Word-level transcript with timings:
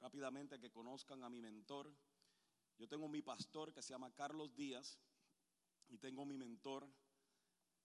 rápidamente 0.00 0.58
que 0.58 0.70
conozcan 0.70 1.22
a 1.24 1.30
mi 1.30 1.40
mentor. 1.40 1.92
Yo 2.78 2.88
tengo 2.88 3.08
mi 3.08 3.22
pastor 3.22 3.72
que 3.72 3.82
se 3.82 3.90
llama 3.90 4.12
Carlos 4.14 4.54
Díaz 4.54 4.98
y 5.88 5.98
tengo 5.98 6.24
mi 6.24 6.36
mentor 6.36 6.88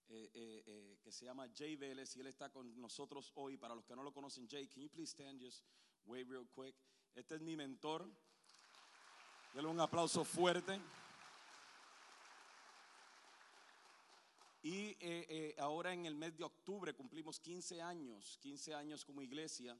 eh, 0.10 0.30
eh, 0.34 0.64
eh, 0.66 1.00
que 1.02 1.12
se 1.12 1.24
llama 1.24 1.48
Jay 1.56 1.78
Vélez 1.78 2.18
y 2.18 2.20
él 2.20 2.28
está 2.28 2.50
con 2.50 2.80
nosotros 2.82 3.32
hoy. 3.36 3.56
Para 3.58 3.76
los 3.76 3.86
que 3.86 3.96
no 3.96 4.04
lo 4.04 4.14
conocen, 4.14 4.48
Jay, 4.50 4.68
can 4.68 4.84
you 4.84 4.90
please 4.90 5.12
stand 5.12 5.42
just 5.42 5.64
wait 6.06 6.28
real 6.28 6.46
quick? 6.54 6.76
Este 7.16 7.36
es 7.36 7.42
mi 7.42 7.56
mentor. 7.56 8.10
Denle 9.54 9.70
un 9.70 9.80
aplauso 9.80 10.26
fuerte. 10.26 10.82
Y 14.64 14.96
ahora 15.58 15.94
en 15.94 16.06
el 16.06 16.16
mes 16.16 16.38
de 16.38 16.44
octubre 16.44 16.94
cumplimos 16.94 17.40
15 17.40 17.82
años, 17.82 18.38
15 18.42 18.76
años 18.76 19.04
como 19.04 19.22
iglesia. 19.22 19.78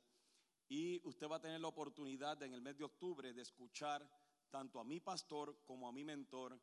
Y 0.72 1.06
usted 1.06 1.28
va 1.28 1.36
a 1.36 1.42
tener 1.42 1.60
la 1.60 1.68
oportunidad 1.68 2.42
en 2.44 2.54
el 2.54 2.62
mes 2.62 2.78
de 2.78 2.86
octubre 2.86 3.34
de 3.34 3.42
escuchar 3.42 4.10
tanto 4.50 4.80
a 4.80 4.86
mi 4.86 5.02
pastor 5.02 5.60
como 5.66 5.86
a 5.86 5.92
mi 5.92 6.06
mentor 6.06 6.54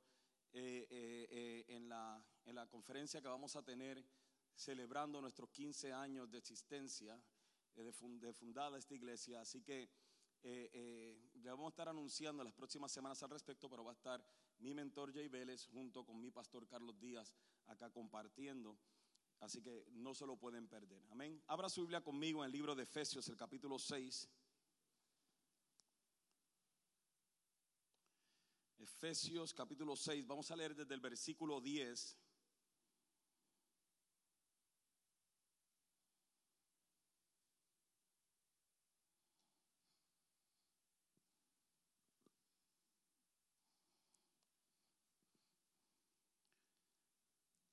eh, 0.50 0.86
eh, 0.88 1.28
eh, 1.30 1.64
en, 1.76 1.90
la, 1.90 2.24
en 2.46 2.54
la 2.54 2.66
conferencia 2.68 3.20
que 3.20 3.28
vamos 3.28 3.54
a 3.54 3.62
tener 3.62 4.02
celebrando 4.54 5.20
nuestros 5.20 5.50
15 5.50 5.92
años 5.92 6.30
de 6.30 6.38
existencia 6.38 7.22
de, 7.74 7.92
fundada 8.32 8.78
esta 8.78 8.94
iglesia. 8.94 9.42
Así 9.42 9.60
que 9.60 9.90
ya 11.34 11.50
vamos 11.50 11.66
a 11.66 11.74
estar 11.74 11.88
anunciando 11.90 12.42
las 12.42 12.54
próximas 12.54 12.90
semanas 12.90 13.22
al 13.22 13.28
respecto, 13.28 13.68
pero 13.68 13.84
va 13.84 13.90
a 13.90 13.94
estar 13.94 14.24
mi 14.60 14.72
mentor 14.72 15.12
Jay 15.12 15.28
Vélez 15.28 15.66
junto 15.66 16.06
con 16.06 16.18
mi 16.18 16.30
pastor 16.30 16.66
Carlos 16.66 16.98
Díaz 16.98 17.34
acá 17.66 17.90
compartiendo. 17.90 18.78
Así 19.40 19.62
que 19.62 19.86
no 19.92 20.14
se 20.14 20.26
lo 20.26 20.36
pueden 20.36 20.66
perder. 20.68 21.04
Amén. 21.10 21.40
Abra 21.46 21.68
su 21.68 21.82
Biblia 21.82 22.02
conmigo 22.02 22.42
en 22.42 22.46
el 22.46 22.52
libro 22.52 22.74
de 22.74 22.82
Efesios, 22.82 23.28
el 23.28 23.36
capítulo 23.36 23.78
6. 23.78 24.28
Efesios 28.78 29.54
capítulo 29.54 29.94
6, 29.94 30.26
vamos 30.26 30.50
a 30.50 30.56
leer 30.56 30.74
desde 30.74 30.94
el 30.94 31.00
versículo 31.00 31.60
10. 31.60 32.16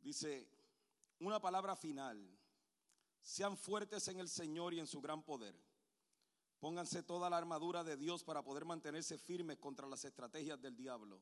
Dice, 0.02 0.48
una 1.20 1.40
palabra 1.40 1.76
final. 1.76 2.18
Sean 3.22 3.58
fuertes 3.58 4.08
en 4.08 4.20
el 4.20 4.30
Señor 4.30 4.74
y 4.74 4.80
en 4.80 4.88
su 4.88 5.02
gran 5.02 5.24
poder. 5.24 5.56
Pónganse 6.60 7.04
toda 7.04 7.30
la 7.30 7.38
armadura 7.38 7.84
de 7.84 7.98
Dios 7.98 8.24
para 8.24 8.44
poder 8.44 8.66
mantenerse 8.66 9.18
firmes 9.18 9.58
contra 9.58 9.88
las 9.88 10.06
estrategias 10.06 10.62
del 10.62 10.76
diablo. 10.76 11.22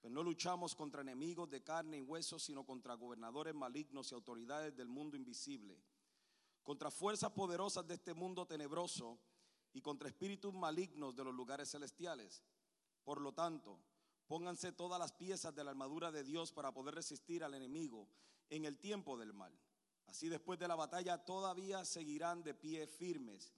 Pues 0.00 0.12
no 0.12 0.22
luchamos 0.22 0.74
contra 0.74 1.02
enemigos 1.02 1.48
de 1.48 1.62
carne 1.62 1.98
y 1.98 2.02
hueso, 2.02 2.38
sino 2.38 2.64
contra 2.64 2.94
gobernadores 2.94 3.54
malignos 3.54 4.10
y 4.10 4.14
autoridades 4.14 4.74
del 4.74 4.88
mundo 4.88 5.16
invisible, 5.16 5.80
contra 6.62 6.90
fuerzas 6.90 7.30
poderosas 7.30 7.86
de 7.86 7.94
este 7.94 8.12
mundo 8.12 8.46
tenebroso 8.46 9.20
y 9.72 9.80
contra 9.80 10.08
espíritus 10.08 10.52
malignos 10.52 11.14
de 11.14 11.24
los 11.24 11.34
lugares 11.34 11.70
celestiales. 11.70 12.42
Por 13.04 13.20
lo 13.20 13.32
tanto, 13.32 13.78
pónganse 14.26 14.72
todas 14.72 14.98
las 14.98 15.12
piezas 15.12 15.54
de 15.54 15.62
la 15.62 15.70
armadura 15.70 16.10
de 16.10 16.24
Dios 16.24 16.52
para 16.52 16.72
poder 16.72 16.96
resistir 16.96 17.44
al 17.44 17.54
enemigo 17.54 18.08
en 18.52 18.66
el 18.66 18.78
tiempo 18.78 19.16
del 19.16 19.32
mal. 19.32 19.58
Así 20.06 20.28
después 20.28 20.58
de 20.58 20.68
la 20.68 20.74
batalla 20.74 21.24
todavía 21.24 21.86
seguirán 21.86 22.42
de 22.42 22.52
pie 22.52 22.86
firmes. 22.86 23.54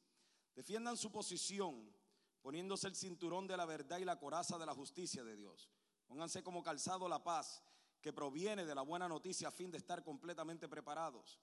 Defiendan 0.55 0.97
su 0.97 1.11
posición 1.11 1.93
poniéndose 2.41 2.87
el 2.87 2.95
cinturón 2.95 3.49
de 3.49 3.57
la 3.57 3.67
verdad 3.67 3.99
y 3.99 4.05
la 4.05 4.21
coraza 4.21 4.57
de 4.57 4.67
la 4.67 4.75
justicia 4.75 5.25
de 5.25 5.35
Dios. 5.35 5.69
Pónganse 6.07 6.45
como 6.45 6.63
calzado 6.63 7.09
la 7.09 7.25
paz 7.25 7.65
que 8.01 8.13
proviene 8.13 8.65
de 8.65 8.75
la 8.75 8.83
buena 8.83 9.09
noticia 9.09 9.49
a 9.49 9.51
fin 9.51 9.73
de 9.73 9.79
estar 9.79 10.05
completamente 10.05 10.69
preparados. 10.69 11.41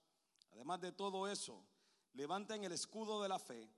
Además 0.52 0.80
de 0.80 0.94
todo 0.94 1.28
eso, 1.28 1.62
levanten 2.14 2.64
el 2.64 2.72
escudo 2.72 3.22
de 3.22 3.28
la 3.28 3.40
fe 3.40 3.70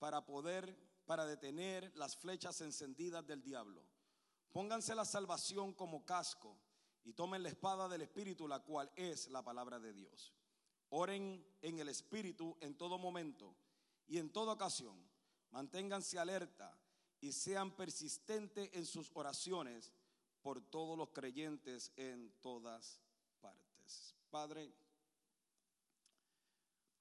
para 0.00 0.26
poder, 0.26 0.76
para 1.06 1.26
detener 1.26 1.92
las 1.94 2.16
flechas 2.16 2.60
encendidas 2.60 3.24
del 3.24 3.42
diablo. 3.42 3.84
Pónganse 4.50 4.96
la 4.96 5.04
salvación 5.04 5.74
como 5.74 6.04
casco 6.04 6.58
y 7.04 7.12
tomen 7.12 7.42
la 7.42 7.48
espada 7.48 7.88
del 7.88 8.02
Espíritu, 8.02 8.46
la 8.46 8.60
cual 8.60 8.90
es 8.96 9.28
la 9.28 9.42
palabra 9.42 9.78
de 9.78 9.92
Dios. 9.92 10.32
Oren 10.90 11.44
en 11.62 11.78
el 11.78 11.88
Espíritu 11.88 12.56
en 12.60 12.76
todo 12.76 12.98
momento 12.98 13.56
y 14.06 14.18
en 14.18 14.30
toda 14.30 14.52
ocasión. 14.52 14.96
Manténganse 15.50 16.18
alerta 16.18 16.78
y 17.20 17.32
sean 17.32 17.74
persistentes 17.74 18.70
en 18.72 18.86
sus 18.86 19.10
oraciones 19.14 19.92
por 20.42 20.60
todos 20.60 20.98
los 20.98 21.10
creyentes 21.10 21.92
en 21.96 22.32
todas 22.40 23.00
partes. 23.40 24.14
Padre, 24.30 24.72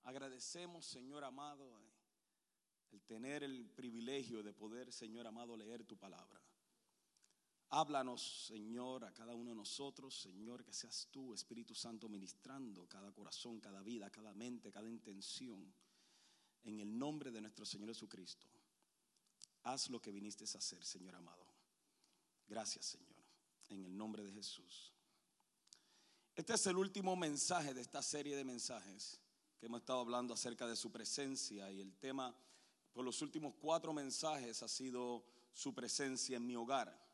agradecemos, 0.04 0.86
Señor 0.86 1.24
amado, 1.24 1.82
el 2.92 3.02
tener 3.04 3.44
el 3.44 3.70
privilegio 3.70 4.44
de 4.44 4.54
poder, 4.54 4.92
Señor 4.92 5.26
amado, 5.26 5.56
leer 5.56 5.84
tu 5.86 5.98
palabra. 5.98 6.42
Háblanos, 7.74 8.48
Señor, 8.48 9.06
a 9.06 9.14
cada 9.14 9.34
uno 9.34 9.52
de 9.52 9.56
nosotros, 9.56 10.14
Señor, 10.14 10.62
que 10.62 10.74
seas 10.74 11.08
tú, 11.10 11.34
Espíritu 11.34 11.74
Santo, 11.74 12.10
ministrando 12.10 12.86
cada 12.86 13.14
corazón, 13.14 13.62
cada 13.62 13.82
vida, 13.82 14.10
cada 14.10 14.34
mente, 14.34 14.72
cada 14.72 14.90
intención. 14.90 15.74
En 16.64 16.82
el 16.82 17.00
nombre 17.00 17.32
de 17.32 17.40
nuestro 17.40 17.66
Señor 17.66 17.88
Jesucristo, 17.88 18.46
haz 19.64 19.90
lo 19.90 20.02
que 20.02 20.12
viniste 20.12 20.44
a 20.44 20.58
hacer, 20.58 20.84
Señor 20.84 21.16
amado. 21.16 21.48
Gracias, 22.46 22.88
Señor, 22.88 23.16
en 23.70 23.86
el 23.86 23.98
nombre 23.98 24.22
de 24.24 24.34
Jesús. 24.34 24.94
Este 26.36 26.54
es 26.54 26.68
el 26.68 26.76
último 26.76 27.16
mensaje 27.16 27.74
de 27.74 27.82
esta 27.82 28.02
serie 28.02 28.36
de 28.36 28.44
mensajes 28.44 29.22
que 29.58 29.68
hemos 29.68 29.80
estado 29.80 30.02
hablando 30.02 30.34
acerca 30.34 30.68
de 30.68 30.76
su 30.76 30.92
presencia 30.92 31.72
y 31.72 31.80
el 31.80 31.96
tema 31.96 32.36
por 32.92 33.06
los 33.06 33.22
últimos 33.22 33.56
cuatro 33.62 33.94
mensajes 33.94 34.62
ha 34.62 34.68
sido 34.68 35.24
su 35.54 35.74
presencia 35.74 36.36
en 36.36 36.46
mi 36.46 36.58
hogar. 36.58 37.11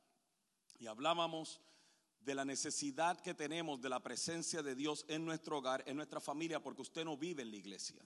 Y 0.79 0.88
hablábamos 0.88 1.61
de 2.19 2.35
la 2.35 2.45
necesidad 2.45 3.19
que 3.21 3.33
tenemos 3.33 3.81
de 3.81 3.89
la 3.89 4.01
presencia 4.01 4.61
de 4.61 4.75
Dios 4.75 5.05
en 5.07 5.25
nuestro 5.25 5.59
hogar, 5.59 5.83
en 5.88 5.95
nuestra 5.95 6.19
familia, 6.19 6.61
porque 6.61 6.81
usted 6.81 7.05
no 7.05 7.17
vive 7.17 7.43
en 7.43 7.51
la 7.51 7.57
iglesia. 7.57 8.01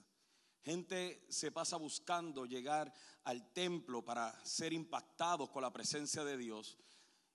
Gente 0.62 1.26
se 1.28 1.50
pasa 1.50 1.76
buscando 1.76 2.46
llegar 2.46 2.92
al 3.24 3.52
templo 3.52 4.04
para 4.04 4.32
ser 4.44 4.72
impactados 4.72 5.50
con 5.50 5.62
la 5.62 5.72
presencia 5.72 6.24
de 6.24 6.36
Dios. 6.36 6.78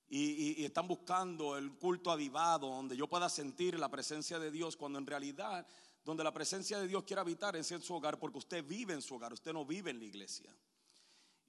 Y, 0.10 0.64
están 0.64 0.88
buscando 0.88 1.58
el 1.58 1.74
culto 1.74 2.10
avivado, 2.10 2.70
donde 2.70 2.96
yo 2.96 3.10
pueda 3.10 3.28
sentir 3.28 3.78
la 3.78 3.90
presencia 3.90 4.40
de 4.40 4.50
Dios, 4.50 4.78
cuando 4.78 4.98
en 4.98 5.06
realidad 5.06 5.68
donde 6.06 6.24
la 6.24 6.34
presencia 6.34 6.80
de 6.80 6.88
Dios 6.88 7.04
quiere 7.04 7.20
habitar 7.20 7.58
es 7.58 7.70
en 7.74 7.82
su 7.82 7.94
hogar, 7.94 8.18
porque 8.18 8.38
usted 8.38 8.66
vive 8.66 8.94
en 8.94 9.02
su 9.02 9.16
hogar, 9.16 9.34
usted 9.34 9.52
no 9.52 9.66
vive 9.66 9.92
en 9.92 10.00
la 10.00 10.06
iglesia. 10.06 10.50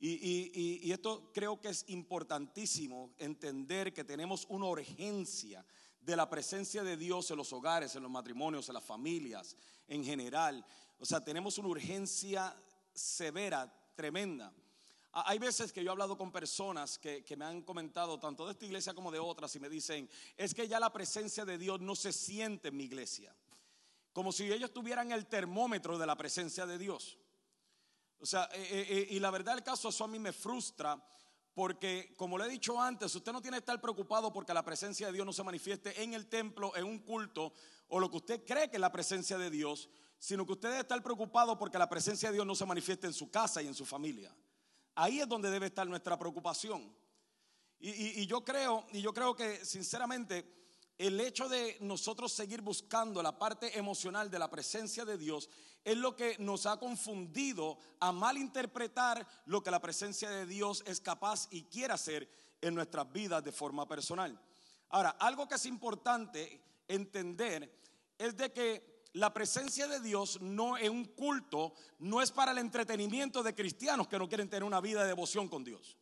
Y, 0.01 0.93
esto 0.93 1.31
creo 1.33 1.61
que 1.61 1.69
es 1.69 1.85
importantísimo 1.89 3.15
entender 3.19 3.93
que 3.93 4.05
tenemos 4.05 4.47
una 4.49 4.67
urgencia 4.67 5.65
de 6.01 6.17
la 6.17 6.31
presencia 6.31 6.85
de 6.85 6.97
Dios 6.97 7.31
en 7.31 7.37
los 7.37 7.53
hogares, 7.53 7.95
en 7.97 8.03
los 8.03 8.11
matrimonios, 8.11 8.69
en 8.69 8.75
las 8.75 8.85
familias, 8.85 9.57
en 9.89 10.05
general. 10.05 10.65
O 10.99 11.05
sea, 11.05 11.23
tenemos 11.23 11.59
una 11.59 11.69
urgencia 11.69 12.57
severa, 12.95 13.73
tremenda. 13.95 14.53
Hay 15.11 15.39
veces 15.39 15.73
que 15.73 15.83
yo 15.83 15.91
he 15.91 15.93
hablado 15.93 16.17
con 16.17 16.31
personas 16.31 16.97
que, 16.99 17.25
me 17.37 17.45
han 17.45 17.63
comentado, 17.63 18.21
tanto 18.21 18.47
de 18.47 18.53
esta 18.53 18.67
iglesia 18.67 18.95
como 18.95 19.11
de 19.11 19.19
otras, 19.19 19.55
y 19.57 19.61
me 19.61 19.69
dicen, 19.69 20.09
es 20.37 20.55
que 20.55 20.69
ya 20.69 20.79
la 20.79 20.93
presencia 20.93 21.45
de 21.45 21.59
Dios 21.59 21.81
no 21.81 21.97
se 21.97 22.13
siente 22.13 22.69
en 22.69 22.77
mi 22.77 22.85
iglesia. 22.85 23.35
Como 24.13 24.31
si 24.33 24.53
ellos 24.53 24.73
tuvieran 24.73 25.11
el 25.11 25.27
termómetro 25.27 25.99
de 25.99 26.07
la 26.07 26.17
presencia 26.17 26.67
de 26.67 26.79
Dios. 26.79 27.19
O 28.21 28.27
sea, 28.27 28.49
eh, 28.53 28.69
eh, 28.71 28.87
eh, 28.89 29.07
y 29.11 29.21
la 29.21 29.31
verdad 29.31 29.57
el 29.57 29.63
caso, 29.63 29.89
eso 29.89 30.05
a 30.05 30.09
mí 30.09 30.19
me 30.19 30.33
frustra. 30.33 31.03
Porque, 31.55 32.15
como 32.17 32.39
le 32.39 32.45
he 32.45 32.49
dicho 32.49 32.81
antes, 32.81 33.13
usted 33.13 33.33
no 33.33 33.43
tiene 33.43 33.57
que 33.57 33.63
estar 33.63 33.81
preocupado 33.81 34.33
porque 34.33 34.55
la 34.55 34.65
presencia 34.65 35.09
de 35.09 35.13
Dios 35.13 35.27
no 35.27 35.33
se 35.33 35.43
manifieste 35.43 36.03
en 36.03 36.15
el 36.15 36.29
templo, 36.29 36.77
en 36.77 36.85
un 36.85 37.01
culto, 37.01 37.53
o 37.89 37.99
lo 37.99 38.09
que 38.09 38.19
usted 38.19 38.45
cree 38.45 38.71
que 38.71 38.77
es 38.77 38.81
la 38.81 38.93
presencia 38.93 39.37
de 39.37 39.51
Dios, 39.51 39.89
sino 40.21 40.47
que 40.47 40.53
usted 40.53 40.69
debe 40.69 40.81
estar 40.83 41.03
preocupado 41.03 41.59
porque 41.59 41.77
la 41.77 41.89
presencia 41.89 42.29
de 42.29 42.35
Dios 42.35 42.47
no 42.47 42.55
se 42.55 42.65
manifieste 42.65 43.09
en 43.09 43.13
su 43.13 43.29
casa 43.29 43.61
y 43.61 43.67
en 43.67 43.75
su 43.75 43.85
familia. 43.85 44.33
ahí 44.95 45.21
es 45.21 45.29
donde 45.29 45.51
debe 45.51 45.67
estar 45.67 45.87
nuestra 45.89 46.17
preocupación. 46.17 46.95
Y, 47.81 48.21
y 48.21 48.27
yo 48.27 48.45
creo, 48.45 48.87
y 48.93 49.01
yo 49.01 49.13
creo 49.13 49.35
que 49.35 49.65
sinceramente 49.65 50.59
el 50.99 51.21
hecho 51.21 51.49
de 51.49 51.77
nosotros 51.81 52.33
seguir 52.33 52.61
buscando 52.61 53.23
la 53.23 53.39
parte 53.39 53.79
emocional 53.79 54.31
de 54.31 54.39
la 54.39 54.51
presencia 54.51 55.05
de 55.05 55.17
Dios 55.17 55.49
es 55.89 55.97
lo 55.97 56.15
que 56.15 56.37
nos 56.39 56.67
ha 56.67 56.79
confundido 56.79 57.79
a 57.99 58.13
malinterpretar 58.13 59.27
lo 59.47 59.63
que 59.63 59.71
la 59.71 59.81
presencia 59.81 60.29
de 60.29 60.45
Dios 60.45 60.85
es 60.87 61.01
capaz 61.01 61.49
y 61.51 61.63
quiere 61.63 61.95
hacer 61.95 62.29
en 62.61 62.75
nuestras 62.75 63.11
vidas 63.11 63.43
de 63.43 63.53
forma 63.53 63.89
personal. 63.89 64.39
Ahora, 64.91 65.17
algo 65.19 65.49
que 65.49 65.55
es 65.55 65.65
importante 65.65 66.61
entender 66.89 67.75
es 68.19 68.37
de 68.37 68.53
que 68.53 69.03
la 69.15 69.33
presencia 69.33 69.89
de 69.89 70.01
Dios 70.01 70.43
no 70.43 70.77
es 70.77 70.91
un 70.91 71.07
culto, 71.07 71.73
no 72.01 72.21
es 72.21 72.33
para 72.33 72.53
el 72.53 72.59
entretenimiento 72.59 73.43
de 73.43 73.55
cristianos 73.55 74.09
que 74.09 74.19
no 74.19 74.29
quieren 74.29 74.51
tener 74.51 74.65
una 74.65 74.83
vida 74.83 75.01
de 75.01 75.09
devoción 75.09 75.49
con 75.49 75.65
Dios 75.65 75.97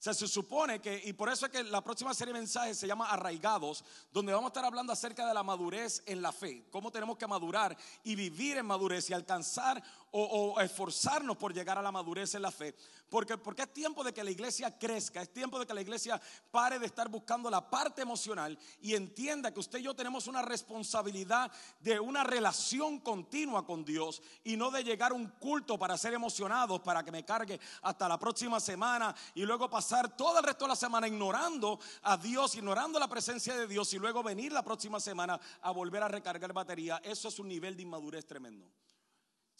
se 0.00 0.26
supone 0.26 0.80
que, 0.80 1.02
y 1.04 1.12
por 1.12 1.28
eso 1.28 1.44
es 1.44 1.52
que 1.52 1.62
la 1.62 1.84
próxima 1.84 2.14
serie 2.14 2.32
de 2.32 2.40
mensajes 2.40 2.78
se 2.78 2.86
llama 2.86 3.10
Arraigados, 3.10 3.84
donde 4.10 4.32
vamos 4.32 4.48
a 4.48 4.52
estar 4.52 4.64
hablando 4.64 4.94
acerca 4.94 5.26
de 5.26 5.34
la 5.34 5.42
madurez 5.42 6.02
en 6.06 6.22
la 6.22 6.32
fe, 6.32 6.64
cómo 6.70 6.90
tenemos 6.90 7.18
que 7.18 7.26
madurar 7.26 7.76
y 8.02 8.14
vivir 8.14 8.56
en 8.56 8.64
madurez 8.64 9.10
y 9.10 9.12
alcanzar 9.12 9.82
o, 10.12 10.60
esforzarnos 10.60 11.36
por 11.36 11.52
llegar 11.52 11.78
a 11.78 11.82
la 11.82 11.92
madurez 11.92 12.34
en 12.34 12.42
la 12.42 12.50
fe. 12.50 12.74
Porque, 13.08 13.36
porque 13.36 13.62
es 13.62 13.72
tiempo 13.72 14.04
de 14.04 14.12
que 14.12 14.22
la 14.22 14.30
iglesia 14.30 14.78
crezca, 14.78 15.22
es 15.22 15.32
tiempo 15.32 15.58
de 15.58 15.66
que 15.66 15.74
la 15.74 15.80
iglesia 15.80 16.20
pare 16.50 16.78
de 16.78 16.86
estar 16.86 17.08
buscando 17.08 17.50
la 17.50 17.68
parte 17.68 18.02
emocional 18.02 18.58
y 18.80 18.94
entienda 18.94 19.52
que 19.52 19.60
usted 19.60 19.80
y 19.80 19.82
yo 19.82 19.94
tenemos 19.94 20.26
una 20.26 20.42
responsabilidad 20.42 21.50
de 21.80 21.98
una 21.98 22.22
relación 22.22 23.00
continua 23.00 23.66
con 23.66 23.84
Dios 23.84 24.22
y 24.44 24.56
no 24.56 24.70
de 24.70 24.84
llegar 24.84 25.12
a 25.12 25.14
un 25.14 25.26
culto 25.26 25.78
para 25.78 25.98
ser 25.98 26.14
emocionados, 26.14 26.80
para 26.80 27.04
que 27.04 27.10
me 27.10 27.24
cargue 27.24 27.60
hasta 27.82 28.08
la 28.08 28.18
próxima 28.18 28.60
semana 28.60 29.14
y 29.34 29.42
luego 29.42 29.68
pasar 29.68 30.16
todo 30.16 30.38
el 30.38 30.44
resto 30.44 30.64
de 30.66 30.70
la 30.70 30.76
semana 30.76 31.08
ignorando 31.08 31.80
a 32.02 32.16
Dios, 32.16 32.54
ignorando 32.54 32.98
la 32.98 33.08
presencia 33.08 33.56
de 33.56 33.66
Dios 33.66 33.92
y 33.92 33.98
luego 33.98 34.22
venir 34.22 34.52
la 34.52 34.62
próxima 34.62 35.00
semana 35.00 35.40
a 35.62 35.70
volver 35.72 36.02
a 36.02 36.08
recargar 36.08 36.52
batería. 36.52 37.00
Eso 37.02 37.28
es 37.28 37.38
un 37.38 37.48
nivel 37.48 37.76
de 37.76 37.82
inmadurez 37.82 38.24
tremendo. 38.24 38.70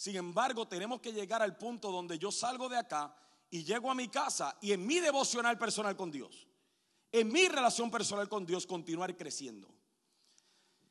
Sin 0.00 0.16
embargo, 0.16 0.66
tenemos 0.66 0.98
que 1.02 1.12
llegar 1.12 1.42
al 1.42 1.58
punto 1.58 1.92
donde 1.92 2.18
yo 2.18 2.32
salgo 2.32 2.70
de 2.70 2.78
acá 2.78 3.14
y 3.50 3.64
llego 3.64 3.90
a 3.90 3.94
mi 3.94 4.08
casa 4.08 4.56
y 4.62 4.72
en 4.72 4.86
mi 4.86 4.98
devocional 4.98 5.58
personal 5.58 5.94
con 5.94 6.10
Dios, 6.10 6.48
en 7.12 7.30
mi 7.30 7.46
relación 7.48 7.90
personal 7.90 8.26
con 8.26 8.46
Dios, 8.46 8.66
continuar 8.66 9.14
creciendo. 9.14 9.68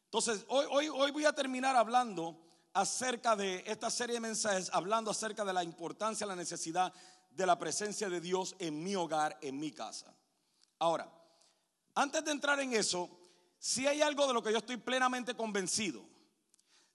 Entonces, 0.03 0.45
hoy, 0.47 0.67
hoy, 0.69 0.89
hoy 0.89 1.09
voy 1.09 1.25
a 1.25 1.33
terminar 1.33 1.75
hablando 1.75 2.39
acerca 2.71 3.35
de 3.35 3.63
esta 3.65 3.89
serie 3.89 4.13
de 4.13 4.19
mensajes, 4.19 4.69
hablando 4.73 5.09
acerca 5.09 5.43
de 5.43 5.53
la 5.53 5.63
importancia, 5.63 6.27
la 6.27 6.35
necesidad 6.35 6.93
de 7.31 7.45
la 7.47 7.57
presencia 7.57 8.09
de 8.09 8.21
Dios 8.21 8.55
en 8.59 8.83
mi 8.83 8.95
hogar, 8.95 9.39
en 9.41 9.59
mi 9.59 9.71
casa. 9.71 10.15
Ahora, 10.77 11.11
antes 11.95 12.23
de 12.23 12.29
entrar 12.29 12.59
en 12.59 12.73
eso, 12.73 13.09
si 13.57 13.87
hay 13.87 14.03
algo 14.03 14.27
de 14.27 14.35
lo 14.35 14.43
que 14.43 14.51
yo 14.51 14.59
estoy 14.59 14.77
plenamente 14.77 15.33
convencido, 15.33 16.05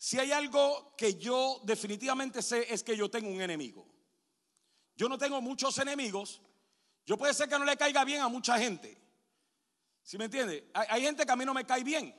si 0.05 0.19
hay 0.19 0.33
algo 0.33 0.95
que 0.99 1.15
yo 1.15 1.63
definitivamente 1.63 2.43
sé 2.43 2.67
es 2.69 2.85
que 2.85 2.95
yo 2.95 3.11
tengo 3.11 3.31
un 3.31 3.41
enemigo. 3.41 3.87
Yo 4.95 5.09
no 5.09 5.17
tengo 5.17 5.41
muchos 5.41 5.79
enemigos. 5.79 6.43
Yo 7.07 7.17
puede 7.17 7.33
ser 7.33 7.49
que 7.49 7.59
no 7.59 7.65
le 7.65 7.75
caiga 7.75 8.05
bien 8.05 8.21
a 8.21 8.29
mucha 8.29 8.59
gente. 8.59 9.01
¿Sí 10.03 10.19
me 10.19 10.27
entiende? 10.27 10.71
Hay, 10.75 11.01
gente 11.01 11.25
que 11.25 11.33
a 11.33 11.37
mí 11.37 11.47
no 11.47 11.55
me 11.55 11.65
cae 11.65 11.83
bien. 11.83 12.15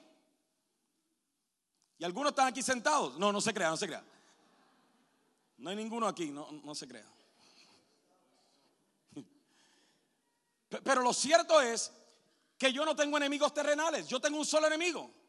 Y 1.99 2.03
algunos 2.03 2.31
están 2.31 2.47
aquí 2.47 2.63
sentados. 2.63 3.19
No, 3.19 3.31
no 3.31 3.39
se 3.39 3.53
crea, 3.53 3.69
no 3.69 3.77
se 3.77 3.85
crea. 3.85 4.03
No 5.57 5.69
hay 5.69 5.75
ninguno 5.75 6.07
aquí, 6.07 6.31
no, 6.31 6.51
no 6.63 6.73
se 6.73 6.87
crea. 6.87 7.05
Pero 10.83 11.03
lo 11.03 11.13
cierto 11.13 11.61
es 11.61 11.91
que 12.57 12.73
yo 12.73 12.83
no 12.83 12.95
tengo 12.95 13.17
enemigos 13.17 13.53
terrenales. 13.53 14.07
Yo 14.07 14.19
tengo 14.19 14.39
un 14.39 14.45
solo 14.45 14.65
enemigo. 14.65 15.24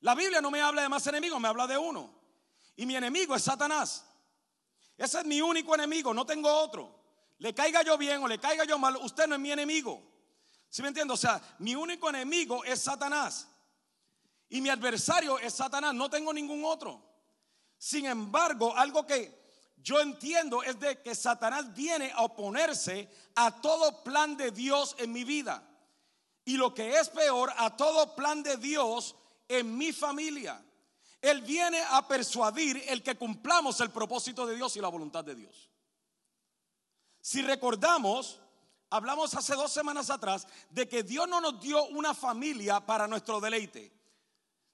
La 0.00 0.14
Biblia 0.14 0.40
no 0.40 0.50
me 0.50 0.60
habla 0.60 0.82
de 0.82 0.88
más 0.88 1.06
enemigos, 1.06 1.40
me 1.40 1.48
habla 1.48 1.66
de 1.66 1.78
uno. 1.78 2.14
Y 2.76 2.86
mi 2.86 2.96
enemigo 2.96 3.34
es 3.34 3.42
Satanás. 3.42 4.04
Ese 4.96 5.20
es 5.20 5.24
mi 5.24 5.40
único 5.40 5.74
enemigo, 5.74 6.12
no 6.14 6.24
tengo 6.24 6.50
otro. 6.50 6.94
Le 7.38 7.54
caiga 7.54 7.82
yo 7.82 7.98
bien 7.98 8.22
o 8.22 8.28
le 8.28 8.38
caiga 8.38 8.64
yo 8.64 8.78
mal, 8.78 8.96
usted 8.96 9.26
no 9.26 9.34
es 9.34 9.40
mi 9.40 9.52
enemigo. 9.52 10.02
¿Sí 10.68 10.82
me 10.82 10.88
entiende? 10.88 11.14
O 11.14 11.16
sea, 11.16 11.40
mi 11.58 11.74
único 11.74 12.08
enemigo 12.08 12.64
es 12.64 12.82
Satanás. 12.82 13.48
Y 14.48 14.60
mi 14.60 14.68
adversario 14.68 15.38
es 15.38 15.54
Satanás, 15.54 15.94
no 15.94 16.08
tengo 16.08 16.32
ningún 16.32 16.64
otro. 16.64 17.02
Sin 17.78 18.06
embargo, 18.06 18.74
algo 18.76 19.06
que 19.06 19.46
yo 19.76 20.00
entiendo 20.00 20.62
es 20.62 20.78
de 20.80 21.02
que 21.02 21.14
Satanás 21.14 21.74
viene 21.74 22.10
a 22.12 22.22
oponerse 22.22 23.08
a 23.34 23.60
todo 23.60 24.02
plan 24.02 24.36
de 24.36 24.50
Dios 24.50 24.96
en 24.98 25.12
mi 25.12 25.24
vida. 25.24 25.62
Y 26.44 26.56
lo 26.56 26.74
que 26.74 26.98
es 26.98 27.08
peor, 27.08 27.52
a 27.56 27.76
todo 27.76 28.14
plan 28.14 28.42
de 28.42 28.56
Dios 28.56 29.16
en 29.48 29.76
mi 29.76 29.92
familia. 29.92 30.62
Él 31.20 31.42
viene 31.42 31.80
a 31.90 32.06
persuadir 32.06 32.82
el 32.88 33.02
que 33.02 33.16
cumplamos 33.16 33.80
el 33.80 33.90
propósito 33.90 34.46
de 34.46 34.56
Dios 34.56 34.76
y 34.76 34.80
la 34.80 34.88
voluntad 34.88 35.24
de 35.24 35.34
Dios. 35.34 35.70
Si 37.20 37.42
recordamos, 37.42 38.40
hablamos 38.90 39.34
hace 39.34 39.54
dos 39.54 39.72
semanas 39.72 40.10
atrás 40.10 40.46
de 40.70 40.88
que 40.88 41.02
Dios 41.02 41.28
no 41.28 41.40
nos 41.40 41.60
dio 41.60 41.84
una 41.86 42.14
familia 42.14 42.84
para 42.84 43.08
nuestro 43.08 43.40
deleite. 43.40 43.92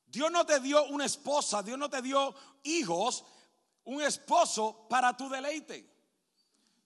Dios 0.07 0.31
no 0.31 0.45
te 0.45 0.61
dio 0.61 0.85
una 0.89 1.07
esposa, 1.07 1.63
Dios 1.63 1.79
no 1.79 1.89
te 1.89 2.03
dio 2.03 2.35
hijos, 2.65 3.25
un 3.85 4.03
esposo 4.03 4.87
para 4.89 5.17
tu 5.17 5.29
deleite. 5.29 5.92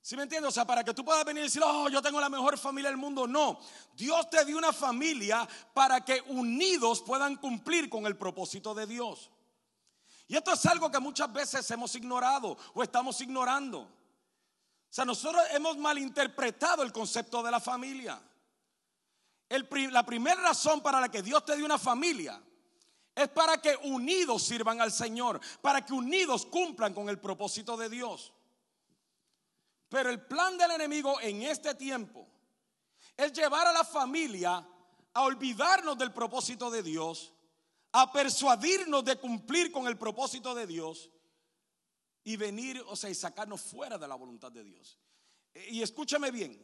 ¿Sí 0.06 0.17
me 0.17 0.23
entiendes? 0.23 0.50
O 0.50 0.53
sea, 0.53 0.64
para 0.64 0.85
que 0.85 0.94
tú 0.94 1.05
puedas 1.05 1.25
venir 1.25 1.43
y 1.43 1.47
decir, 1.47 1.61
oh, 1.64 1.88
yo 1.88 2.00
tengo 2.00 2.20
la 2.20 2.29
mejor 2.29 2.56
familia 2.56 2.91
del 2.91 2.97
mundo. 2.97 3.26
No, 3.26 3.58
Dios 3.97 4.31
te 4.31 4.44
dio 4.44 4.56
una 4.56 4.73
familia 4.73 5.49
para 5.75 6.05
que 6.05 6.23
unidos 6.29 7.03
puedan 7.03 7.35
cumplir 7.35 7.91
con 7.91 8.06
el 8.06 8.17
propósito 8.17 8.73
de 8.73 8.87
Dios. 8.87 9.32
Y 10.29 10.37
esto 10.37 10.53
es 10.53 10.64
algo 10.67 10.93
que 10.93 11.00
muchas 11.00 11.32
veces 11.32 11.69
hemos 11.73 11.93
ignorado 11.97 12.56
o 12.75 12.85
estamos 12.85 13.20
ignorando. 13.20 13.81
O 13.81 13.88
sea, 14.88 15.05
nosotros 15.05 15.43
hemos 15.50 15.76
malinterpretado 15.76 16.85
el 16.85 16.93
concepto 16.93 17.43
de 17.43 17.50
la 17.50 17.58
familia. 17.58 18.23
la 19.49 20.06
primera 20.06 20.41
razón 20.41 20.82
para 20.82 21.00
la 21.00 21.11
que 21.11 21.20
Dios 21.20 21.44
te 21.44 21.56
dio 21.56 21.64
una 21.64 21.79
familia 21.79 22.41
es 23.12 23.29
para 23.31 23.61
que 23.61 23.76
unidos 23.82 24.44
sirvan 24.44 24.81
al 24.81 24.93
Señor, 24.93 25.41
para 25.61 25.85
que 25.85 25.93
unidos 25.93 26.47
cumplan 26.47 26.94
con 26.94 27.08
el 27.08 27.19
propósito 27.19 27.76
de 27.76 27.88
Dios. 27.88 28.32
Pero 29.88 30.10
el 30.10 30.25
plan 30.27 30.58
del 30.58 30.72
enemigo 30.72 31.20
en 31.20 31.43
este 31.43 31.75
tiempo 31.75 32.27
es 33.17 33.32
llevar 33.32 33.67
a 33.67 33.72
la 33.72 33.84
familia 33.84 34.67
a 35.13 35.22
olvidarnos 35.22 35.96
del 35.96 36.13
propósito 36.13 36.70
de 36.70 36.82
Dios, 36.82 37.32
a 37.93 38.13
persuadirnos 38.13 39.05
de 39.05 39.17
cumplir 39.17 39.72
con 39.72 39.87
el 39.87 39.96
propósito 39.96 40.55
de 40.55 40.67
Dios 40.67 41.10
y 42.25 42.37
venir, 42.37 42.82
o 42.89 42.96
sea, 42.96 43.08
y 43.08 43.15
sacarnos 43.15 43.63
fuera 43.63 43.96
de 43.96 44.08
la 44.08 44.17
voluntad 44.17 44.53
de 44.53 44.65
Dios. 44.65 44.99
Y 45.70 45.81
escúchame 45.82 46.31
bien, 46.31 46.60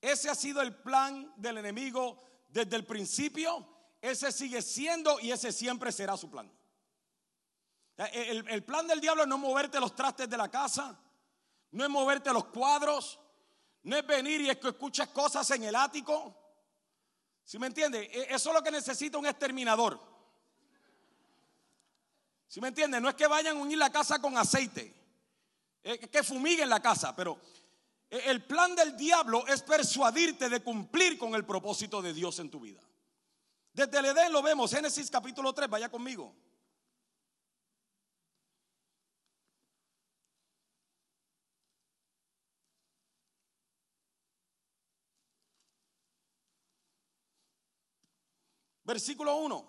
ese 0.00 0.30
ha 0.30 0.34
sido 0.34 0.62
el 0.62 0.74
plan 0.74 1.32
del 1.36 1.58
enemigo 1.58 2.20
desde 2.48 2.76
el 2.76 2.86
principio, 2.86 3.68
ese 4.00 4.32
sigue 4.32 4.62
siendo 4.62 5.20
y 5.20 5.30
ese 5.30 5.52
siempre 5.52 5.92
será 5.92 6.16
su 6.16 6.30
plan. 6.30 6.50
El, 8.12 8.48
el 8.48 8.64
plan 8.64 8.86
del 8.86 9.00
diablo 9.00 9.22
es 9.22 9.28
no 9.28 9.36
moverte 9.36 9.78
los 9.78 9.94
trastes 9.94 10.28
de 10.28 10.36
la 10.38 10.50
casa, 10.50 10.98
no 11.72 11.84
es 11.84 11.90
moverte 11.90 12.32
los 12.32 12.46
cuadros, 12.46 13.18
no 13.82 13.96
es 13.96 14.06
venir 14.06 14.40
y 14.40 14.50
es 14.50 14.58
que 14.58 14.68
escuches 14.68 15.08
cosas 15.08 15.50
en 15.50 15.64
el 15.64 15.74
ático. 15.74 16.36
¿Sí 17.44 17.58
me 17.58 17.66
entiende? 17.66 18.02
E, 18.12 18.34
eso 18.34 18.50
es 18.50 18.54
lo 18.54 18.62
que 18.62 18.70
necesita 18.70 19.18
un 19.18 19.26
exterminador. 19.26 20.00
¿Sí 22.46 22.60
me 22.60 22.68
entiende? 22.68 23.00
No 23.00 23.08
es 23.08 23.14
que 23.14 23.26
vayan 23.26 23.56
a 23.56 23.60
unir 23.60 23.78
la 23.78 23.90
casa 23.90 24.20
con 24.20 24.36
aceite, 24.36 24.94
es 25.82 26.08
que 26.08 26.22
fumiguen 26.22 26.68
la 26.68 26.80
casa, 26.80 27.14
pero 27.14 27.38
e, 28.10 28.30
el 28.30 28.44
plan 28.44 28.74
del 28.74 28.96
diablo 28.96 29.46
es 29.46 29.62
persuadirte 29.62 30.48
de 30.48 30.60
cumplir 30.60 31.16
con 31.16 31.34
el 31.34 31.46
propósito 31.46 32.02
de 32.02 32.12
Dios 32.12 32.38
en 32.40 32.50
tu 32.50 32.60
vida. 32.60 32.80
Desde 33.72 33.98
el 33.98 34.06
Edén 34.06 34.32
lo 34.32 34.42
vemos, 34.42 34.72
Génesis 34.72 35.10
capítulo 35.10 35.52
3, 35.52 35.70
vaya 35.70 35.88
conmigo. 35.88 36.34
Versículo 48.90 49.36
1. 49.36 49.64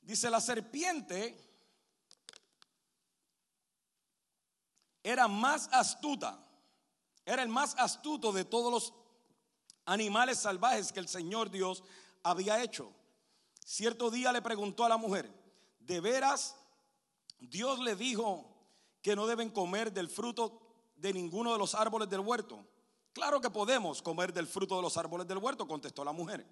Dice, 0.00 0.30
la 0.30 0.40
serpiente 0.40 1.38
era 5.02 5.28
más 5.28 5.68
astuta, 5.70 6.42
era 7.26 7.42
el 7.42 7.50
más 7.50 7.74
astuto 7.76 8.32
de 8.32 8.46
todos 8.46 8.72
los 8.72 8.94
animales 9.84 10.38
salvajes 10.38 10.90
que 10.90 11.00
el 11.00 11.08
Señor 11.08 11.50
Dios 11.50 11.84
había 12.22 12.62
hecho. 12.62 12.90
Cierto 13.62 14.10
día 14.10 14.32
le 14.32 14.40
preguntó 14.40 14.86
a 14.86 14.88
la 14.88 14.96
mujer, 14.96 15.30
¿de 15.80 16.00
veras 16.00 16.56
Dios 17.38 17.80
le 17.80 17.96
dijo 17.96 18.50
que 19.02 19.14
no 19.14 19.26
deben 19.26 19.50
comer 19.50 19.92
del 19.92 20.08
fruto 20.08 20.58
de 20.96 21.12
ninguno 21.12 21.52
de 21.52 21.58
los 21.58 21.74
árboles 21.74 22.08
del 22.08 22.20
huerto. 22.20 22.66
Claro 23.16 23.40
que 23.40 23.48
podemos 23.48 24.02
comer 24.02 24.30
del 24.30 24.46
fruto 24.46 24.76
de 24.76 24.82
los 24.82 24.98
árboles 24.98 25.26
del 25.26 25.38
huerto, 25.38 25.66
contestó 25.66 26.04
la 26.04 26.12
mujer. 26.12 26.46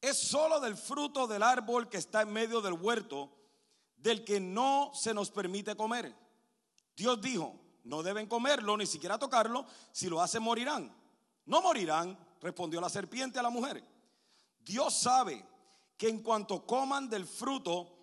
Es 0.00 0.16
solo 0.16 0.58
del 0.58 0.74
fruto 0.74 1.26
del 1.26 1.42
árbol 1.42 1.90
que 1.90 1.98
está 1.98 2.22
en 2.22 2.32
medio 2.32 2.62
del 2.62 2.72
huerto, 2.72 3.30
del 3.94 4.24
que 4.24 4.40
no 4.40 4.90
se 4.94 5.12
nos 5.12 5.30
permite 5.30 5.76
comer. 5.76 6.16
Dios 6.96 7.20
dijo, 7.20 7.60
no 7.84 8.02
deben 8.02 8.26
comerlo, 8.26 8.74
ni 8.78 8.86
siquiera 8.86 9.18
tocarlo, 9.18 9.66
si 9.92 10.08
lo 10.08 10.22
hacen 10.22 10.42
morirán. 10.42 10.96
No 11.44 11.60
morirán, 11.60 12.18
respondió 12.40 12.80
la 12.80 12.88
serpiente 12.88 13.38
a 13.38 13.42
la 13.42 13.50
mujer. 13.50 13.84
Dios 14.60 14.94
sabe 14.94 15.44
que 15.98 16.08
en 16.08 16.22
cuanto 16.22 16.64
coman 16.64 17.10
del 17.10 17.26
fruto, 17.26 17.98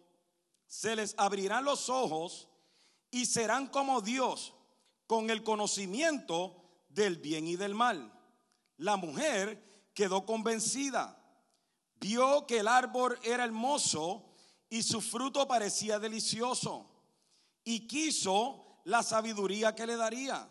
se 0.68 0.96
les 0.96 1.16
abrirán 1.18 1.66
los 1.66 1.90
ojos 1.90 2.48
y 3.10 3.26
serán 3.26 3.66
como 3.66 4.00
Dios, 4.00 4.54
con 5.08 5.32
el 5.32 5.42
conocimiento 5.42 6.63
del 6.94 7.18
bien 7.18 7.48
y 7.48 7.56
del 7.56 7.76
mal. 7.76 8.12
La 8.78 8.96
mujer 8.98 9.90
quedó 9.94 10.26
convencida, 10.26 11.18
vio 12.00 12.46
que 12.48 12.60
el 12.60 12.68
árbol 12.68 13.18
era 13.24 13.44
hermoso 13.44 14.26
y 14.70 14.84
su 14.84 15.02
fruto 15.02 15.48
parecía 15.48 16.00
delicioso 16.00 16.90
y 17.64 17.88
quiso 17.88 18.82
la 18.86 19.04
sabiduría 19.04 19.76
que 19.76 19.88
le 19.88 19.96
daría. 19.96 20.50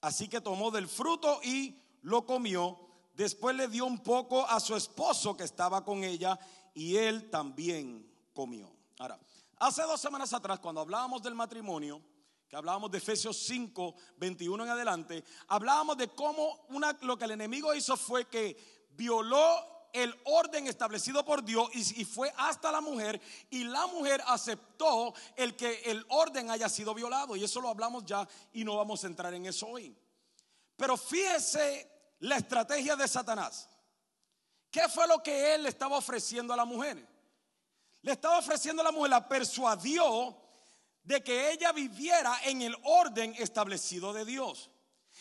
Así 0.00 0.28
que 0.28 0.40
tomó 0.40 0.70
del 0.70 0.88
fruto 0.88 1.40
y 1.42 1.80
lo 2.02 2.24
comió. 2.24 2.78
Después 3.14 3.56
le 3.56 3.68
dio 3.68 3.84
un 3.84 3.98
poco 3.98 4.46
a 4.46 4.60
su 4.60 4.76
esposo 4.76 5.36
que 5.36 5.44
estaba 5.44 5.84
con 5.84 6.04
ella 6.04 6.38
y 6.74 6.96
él 6.96 7.30
también 7.30 8.08
comió. 8.32 8.72
Ahora, 8.98 9.18
hace 9.56 9.82
dos 9.82 10.00
semanas 10.00 10.32
atrás, 10.32 10.60
cuando 10.60 10.80
hablábamos 10.80 11.22
del 11.22 11.34
matrimonio, 11.34 12.00
que 12.48 12.56
hablábamos 12.56 12.90
de 12.90 12.98
Efesios 12.98 13.36
5, 13.36 13.94
21 14.16 14.64
en 14.64 14.70
adelante, 14.70 15.24
hablábamos 15.48 15.98
de 15.98 16.08
cómo 16.08 16.66
lo 17.02 17.18
que 17.18 17.24
el 17.26 17.32
enemigo 17.32 17.74
hizo 17.74 17.96
fue 17.96 18.26
que 18.26 18.86
violó 18.90 19.88
el 19.92 20.14
orden 20.24 20.66
establecido 20.66 21.24
por 21.24 21.42
Dios 21.44 21.68
y, 21.74 22.00
y, 22.00 22.04
fue 22.04 22.32
hasta 22.36 22.72
la 22.72 22.80
mujer 22.80 23.20
y 23.50 23.64
la 23.64 23.86
mujer 23.86 24.22
aceptó 24.26 25.14
el 25.36 25.56
que 25.56 25.82
el 25.86 26.04
orden 26.08 26.50
haya 26.50 26.68
sido 26.68 26.94
violado 26.94 27.36
y 27.36 27.44
eso 27.44 27.60
lo 27.60 27.68
hablamos 27.68 28.04
ya 28.04 28.26
y 28.52 28.64
no 28.64 28.76
vamos 28.76 29.04
a 29.04 29.08
entrar 29.08 29.32
en 29.34 29.46
eso 29.46 29.66
hoy. 29.66 29.94
Pero 30.76 30.96
fíjese 30.96 31.90
la 32.20 32.36
estrategia 32.36 32.96
de 32.96 33.08
Satanás. 33.08 33.68
¿Qué 34.70 34.88
fue 34.88 35.06
lo 35.06 35.22
que 35.22 35.54
él 35.54 35.64
le 35.64 35.70
estaba 35.70 35.96
ofreciendo 35.96 36.52
a 36.52 36.56
la 36.56 36.64
mujer? 36.64 37.06
Le 38.02 38.12
estaba 38.12 38.38
ofreciendo 38.38 38.82
a 38.82 38.84
la 38.84 38.92
mujer, 38.92 39.10
la 39.10 39.28
persuadió 39.28 40.47
de 41.08 41.24
que 41.24 41.52
ella 41.52 41.72
viviera 41.72 42.38
en 42.44 42.60
el 42.60 42.76
orden 42.82 43.34
establecido 43.38 44.12
de 44.12 44.26
Dios. 44.26 44.70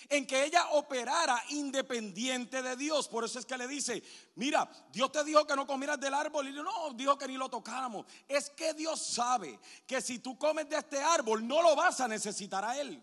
En 0.10 0.28
que 0.28 0.44
ella 0.44 0.72
operara 0.72 1.42
independiente 1.52 2.62
de 2.62 2.76
Dios. 2.76 3.08
Por 3.08 3.24
eso 3.24 3.40
es 3.40 3.46
que 3.46 3.58
le 3.58 3.70
dice, 3.70 4.04
mira, 4.36 4.70
Dios 4.92 5.10
te 5.14 5.24
dijo 5.24 5.48
que 5.48 5.56
no 5.56 5.66
comieras 5.66 5.98
del 5.98 6.14
árbol. 6.14 6.50
Y 6.50 6.52
no, 6.52 6.92
dijo 6.94 7.18
que 7.18 7.26
ni 7.30 7.38
lo 7.38 7.48
tocáramos. 7.48 8.06
Es 8.28 8.50
que 8.50 8.74
Dios 8.74 9.02
sabe 9.02 9.58
que 9.88 10.02
si 10.02 10.20
tú 10.20 10.38
comes 10.38 10.68
de 10.68 10.76
este 10.76 11.02
árbol, 11.02 11.48
no 11.48 11.62
lo 11.62 11.74
vas 11.74 12.02
a 12.02 12.08
necesitar 12.10 12.66
a 12.66 12.78
Él. 12.78 13.02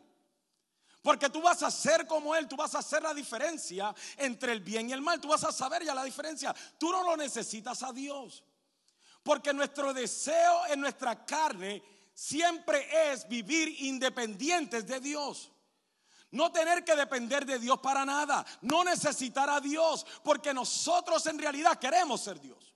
Porque 1.00 1.30
tú 1.30 1.40
vas 1.40 1.62
a 1.62 1.70
ser 1.70 2.06
como 2.06 2.36
Él, 2.36 2.46
tú 2.46 2.54
vas 2.54 2.74
a 2.74 2.80
hacer 2.80 3.02
la 3.02 3.14
diferencia 3.14 3.94
entre 4.18 4.52
el 4.52 4.60
bien 4.60 4.90
y 4.90 4.92
el 4.92 5.00
mal. 5.00 5.22
Tú 5.22 5.28
vas 5.28 5.44
a 5.44 5.52
saber 5.52 5.84
ya 5.84 5.94
la 5.94 6.04
diferencia. 6.04 6.54
Tú 6.76 6.92
no 6.92 7.02
lo 7.02 7.16
necesitas 7.16 7.82
a 7.82 7.94
Dios. 7.94 8.44
Porque 9.22 9.54
nuestro 9.54 9.94
deseo 9.94 10.66
en 10.66 10.80
nuestra 10.82 11.24
carne 11.24 11.93
siempre 12.14 13.12
es 13.12 13.28
vivir 13.28 13.82
independientes 13.82 14.86
de 14.86 15.00
Dios. 15.00 15.50
No 16.30 16.50
tener 16.50 16.84
que 16.84 16.96
depender 16.96 17.44
de 17.44 17.58
Dios 17.58 17.78
para 17.80 18.04
nada. 18.04 18.44
No 18.62 18.82
necesitar 18.82 19.48
a 19.50 19.60
Dios. 19.60 20.04
Porque 20.22 20.52
nosotros 20.54 21.24
en 21.26 21.38
realidad 21.38 21.78
queremos 21.78 22.22
ser 22.22 22.40
Dios. 22.40 22.74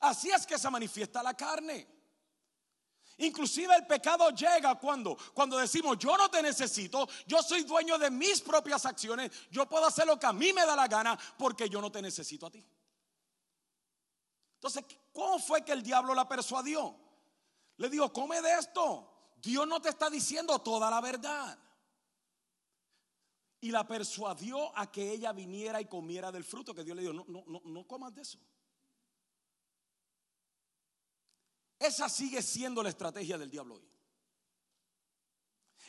Así 0.00 0.30
es 0.30 0.46
que 0.46 0.58
se 0.58 0.68
manifiesta 0.68 1.22
la 1.22 1.34
carne. 1.34 1.88
Inclusive 3.18 3.74
el 3.74 3.86
pecado 3.86 4.28
llega 4.30 4.74
cuando 4.74 5.16
cuando 5.32 5.56
decimos, 5.56 5.96
"Yo 5.98 6.16
no 6.18 6.28
te 6.28 6.42
necesito, 6.42 7.08
yo 7.26 7.42
soy 7.42 7.62
dueño 7.62 7.96
de 7.96 8.10
mis 8.10 8.40
propias 8.40 8.84
acciones, 8.84 9.30
yo 9.50 9.66
puedo 9.66 9.86
hacer 9.86 10.06
lo 10.06 10.18
que 10.18 10.26
a 10.26 10.32
mí 10.32 10.52
me 10.52 10.66
da 10.66 10.74
la 10.74 10.88
gana 10.88 11.18
porque 11.38 11.68
yo 11.68 11.80
no 11.80 11.92
te 11.92 12.02
necesito 12.02 12.46
a 12.46 12.50
ti." 12.50 12.66
Entonces, 14.64 14.98
¿cómo 15.12 15.38
fue 15.38 15.62
que 15.62 15.72
el 15.72 15.82
diablo 15.82 16.14
la 16.14 16.26
persuadió? 16.26 16.96
Le 17.76 17.90
dijo, 17.90 18.10
"Come 18.10 18.40
de 18.40 18.54
esto. 18.54 19.34
Dios 19.36 19.68
no 19.68 19.82
te 19.82 19.90
está 19.90 20.08
diciendo 20.08 20.58
toda 20.60 20.90
la 20.90 21.02
verdad." 21.02 21.58
Y 23.60 23.70
la 23.70 23.86
persuadió 23.86 24.74
a 24.74 24.90
que 24.90 25.10
ella 25.10 25.32
viniera 25.32 25.82
y 25.82 25.84
comiera 25.84 26.32
del 26.32 26.44
fruto 26.44 26.74
que 26.74 26.82
Dios 26.82 26.96
le 26.96 27.02
dijo, 27.02 27.12
"No, 27.12 27.26
no, 27.28 27.44
no, 27.46 27.60
no 27.62 27.86
comas 27.86 28.14
de 28.14 28.22
eso." 28.22 28.38
Esa 31.78 32.08
sigue 32.08 32.40
siendo 32.40 32.82
la 32.82 32.88
estrategia 32.88 33.36
del 33.36 33.50
diablo 33.50 33.74
hoy. 33.74 33.86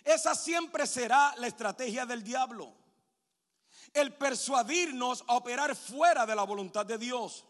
Esa 0.03 0.35
siempre 0.35 0.85
será 0.85 1.33
la 1.37 1.47
estrategia 1.47 2.05
del 2.05 2.21
diablo. 2.21 2.75
El 3.93 4.17
persuadirnos 4.17 5.23
a 5.27 5.37
operar 5.37 5.77
fuera 5.77 6.25
de 6.25 6.35
la 6.35 6.43
voluntad 6.43 6.85
de 6.85 6.97
Dios 6.97 7.45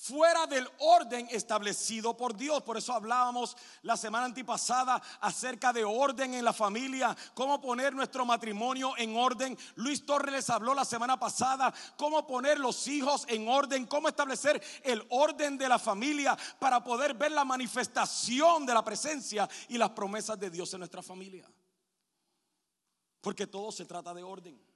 fuera 0.00 0.46
del 0.46 0.66
orden 0.78 1.28
establecido 1.30 2.16
por 2.16 2.34
Dios. 2.34 2.62
Por 2.62 2.78
eso 2.78 2.94
hablábamos 2.94 3.54
la 3.82 3.98
semana 3.98 4.24
antipasada 4.24 5.00
acerca 5.20 5.74
de 5.74 5.84
orden 5.84 6.32
en 6.32 6.44
la 6.44 6.54
familia, 6.54 7.14
cómo 7.34 7.60
poner 7.60 7.94
nuestro 7.94 8.24
matrimonio 8.24 8.94
en 8.96 9.14
orden. 9.14 9.58
Luis 9.74 10.06
Torres 10.06 10.32
les 10.32 10.48
habló 10.48 10.74
la 10.74 10.86
semana 10.86 11.18
pasada 11.20 11.72
cómo 11.98 12.26
poner 12.26 12.58
los 12.58 12.88
hijos 12.88 13.26
en 13.28 13.46
orden, 13.46 13.86
cómo 13.86 14.08
establecer 14.08 14.62
el 14.84 15.04
orden 15.10 15.58
de 15.58 15.68
la 15.68 15.78
familia 15.78 16.36
para 16.58 16.82
poder 16.82 17.12
ver 17.12 17.32
la 17.32 17.44
manifestación 17.44 18.64
de 18.64 18.72
la 18.72 18.82
presencia 18.82 19.48
y 19.68 19.76
las 19.76 19.90
promesas 19.90 20.40
de 20.40 20.48
Dios 20.48 20.72
en 20.72 20.80
nuestra 20.80 21.02
familia. 21.02 21.46
Porque 23.20 23.46
todo 23.46 23.70
se 23.70 23.84
trata 23.84 24.14
de 24.14 24.22
orden. 24.22 24.69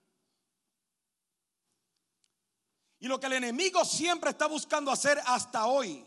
Y 3.04 3.06
lo 3.06 3.20
que 3.20 3.26
el 3.26 3.34
enemigo 3.34 3.84
siempre 3.84 4.30
está 4.30 4.46
buscando 4.46 4.90
hacer 4.90 5.20
hasta 5.26 5.66
hoy 5.66 6.02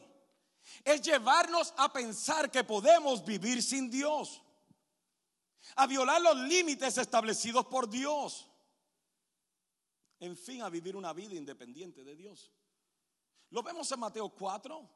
es 0.83 0.99
llevarnos 0.99 1.71
a 1.77 1.93
pensar 1.93 2.49
que 2.49 2.63
podemos 2.63 3.23
vivir 3.23 3.61
sin 3.61 3.87
Dios, 3.87 4.41
a 5.75 5.85
violar 5.85 6.19
los 6.19 6.37
límites 6.37 6.97
establecidos 6.97 7.67
por 7.67 7.87
Dios, 7.87 8.49
en 10.19 10.35
fin, 10.35 10.63
a 10.63 10.69
vivir 10.69 10.95
una 10.95 11.13
vida 11.13 11.35
independiente 11.35 12.03
de 12.03 12.15
Dios. 12.15 12.51
Lo 13.51 13.61
vemos 13.61 13.91
en 13.91 13.99
Mateo 13.99 14.29
4. 14.29 14.89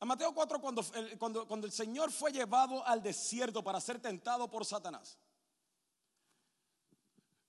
En 0.00 0.08
Mateo 0.08 0.34
4 0.34 0.58
cuando, 0.58 0.82
cuando, 1.18 1.46
cuando 1.46 1.66
el 1.66 1.72
Señor 1.74 2.12
fue 2.12 2.32
llevado 2.32 2.82
al 2.86 3.02
desierto 3.02 3.62
para 3.62 3.78
ser 3.78 4.00
tentado 4.00 4.50
por 4.50 4.64
Satanás. 4.64 5.18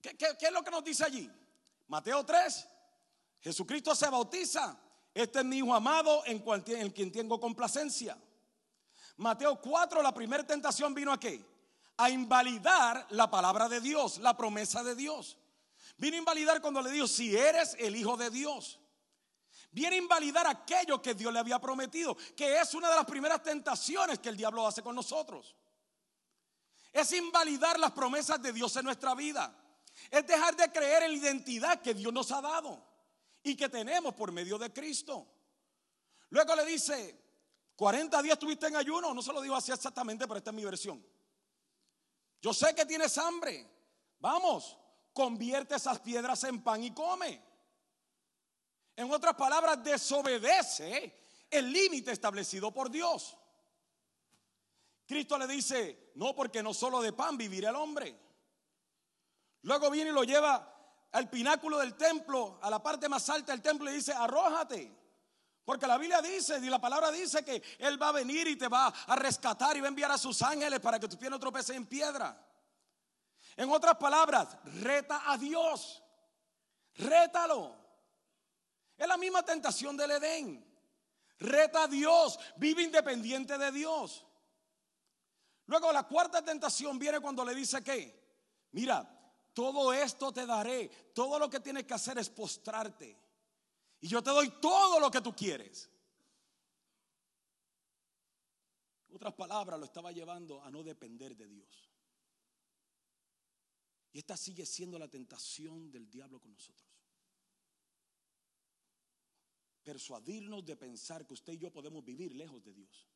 ¿Qué, 0.02 0.14
qué, 0.14 0.36
qué 0.38 0.46
es 0.48 0.52
lo 0.52 0.62
que 0.62 0.70
nos 0.70 0.84
dice 0.84 1.04
allí? 1.04 1.30
Mateo 1.88 2.22
3, 2.22 2.68
Jesucristo 3.40 3.94
se 3.94 4.08
bautiza. 4.08 4.76
Este 5.14 5.38
es 5.38 5.44
mi 5.46 5.58
hijo 5.58 5.74
amado 5.74 6.22
en, 6.26 6.40
quien 6.90 7.10
tengo 7.10 7.40
complacencia. 7.40 8.18
Mateo 9.16 9.58
4, 9.60 10.02
la 10.02 10.12
primera 10.12 10.46
tentación 10.46 10.92
vino 10.92 11.10
a 11.10 11.18
qué? 11.18 11.42
A 11.96 12.10
invalidar 12.10 13.06
la 13.10 13.30
palabra 13.30 13.66
de 13.66 13.80
Dios, 13.80 14.18
la 14.18 14.36
promesa 14.36 14.84
de 14.84 14.94
Dios. 14.94 15.38
Vino 15.96 16.16
a 16.16 16.18
invalidar 16.18 16.60
cuando 16.60 16.82
le 16.82 16.90
dijo, 16.90 17.06
si 17.06 17.34
eres 17.34 17.74
el 17.78 17.96
hijo 17.96 18.16
de 18.18 18.28
Dios. 18.28 18.78
Viene 19.72 19.96
a 19.96 20.00
invalidar 20.00 20.46
aquello 20.46 21.00
que 21.00 21.14
Dios 21.14 21.32
le 21.32 21.38
había 21.38 21.58
prometido, 21.58 22.14
que 22.36 22.60
es 22.60 22.74
una 22.74 22.90
de 22.90 22.96
las 22.96 23.06
primeras 23.06 23.42
tentaciones 23.42 24.18
que 24.18 24.28
el 24.28 24.36
diablo 24.36 24.66
hace 24.66 24.82
con 24.82 24.94
nosotros. 24.94 25.56
Es 26.92 27.12
invalidar 27.12 27.78
las 27.78 27.92
promesas 27.92 28.40
de 28.42 28.52
Dios 28.52 28.76
en 28.76 28.84
nuestra 28.84 29.14
vida. 29.14 29.54
Es 30.10 30.26
dejar 30.26 30.56
de 30.56 30.70
creer 30.70 31.04
en 31.04 31.12
la 31.12 31.16
identidad 31.16 31.80
que 31.80 31.94
Dios 31.94 32.12
nos 32.12 32.30
ha 32.32 32.42
dado 32.42 32.85
y 33.46 33.56
que 33.56 33.68
tenemos 33.68 34.12
por 34.14 34.32
medio 34.32 34.58
de 34.58 34.72
Cristo. 34.72 35.24
Luego 36.30 36.56
le 36.56 36.66
dice, 36.66 37.16
40 37.76 38.20
días 38.20 38.32
estuviste 38.32 38.66
en 38.66 38.74
ayuno, 38.74 39.14
no 39.14 39.22
se 39.22 39.32
lo 39.32 39.40
digo 39.40 39.54
así 39.54 39.70
exactamente, 39.70 40.26
pero 40.26 40.38
esta 40.38 40.50
es 40.50 40.56
mi 40.56 40.64
versión. 40.64 41.04
Yo 42.42 42.52
sé 42.52 42.74
que 42.74 42.84
tienes 42.84 43.16
hambre, 43.18 43.64
vamos, 44.18 44.76
convierte 45.12 45.76
esas 45.76 46.00
piedras 46.00 46.42
en 46.42 46.60
pan 46.60 46.82
y 46.82 46.92
come. 46.92 47.40
En 48.96 49.12
otras 49.12 49.36
palabras, 49.36 49.82
desobedece 49.84 51.46
el 51.48 51.72
límite 51.72 52.10
establecido 52.10 52.74
por 52.74 52.90
Dios. 52.90 53.38
Cristo 55.06 55.38
le 55.38 55.46
dice, 55.46 56.10
no 56.16 56.34
porque 56.34 56.64
no 56.64 56.74
solo 56.74 57.00
de 57.00 57.12
pan 57.12 57.36
vivirá 57.36 57.70
el 57.70 57.76
hombre. 57.76 58.18
Luego 59.62 59.88
viene 59.88 60.10
y 60.10 60.14
lo 60.14 60.24
lleva 60.24 60.75
al 61.12 61.30
pináculo 61.30 61.78
del 61.78 61.94
templo, 61.94 62.58
a 62.62 62.70
la 62.70 62.82
parte 62.82 63.08
más 63.08 63.28
alta 63.30 63.52
del 63.52 63.62
templo 63.62 63.90
y 63.90 63.94
dice, 63.94 64.12
arrójate, 64.12 64.94
Porque 65.64 65.86
la 65.86 65.98
Biblia 65.98 66.22
dice, 66.22 66.58
y 66.58 66.68
la 66.68 66.80
palabra 66.80 67.10
dice 67.10 67.44
que 67.44 67.62
Él 67.78 68.00
va 68.00 68.10
a 68.10 68.12
venir 68.12 68.46
y 68.46 68.56
te 68.56 68.68
va 68.68 68.86
a 68.86 69.16
rescatar 69.16 69.76
y 69.76 69.80
va 69.80 69.86
a 69.86 69.88
enviar 69.88 70.12
a 70.12 70.18
sus 70.18 70.40
ángeles 70.42 70.80
para 70.80 71.00
que 71.00 71.08
tu 71.08 71.18
pie 71.18 71.28
no 71.28 71.40
tropece 71.40 71.74
en 71.74 71.86
piedra. 71.86 72.40
En 73.56 73.70
otras 73.70 73.96
palabras, 73.96 74.56
reta 74.82 75.30
a 75.30 75.38
Dios. 75.38 76.02
Rétalo. 76.94 77.74
Es 78.96 79.08
la 79.08 79.16
misma 79.16 79.42
tentación 79.42 79.96
del 79.96 80.12
Edén. 80.12 80.64
Reta 81.38 81.84
a 81.84 81.88
Dios. 81.88 82.38
Vive 82.56 82.82
independiente 82.82 83.56
de 83.58 83.72
Dios. 83.72 84.26
Luego 85.66 85.92
la 85.92 86.04
cuarta 86.04 86.42
tentación 86.42 86.98
viene 86.98 87.20
cuando 87.20 87.44
le 87.44 87.54
dice 87.54 87.82
que, 87.82 88.68
mira, 88.72 89.15
todo 89.56 89.90
esto 89.94 90.30
te 90.32 90.44
daré. 90.44 90.90
Todo 91.14 91.38
lo 91.38 91.48
que 91.48 91.60
tienes 91.60 91.84
que 91.84 91.94
hacer 91.94 92.18
es 92.18 92.28
postrarte. 92.28 93.16
Y 94.02 94.06
yo 94.06 94.22
te 94.22 94.28
doy 94.28 94.50
todo 94.60 95.00
lo 95.00 95.10
que 95.10 95.22
tú 95.22 95.34
quieres. 95.34 95.88
otras 99.08 99.32
palabras, 99.32 99.78
lo 99.78 99.86
estaba 99.86 100.12
llevando 100.12 100.62
a 100.62 100.70
no 100.70 100.82
depender 100.82 101.34
de 101.34 101.48
Dios. 101.48 101.90
Y 104.12 104.18
esta 104.18 104.36
sigue 104.36 104.66
siendo 104.66 104.98
la 104.98 105.08
tentación 105.08 105.90
del 105.90 106.10
diablo 106.10 106.38
con 106.38 106.52
nosotros. 106.52 106.90
Persuadirnos 109.82 110.66
de 110.66 110.76
pensar 110.76 111.26
que 111.26 111.32
usted 111.32 111.54
y 111.54 111.58
yo 111.58 111.72
podemos 111.72 112.04
vivir 112.04 112.34
lejos 112.34 112.62
de 112.62 112.74
Dios. 112.74 113.08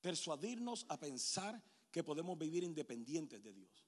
Persuadirnos 0.00 0.84
a 0.88 0.98
pensar 0.98 1.62
que 1.92 2.02
podemos 2.02 2.36
vivir 2.36 2.64
independientes 2.64 3.40
de 3.40 3.52
Dios. 3.52 3.85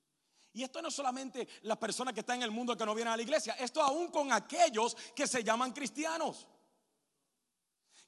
Y 0.59 0.65
esto 0.65 0.83
no 0.83 0.89
es 0.89 0.95
solamente 0.95 1.47
las 1.63 1.79
personas 1.79 2.13
que 2.13 2.19
están 2.19 2.39
en 2.39 2.43
el 2.43 2.51
mundo 2.51 2.77
que 2.77 2.85
no 2.85 2.93
vienen 2.93 3.13
a 3.13 3.17
la 3.17 3.23
iglesia, 3.23 3.55
esto 3.61 3.81
aún 3.81 4.09
con 4.09 4.33
aquellos 4.33 4.97
que 5.15 5.25
se 5.29 5.45
llaman 5.45 5.73
cristianos, 5.73 6.49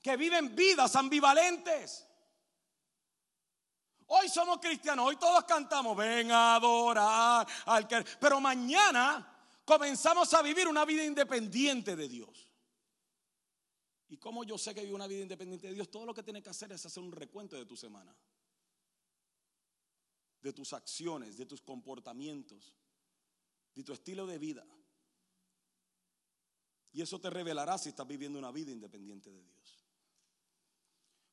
que 0.03 0.17
viven 0.17 0.53
vidas 0.57 0.97
ambivalentes. 0.97 2.09
Hoy 4.07 4.29
somos 4.29 4.59
cristianos, 4.59 5.07
hoy 5.07 5.15
todos 5.15 5.45
cantamos, 5.45 5.97
ven 5.97 6.33
a 6.33 6.57
adorar 6.57 7.47
al 7.67 7.87
que... 7.87 8.05
Pero 8.19 8.41
mañana 8.41 9.47
comenzamos 9.65 10.35
a 10.35 10.43
vivir 10.43 10.67
una 10.67 10.85
vida 10.85 11.05
independiente 11.05 11.95
de 11.95 12.09
Dios. 12.09 12.51
Y 14.09 14.17
como 14.17 14.43
yo 14.43 14.59
sé 14.59 14.75
que 14.75 14.83
vivo 14.83 14.97
una 14.97 15.07
vida 15.07 15.23
independiente 15.23 15.69
de 15.69 15.75
Dios, 15.75 15.89
todo 15.89 16.05
lo 16.05 16.13
que 16.13 16.25
tienes 16.25 16.43
que 16.43 16.51
hacer 16.51 16.73
es 16.73 16.85
hacer 16.85 17.01
un 17.01 17.13
recuento 17.13 17.55
de 17.55 17.65
tu 17.65 17.77
semana 17.77 18.13
de 20.41 20.53
tus 20.53 20.73
acciones, 20.73 21.37
de 21.37 21.47
tus 21.47 21.61
comportamientos, 21.61 22.75
de 23.75 23.85
tu 23.85 23.93
estilo 23.93 24.27
de 24.27 24.39
vida. 24.39 24.67
Y 26.93 27.03
eso 27.03 27.21
te 27.21 27.31
revelará 27.31 27.79
si 27.79 27.91
estás 27.91 28.07
viviendo 28.07 28.39
una 28.39 28.51
vida 28.51 28.71
independiente 28.71 29.31
de 29.31 29.43
Dios. 29.43 29.85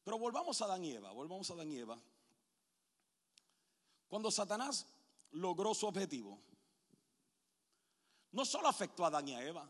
Pero 0.03 0.19
volvamos 0.19 0.61
a 0.61 0.65
Adán 0.65 0.83
y 0.85 0.91
Eva, 0.91 1.11
volvamos 1.11 1.49
a 1.49 1.53
Adán 1.53 1.71
y 1.71 1.77
Eva. 1.77 1.99
Cuando 4.07 4.31
Satanás 4.31 4.85
logró 5.31 5.73
su 5.73 5.87
objetivo, 5.87 6.39
no 8.31 8.45
solo 8.45 8.67
afectó 8.67 9.03
a 9.03 9.07
Adán 9.07 9.27
y 9.27 9.33
a 9.33 9.43
Eva, 9.45 9.69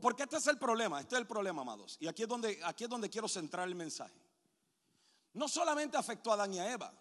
porque 0.00 0.22
este 0.22 0.36
es 0.36 0.46
el 0.46 0.56
problema, 0.56 1.00
este 1.00 1.16
es 1.16 1.20
el 1.20 1.26
problema, 1.26 1.62
amados. 1.62 1.96
Y 2.00 2.06
aquí 2.06 2.22
es 2.22 2.28
donde, 2.28 2.60
aquí 2.64 2.84
es 2.84 2.90
donde 2.90 3.10
quiero 3.10 3.28
centrar 3.28 3.66
el 3.66 3.74
mensaje. 3.74 4.14
No 5.32 5.48
solamente 5.48 5.96
afectó 5.96 6.30
a 6.30 6.34
Adán 6.34 6.54
y 6.54 6.60
a 6.60 6.72
Eva, 6.72 6.92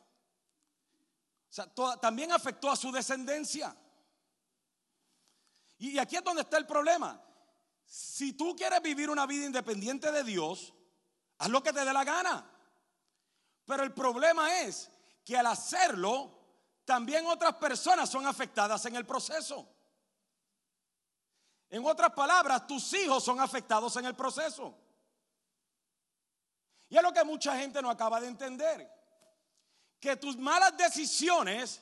también 2.02 2.32
afectó 2.32 2.70
a 2.70 2.76
su 2.76 2.92
descendencia. 2.92 3.76
Y 5.78 5.98
aquí 5.98 6.16
es 6.18 6.24
donde 6.24 6.42
está 6.42 6.58
el 6.58 6.68
problema. 6.68 7.22
Si 7.86 8.34
tú 8.34 8.56
quieres 8.56 8.82
vivir 8.82 9.10
una 9.10 9.26
vida 9.26 9.46
independiente 9.46 10.12
de 10.12 10.24
Dios, 10.24 10.74
haz 11.38 11.50
lo 11.50 11.64
que 11.64 11.74
te 11.74 11.84
dé 11.84 11.94
la 11.94 12.04
gana. 12.04 12.46
Pero 13.66 13.84
el 13.84 13.94
problema 13.94 14.62
es 14.62 14.92
que 15.24 15.38
al 15.38 15.48
hacerlo, 15.48 16.38
también 16.86 17.26
otras 17.26 17.56
personas 17.56 18.10
son 18.10 18.28
afectadas 18.28 18.86
en 18.86 18.96
el 18.96 19.06
proceso. 19.06 19.68
En 21.70 21.86
otras 21.86 22.12
palabras, 22.14 22.68
tus 22.68 22.94
hijos 22.94 23.24
son 23.24 23.40
afectados 23.40 23.96
en 23.98 24.06
el 24.06 24.16
proceso. 24.16 24.76
Y 26.90 26.98
es 26.98 27.04
lo 27.04 27.14
que 27.14 27.24
mucha 27.24 27.58
gente 27.58 27.82
no 27.82 27.90
acaba 27.90 28.20
de 28.20 28.28
entender 28.28 28.99
que 30.00 30.16
tus 30.16 30.38
malas 30.38 30.76
decisiones 30.78 31.82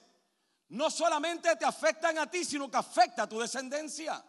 no 0.69 0.89
solamente 0.89 1.55
te 1.55 1.65
afectan 1.65 2.17
a 2.17 2.29
ti, 2.29 2.43
sino 2.43 2.69
que 2.69 2.77
afecta 2.77 3.23
a 3.23 3.29
tu 3.29 3.39
descendencia. 3.39 4.23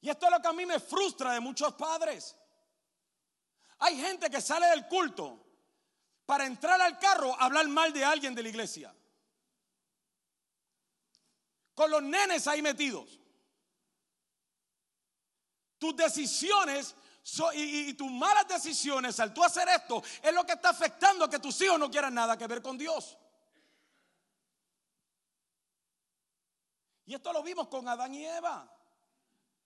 Y 0.00 0.10
esto 0.10 0.26
es 0.26 0.32
lo 0.32 0.40
que 0.40 0.48
a 0.48 0.52
mí 0.52 0.66
me 0.66 0.80
frustra 0.80 1.32
de 1.32 1.40
muchos 1.40 1.74
padres. 1.74 2.36
Hay 3.78 3.96
gente 3.96 4.30
que 4.30 4.40
sale 4.40 4.66
del 4.68 4.86
culto 4.86 5.44
para 6.26 6.46
entrar 6.46 6.80
al 6.80 6.98
carro 6.98 7.34
a 7.34 7.44
hablar 7.44 7.66
mal 7.68 7.92
de 7.92 8.04
alguien 8.04 8.34
de 8.34 8.42
la 8.42 8.48
iglesia. 8.48 8.94
Con 11.74 11.90
los 11.90 12.02
nenes 12.02 12.46
ahí 12.46 12.62
metidos. 12.62 13.18
Tus 15.78 15.96
decisiones 15.96 16.94
y, 17.54 17.94
tus 17.94 18.10
malas 18.10 18.48
decisiones 18.48 19.18
al 19.20 19.32
tú 19.32 19.44
hacer 19.44 19.68
esto 19.68 20.02
es 20.22 20.32
lo 20.34 20.44
que 20.44 20.52
está 20.52 20.70
afectando 20.70 21.24
a 21.24 21.30
que 21.30 21.38
tus 21.38 21.60
hijos 21.60 21.78
no 21.78 21.90
quieran 21.90 22.14
nada 22.14 22.36
que 22.36 22.46
ver 22.46 22.60
con 22.60 22.76
Dios. 22.76 23.16
Y 27.06 27.14
esto 27.14 27.32
lo 27.32 27.42
vimos 27.42 27.68
con 27.68 27.88
Adán 27.88 28.14
y 28.14 28.24
Eva. 28.24 28.68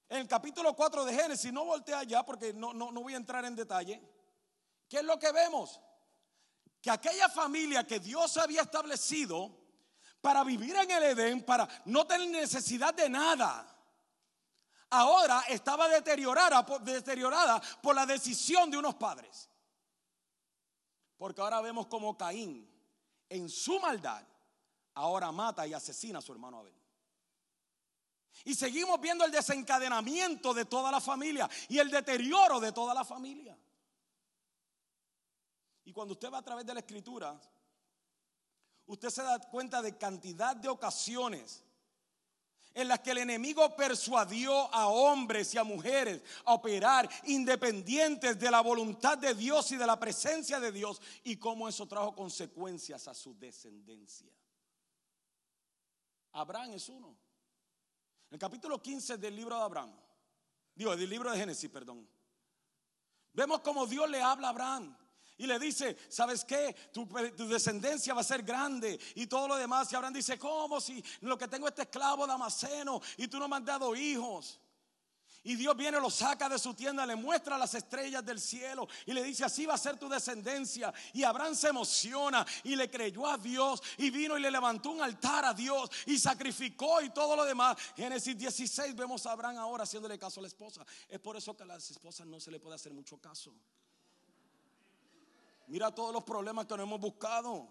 En 0.08 0.18
el 0.18 0.28
capítulo 0.28 0.74
4 0.74 1.04
de 1.04 1.14
Génesis, 1.14 1.52
no 1.52 1.64
voltea 1.64 2.00
allá 2.00 2.22
porque 2.22 2.52
no, 2.52 2.72
no, 2.72 2.92
no 2.92 3.02
voy 3.02 3.14
a 3.14 3.18
entrar 3.18 3.44
en 3.44 3.56
detalle. 3.56 4.00
¿Qué 4.88 4.98
es 4.98 5.04
lo 5.04 5.18
que 5.18 5.32
vemos? 5.32 5.80
Que 6.80 6.90
aquella 6.90 7.28
familia 7.28 7.86
que 7.86 7.98
Dios 7.98 8.36
había 8.36 8.62
establecido 8.62 9.50
para 10.20 10.44
vivir 10.44 10.76
en 10.76 10.90
el 10.90 11.02
Edén, 11.02 11.44
para 11.44 11.68
no 11.86 12.06
tener 12.06 12.28
necesidad 12.28 12.94
de 12.94 13.08
nada, 13.08 13.75
ahora 14.90 15.44
estaba 15.48 15.88
deteriorada, 15.88 16.62
deteriorada 16.82 17.60
por 17.82 17.94
la 17.94 18.06
decisión 18.06 18.70
de 18.70 18.78
unos 18.78 18.94
padres. 18.94 19.48
Porque 21.16 21.40
ahora 21.40 21.60
vemos 21.60 21.86
como 21.86 22.16
Caín, 22.16 22.70
en 23.28 23.48
su 23.48 23.80
maldad, 23.80 24.24
ahora 24.94 25.32
mata 25.32 25.66
y 25.66 25.72
asesina 25.72 26.18
a 26.18 26.22
su 26.22 26.32
hermano 26.32 26.58
Abel. 26.58 26.74
Y 28.44 28.54
seguimos 28.54 29.00
viendo 29.00 29.24
el 29.24 29.32
desencadenamiento 29.32 30.52
de 30.52 30.66
toda 30.66 30.90
la 30.90 31.00
familia 31.00 31.48
y 31.68 31.78
el 31.78 31.90
deterioro 31.90 32.60
de 32.60 32.72
toda 32.72 32.92
la 32.92 33.04
familia. 33.04 33.58
Y 35.84 35.92
cuando 35.92 36.12
usted 36.12 36.30
va 36.30 36.38
a 36.38 36.42
través 36.42 36.66
de 36.66 36.74
la 36.74 36.80
escritura, 36.80 37.40
usted 38.86 39.08
se 39.08 39.22
da 39.22 39.40
cuenta 39.40 39.80
de 39.80 39.96
cantidad 39.96 40.54
de 40.54 40.68
ocasiones 40.68 41.64
en 42.76 42.88
las 42.88 43.00
que 43.00 43.12
el 43.12 43.18
enemigo 43.18 43.74
persuadió 43.74 44.72
a 44.72 44.88
hombres 44.88 45.54
y 45.54 45.58
a 45.58 45.64
mujeres 45.64 46.22
a 46.44 46.52
operar 46.52 47.08
independientes 47.24 48.38
de 48.38 48.50
la 48.50 48.60
voluntad 48.60 49.16
de 49.16 49.34
Dios 49.34 49.72
y 49.72 49.78
de 49.78 49.86
la 49.86 49.98
presencia 49.98 50.60
de 50.60 50.70
Dios 50.70 51.00
y 51.24 51.36
cómo 51.36 51.68
eso 51.68 51.88
trajo 51.88 52.14
consecuencias 52.14 53.08
a 53.08 53.14
su 53.14 53.34
descendencia. 53.38 54.30
Abraham 56.32 56.74
es 56.74 56.86
uno. 56.90 57.16
El 58.30 58.38
capítulo 58.38 58.82
15 58.82 59.16
del 59.16 59.34
libro 59.34 59.56
de 59.56 59.62
Abraham, 59.62 59.96
digo, 60.74 60.94
del 60.94 61.08
libro 61.08 61.30
de 61.32 61.38
Génesis, 61.38 61.70
perdón. 61.70 62.06
Vemos 63.32 63.60
cómo 63.60 63.86
Dios 63.86 64.10
le 64.10 64.20
habla 64.20 64.48
a 64.48 64.50
Abraham 64.50 64.94
y 65.38 65.46
le 65.46 65.58
dice, 65.58 65.96
¿sabes 66.08 66.44
qué? 66.44 66.74
Tu, 66.92 67.06
descendencia 67.48 68.14
va 68.14 68.20
a 68.20 68.24
ser 68.24 68.42
grande 68.42 68.98
y 69.14 69.26
todo 69.26 69.48
lo 69.48 69.56
demás. 69.56 69.92
Y 69.92 69.96
Abraham 69.96 70.14
dice, 70.14 70.38
¿cómo 70.38 70.80
si 70.80 71.02
lo 71.20 71.36
que 71.36 71.48
tengo 71.48 71.68
este 71.68 71.82
esclavo 71.82 72.26
Damaseno 72.26 73.00
y 73.16 73.28
tú 73.28 73.38
no 73.38 73.48
me 73.48 73.56
has 73.56 73.64
dado 73.64 73.94
hijos? 73.94 74.60
Y 75.46 75.54
Dios 75.54 75.76
viene, 75.76 76.00
lo 76.00 76.10
saca 76.10 76.48
de 76.48 76.58
su 76.58 76.74
tienda, 76.74 77.06
le 77.06 77.14
muestra 77.14 77.56
las 77.56 77.72
estrellas 77.74 78.24
del 78.24 78.40
cielo 78.40 78.88
y 79.04 79.12
le 79.12 79.22
dice, 79.22 79.44
así 79.44 79.64
va 79.64 79.74
a 79.74 79.78
ser 79.78 79.96
tu 79.96 80.08
descendencia. 80.08 80.92
Y 81.12 81.22
Abraham 81.22 81.54
se 81.54 81.68
emociona 81.68 82.44
y 82.64 82.74
le 82.74 82.90
creyó 82.90 83.28
a 83.28 83.38
Dios 83.38 83.80
y 83.98 84.10
vino 84.10 84.36
y 84.36 84.40
le 84.40 84.50
levantó 84.50 84.90
un 84.90 85.02
altar 85.02 85.44
a 85.44 85.54
Dios 85.54 85.88
y 86.06 86.18
sacrificó 86.18 87.00
y 87.00 87.10
todo 87.10 87.36
lo 87.36 87.44
demás. 87.44 87.76
Génesis 87.94 88.36
16 88.36 88.96
vemos 88.96 89.24
a 89.24 89.30
Abraham 89.30 89.58
ahora 89.58 89.84
haciéndole 89.84 90.18
caso 90.18 90.40
a 90.40 90.42
la 90.42 90.48
esposa. 90.48 90.84
Es 91.08 91.20
por 91.20 91.36
eso 91.36 91.56
que 91.56 91.62
a 91.62 91.66
las 91.66 91.88
esposas 91.92 92.26
no 92.26 92.40
se 92.40 92.50
le 92.50 92.58
puede 92.58 92.74
hacer 92.74 92.92
mucho 92.92 93.18
caso. 93.18 93.54
Mira 95.66 95.94
todos 95.94 96.12
los 96.12 96.22
problemas 96.22 96.66
que 96.66 96.76
nos 96.76 96.86
hemos 96.86 97.00
buscado. 97.00 97.68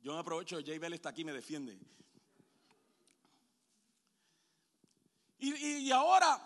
Yo 0.00 0.14
me 0.14 0.20
aprovecho, 0.20 0.58
Jay 0.64 0.78
Bell 0.78 0.94
está 0.94 1.10
aquí, 1.10 1.24
me 1.24 1.32
defiende. 1.32 1.78
Y, 5.38 5.90
ahora, 5.90 6.40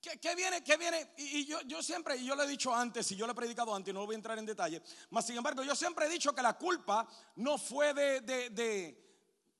¿qué, 0.00 0.34
viene? 0.34 0.62
¿Qué 0.62 0.76
viene? 0.76 1.14
Y, 1.16 1.46
yo, 1.46 1.62
yo, 1.62 1.82
siempre, 1.82 2.16
y 2.16 2.26
yo 2.26 2.34
lo 2.34 2.42
he 2.42 2.46
dicho 2.46 2.74
antes, 2.74 3.10
y 3.12 3.16
yo 3.16 3.24
lo 3.26 3.32
he 3.32 3.34
predicado 3.34 3.74
antes, 3.74 3.94
no 3.94 4.04
voy 4.04 4.14
a 4.14 4.16
entrar 4.16 4.38
en 4.38 4.44
detalle, 4.44 4.82
mas 5.08 5.26
sin 5.26 5.38
embargo, 5.38 5.62
yo 5.62 5.74
siempre 5.74 6.04
he 6.04 6.10
dicho 6.10 6.34
que 6.34 6.42
la 6.42 6.58
culpa 6.58 7.08
no 7.36 7.56
fue 7.56 7.94
de, 7.94 8.20
de, 8.20 8.50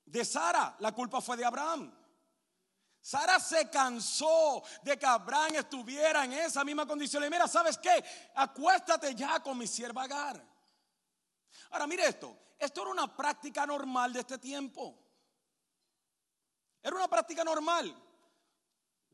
de 0.05 0.25
Sara, 0.25 0.75
la 0.79 0.91
culpa 0.91 1.21
fue 1.21 1.37
de 1.37 1.45
Abraham. 1.45 2.04
Sara 3.05 3.39
se 3.39 3.69
cansó 3.69 4.63
de 4.81 4.97
que 4.97 5.05
Abraham 5.05 5.57
estuviera 5.57 6.25
en 6.25 6.33
esa 6.33 6.63
misma 6.63 6.87
condición. 6.87 7.23
Y 7.23 7.29
mira, 7.29 7.47
¿sabes 7.47 7.77
qué? 7.77 8.03
Acuéstate 8.33 9.13
ya 9.13 9.39
con 9.41 9.59
mi 9.59 9.67
sierva 9.67 10.05
Agar. 10.05 10.43
Ahora, 11.69 11.85
mire 11.85 12.07
esto. 12.07 12.35
Esto 12.57 12.81
era 12.81 12.89
una 12.89 13.15
práctica 13.15 13.67
normal 13.67 14.11
de 14.11 14.21
este 14.21 14.39
tiempo. 14.39 14.97
Era 16.81 16.95
una 16.95 17.07
práctica 17.07 17.43
normal. 17.43 17.95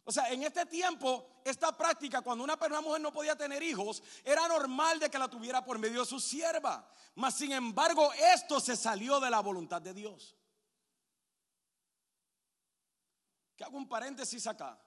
O 0.06 0.12
sea, 0.14 0.32
en 0.32 0.44
este 0.44 0.66
tiempo, 0.68 1.42
esta 1.44 1.76
práctica, 1.76 2.22
cuando 2.22 2.46
una, 2.46 2.58
una 2.66 2.80
mujer 2.80 3.02
no 3.02 3.12
podía 3.12 3.36
tener 3.36 3.62
hijos, 3.62 4.02
era 4.24 4.48
normal 4.48 5.02
de 5.02 5.10
que 5.10 5.20
la 5.20 5.28
tuviera 5.28 5.66
por 5.66 5.78
medio 5.78 6.00
de 6.00 6.06
su 6.06 6.22
sierva. 6.22 6.90
Mas, 7.16 7.36
sin 7.36 7.52
embargo, 7.52 8.10
esto 8.14 8.62
se 8.62 8.78
salió 8.78 9.20
de 9.20 9.30
la 9.30 9.42
voluntad 9.42 9.82
de 9.82 9.94
Dios. 9.94 10.38
Hago 13.64 13.78
un 13.78 13.88
paréntesis 13.88 14.46
acá. 14.48 14.80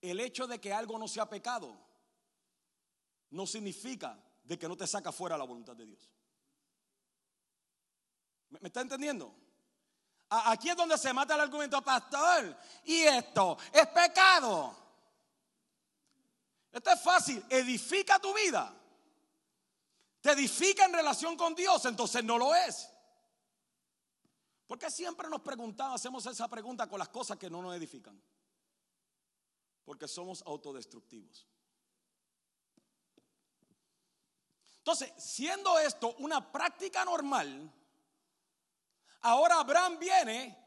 El 0.00 0.20
hecho 0.20 0.46
de 0.46 0.60
que 0.60 0.72
algo 0.72 0.98
no 0.98 1.06
sea 1.06 1.28
pecado 1.28 1.76
no 3.30 3.46
significa 3.46 4.18
de 4.42 4.58
que 4.58 4.68
no 4.68 4.76
te 4.76 4.86
saca 4.86 5.12
fuera 5.12 5.38
la 5.38 5.44
voluntad 5.44 5.74
de 5.74 5.86
Dios. 5.86 6.10
¿Me, 8.50 8.58
está 8.62 8.80
entendiendo? 8.80 9.34
Aquí 10.28 10.70
es 10.70 10.76
donde 10.76 10.96
se 10.98 11.12
mata 11.12 11.34
el 11.34 11.40
argumento, 11.40 11.82
pastor. 11.82 12.56
Y 12.84 13.00
esto 13.02 13.56
es 13.72 13.86
pecado. 13.88 14.76
Esto 16.72 16.90
es 16.90 17.00
fácil. 17.02 17.44
Edifica 17.48 18.18
tu 18.18 18.32
vida. 18.34 18.74
Te 20.20 20.30
edifica 20.30 20.84
en 20.84 20.92
relación 20.92 21.36
con 21.36 21.54
Dios, 21.54 21.84
entonces 21.84 22.22
no 22.24 22.38
lo 22.38 22.54
es. 22.54 22.91
Porque 24.72 24.90
siempre 24.90 25.28
nos 25.28 25.42
preguntamos, 25.42 25.96
hacemos 25.96 26.24
esa 26.24 26.48
pregunta 26.48 26.88
con 26.88 26.98
las 26.98 27.10
cosas 27.10 27.36
que 27.36 27.50
no 27.50 27.60
nos 27.60 27.76
edifican? 27.76 28.18
Porque 29.84 30.08
somos 30.08 30.42
autodestructivos. 30.46 31.46
Entonces, 34.78 35.12
siendo 35.18 35.78
esto 35.78 36.14
una 36.20 36.50
práctica 36.50 37.04
normal, 37.04 37.70
ahora 39.20 39.60
Abraham 39.60 39.98
viene 39.98 40.58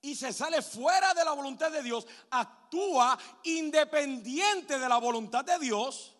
y 0.00 0.16
se 0.16 0.32
sale 0.32 0.60
fuera 0.60 1.14
de 1.14 1.24
la 1.24 1.30
voluntad 1.30 1.70
de 1.70 1.84
Dios, 1.84 2.04
actúa 2.30 3.16
independiente 3.44 4.76
de 4.76 4.88
la 4.88 4.98
voluntad 4.98 5.44
de 5.44 5.60
Dios, 5.60 6.16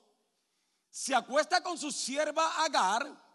se 0.88 1.12
acuesta 1.12 1.60
con 1.60 1.76
su 1.76 1.90
sierva 1.90 2.62
Agar, 2.62 3.31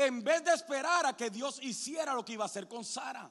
en 0.00 0.22
vez 0.22 0.44
de 0.44 0.52
esperar 0.52 1.04
a 1.06 1.16
que 1.16 1.28
Dios 1.28 1.58
hiciera 1.60 2.14
lo 2.14 2.24
que 2.24 2.34
iba 2.34 2.44
a 2.44 2.46
hacer 2.46 2.68
con 2.68 2.84
Sara. 2.84 3.28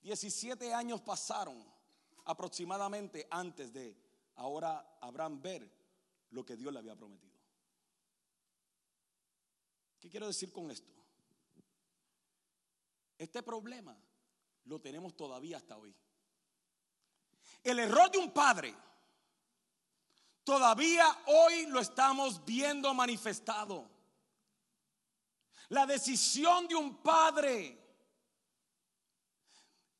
17 0.00 0.72
años 0.72 1.00
pasaron 1.00 1.60
aproximadamente 2.24 3.26
antes 3.28 3.72
de 3.72 3.96
ahora 4.36 4.98
Abraham 5.00 5.42
ver 5.42 5.68
lo 6.30 6.46
que 6.46 6.56
Dios 6.56 6.72
le 6.72 6.78
había 6.78 6.94
prometido. 6.94 7.34
¿Qué 9.98 10.08
quiero 10.08 10.28
decir 10.28 10.52
con 10.52 10.70
esto? 10.70 10.92
Este 13.18 13.42
problema 13.42 13.98
lo 14.66 14.80
tenemos 14.80 15.16
todavía 15.16 15.56
hasta 15.56 15.76
hoy. 15.76 15.92
El 17.64 17.80
error 17.80 18.08
de 18.12 18.18
un 18.18 18.30
padre, 18.30 18.72
todavía 20.44 21.06
hoy 21.26 21.66
lo 21.66 21.80
estamos 21.80 22.44
viendo 22.44 22.94
manifestado. 22.94 23.95
La 25.70 25.86
decisión 25.86 26.68
de 26.68 26.76
un 26.76 26.96
padre 27.02 27.86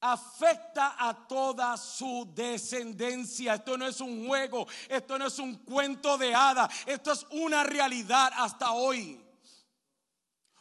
afecta 0.00 0.96
a 0.98 1.26
toda 1.26 1.76
su 1.76 2.30
descendencia. 2.34 3.54
Esto 3.54 3.76
no 3.76 3.86
es 3.86 4.00
un 4.00 4.26
juego, 4.26 4.66
esto 4.88 5.18
no 5.18 5.26
es 5.26 5.38
un 5.38 5.56
cuento 5.64 6.16
de 6.16 6.34
hada, 6.34 6.68
esto 6.84 7.12
es 7.12 7.26
una 7.30 7.64
realidad 7.64 8.32
hasta 8.36 8.72
hoy. 8.72 9.22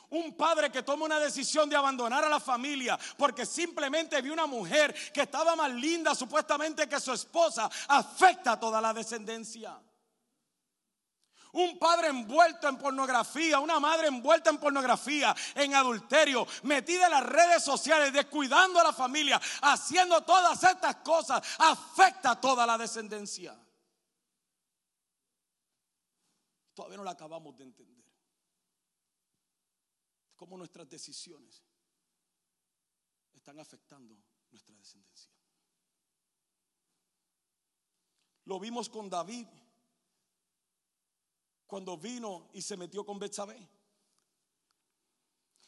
Un 0.10 0.36
padre 0.38 0.72
que 0.72 0.84
toma 0.84 1.06
una 1.06 1.20
decisión 1.20 1.68
de 1.70 1.76
abandonar 1.76 2.24
a 2.24 2.30
la 2.30 2.40
familia 2.40 2.98
porque 3.18 3.46
simplemente 3.46 4.22
vio 4.22 4.34
una 4.34 4.46
mujer 4.46 4.96
que 5.12 5.24
estaba 5.24 5.56
más 5.56 5.72
linda 5.72 6.16
supuestamente 6.16 6.88
que 6.88 7.00
su 7.00 7.12
esposa, 7.12 7.70
afecta 7.88 8.54
a 8.54 8.60
toda 8.60 8.80
la 8.80 8.94
descendencia 8.94 9.78
un 11.56 11.80
padre 11.80 12.10
envuelto 12.10 12.68
en 12.68 12.78
pornografía, 12.78 13.60
una 13.60 13.80
madre 13.80 14.08
envuelta 14.08 14.50
en 14.50 14.58
pornografía, 14.58 15.34
en 15.56 15.74
adulterio, 15.74 16.46
metida 16.64 17.06
en 17.06 17.12
las 17.12 17.26
redes 17.26 17.64
sociales, 17.64 18.12
descuidando 18.12 18.80
a 18.80 18.84
la 18.84 18.94
familia, 18.94 19.42
haciendo 19.62 20.22
todas 20.24 20.62
estas 20.64 20.98
cosas, 20.98 21.42
afecta 21.60 22.32
a 22.32 22.42
toda 22.42 22.66
la 22.66 22.78
descendencia. 22.78 23.58
Todavía 26.74 26.98
no 26.98 27.04
la 27.04 27.12
acabamos 27.12 27.56
de 27.58 27.64
entender. 27.64 28.06
Cómo 30.36 30.58
nuestras 30.58 30.90
decisiones 30.90 31.64
están 33.34 33.58
afectando 33.60 34.18
nuestra 34.52 34.76
descendencia. 34.76 35.32
Lo 38.44 38.60
vimos 38.60 38.90
con 38.90 39.10
David 39.10 39.48
cuando 41.68 41.98
vino 41.98 42.50
y 42.54 42.62
se 42.62 42.78
metió 42.78 43.06
con 43.06 43.20
Betsabé. 43.20 43.70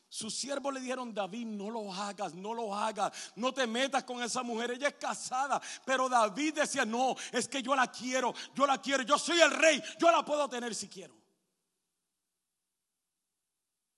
Sus 0.10 0.34
siervos 0.36 0.74
le 0.74 0.80
dijeron, 0.80 1.14
David, 1.14 1.46
no 1.46 1.70
lo 1.70 1.94
hagas, 1.94 2.34
no 2.34 2.54
lo 2.54 2.74
hagas, 2.74 3.34
no 3.36 3.54
te 3.54 3.68
metas 3.68 4.06
con 4.06 4.24
esa 4.24 4.42
mujer, 4.42 4.72
ella 4.72 4.88
es 4.88 4.96
casada. 4.96 5.62
Pero 5.86 6.08
David 6.08 6.56
decía, 6.56 6.86
no, 6.86 7.16
es 7.32 7.48
que 7.48 7.62
yo 7.62 7.76
la 7.76 7.92
quiero, 7.92 8.34
yo 8.56 8.66
la 8.66 8.82
quiero, 8.82 9.04
yo 9.04 9.18
soy 9.18 9.42
el 9.42 9.52
rey, 9.52 9.84
yo 10.00 10.10
la 10.10 10.24
puedo 10.24 10.48
tener 10.48 10.74
si 10.74 10.88
quiero. 10.88 11.16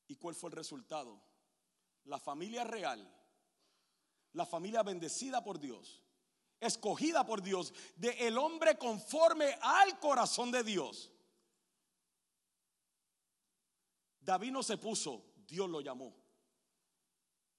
¿Y 0.08 0.16
cuál 0.16 0.34
fue 0.34 0.50
el 0.50 0.56
resultado? 0.56 1.22
La 2.06 2.20
familia 2.20 2.64
real, 2.64 3.08
la 4.34 4.48
familia 4.48 4.82
bendecida 4.82 5.44
por 5.44 5.60
Dios, 5.60 6.04
escogida 6.60 7.24
por 7.24 7.44
Dios, 7.44 7.72
de 7.98 8.36
hombre 8.36 8.80
conforme 8.80 9.56
al 9.62 10.00
corazón 10.00 10.50
de 10.50 10.64
Dios 10.64 11.12
David 14.30 14.52
no 14.52 14.62
se 14.62 14.78
puso, 14.78 15.26
Dios 15.48 15.68
lo 15.68 15.82
llamó. 15.82 16.15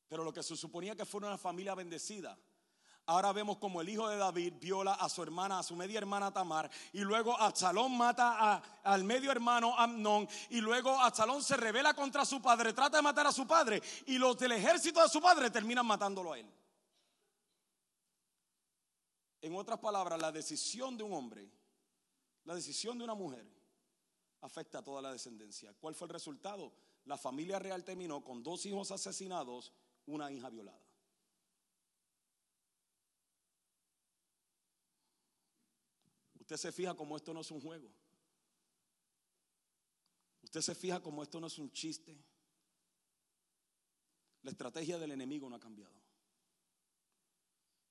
Pero 0.08 0.22
lo 0.22 0.32
que 0.32 0.40
se 0.40 0.56
suponía 0.56 0.94
que 0.94 1.04
fuera 1.04 1.26
una 1.26 1.36
familia 1.36 1.74
bendecida. 1.74 2.38
Ahora 3.06 3.32
vemos 3.32 3.58
como 3.58 3.80
el 3.80 3.88
hijo 3.88 4.08
de 4.08 4.16
David 4.16 4.52
viola 4.60 4.94
a 4.94 5.08
su 5.08 5.20
hermana, 5.20 5.58
a 5.58 5.62
su 5.64 5.74
media 5.74 5.98
hermana 5.98 6.32
Tamar, 6.32 6.70
y 6.92 7.00
luego 7.00 7.36
Absalón 7.36 7.96
mata 7.96 8.62
al 8.84 9.02
medio 9.02 9.32
hermano 9.32 9.76
Amnón, 9.76 10.28
y 10.48 10.60
luego 10.60 10.90
Absalón 10.96 11.42
se 11.42 11.56
revela 11.56 11.92
contra 11.92 12.24
su 12.24 12.40
padre, 12.40 12.72
trata 12.72 12.98
de 12.98 13.02
matar 13.02 13.26
a 13.26 13.32
su 13.32 13.48
padre, 13.48 13.82
y 14.06 14.16
los 14.16 14.38
del 14.38 14.52
ejército 14.52 15.02
de 15.02 15.08
su 15.08 15.20
padre 15.20 15.50
terminan 15.50 15.84
matándolo 15.84 16.34
a 16.34 16.38
él. 16.38 16.48
En 19.40 19.56
otras 19.56 19.80
palabras, 19.80 20.20
la 20.20 20.30
decisión 20.30 20.96
de 20.96 21.02
un 21.02 21.14
hombre, 21.14 21.50
la 22.44 22.54
decisión 22.54 22.96
de 22.96 23.02
una 23.02 23.14
mujer, 23.14 23.59
afecta 24.40 24.78
a 24.78 24.84
toda 24.84 25.02
la 25.02 25.12
descendencia. 25.12 25.74
¿Cuál 25.74 25.94
fue 25.94 26.06
el 26.06 26.12
resultado? 26.12 26.72
La 27.04 27.16
familia 27.16 27.58
real 27.58 27.84
terminó 27.84 28.22
con 28.24 28.42
dos 28.42 28.66
hijos 28.66 28.90
asesinados, 28.90 29.72
una 30.06 30.30
hija 30.30 30.48
violada. 30.48 30.80
Usted 36.38 36.56
se 36.56 36.72
fija 36.72 36.94
como 36.94 37.16
esto 37.16 37.32
no 37.32 37.40
es 37.42 37.50
un 37.50 37.60
juego. 37.60 37.88
Usted 40.42 40.62
se 40.62 40.74
fija 40.74 41.00
como 41.00 41.22
esto 41.22 41.38
no 41.40 41.46
es 41.46 41.58
un 41.58 41.70
chiste. 41.70 42.18
La 44.42 44.50
estrategia 44.50 44.98
del 44.98 45.12
enemigo 45.12 45.48
no 45.48 45.56
ha 45.56 45.60
cambiado. 45.60 45.94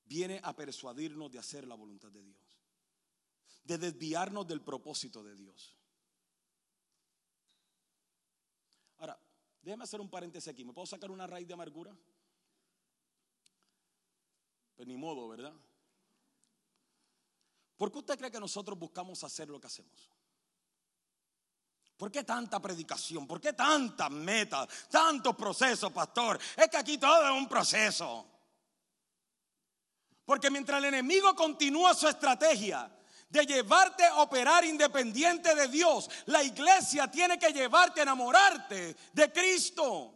Viene 0.04 0.42
a 0.44 0.54
persuadirnos 0.56 1.32
de 1.32 1.40
hacer 1.40 1.68
la 1.68 1.76
voluntad 1.76 2.12
de 2.12 2.24
Dios, 2.24 2.60
de 3.64 3.78
desviarnos 3.78 4.48
del 4.48 4.62
propósito 4.62 5.24
de 5.24 5.36
Dios. 5.36 5.79
Déjeme 9.62 9.84
hacer 9.84 10.00
un 10.00 10.10
paréntesis 10.10 10.48
aquí. 10.48 10.64
¿Me 10.64 10.74
puedo 10.74 10.86
sacar 10.86 11.12
una 11.12 11.28
raíz 11.28 11.48
de 11.48 11.54
amargura? 11.54 11.96
Pues 14.76 14.88
ni 14.88 14.96
modo, 14.96 15.28
¿verdad? 15.28 15.54
¿Por 17.78 17.92
qué 17.92 18.00
usted 18.00 18.18
cree 18.18 18.32
que 18.32 18.40
nosotros 18.40 18.78
buscamos 18.78 19.24
hacer 19.24 19.50
lo 19.50 19.60
que 19.60 19.68
hacemos? 19.68 20.10
¿Por 21.98 22.12
qué 22.12 22.24
tanta 22.24 22.62
predicación? 22.62 23.28
¿Por 23.28 23.42
qué 23.42 23.54
tantas 23.54 24.10
metas? 24.10 24.88
Tantos 24.90 25.36
procesos, 25.36 25.92
pastor. 25.92 26.40
Es 26.56 26.70
que 26.70 26.78
aquí 26.78 26.98
todo 26.98 27.26
es 27.26 27.42
un 27.42 27.48
proceso. 27.48 28.26
Porque 30.24 30.50
mientras 30.50 30.80
el 30.80 30.86
enemigo 30.86 31.36
continúa 31.36 31.94
su 31.94 32.08
estrategia 32.08 32.90
de 33.30 33.46
llevarte 33.46 34.04
a 34.06 34.22
operar 34.22 34.66
independiente 34.66 35.54
de 35.56 35.68
Dios. 35.68 36.10
La 36.26 36.44
iglesia 36.44 37.10
tiene 37.10 37.38
que 37.38 37.54
llevarte 37.54 38.02
a 38.02 38.04
enamorarte 38.04 38.96
de 39.14 39.32
Cristo. 39.32 40.16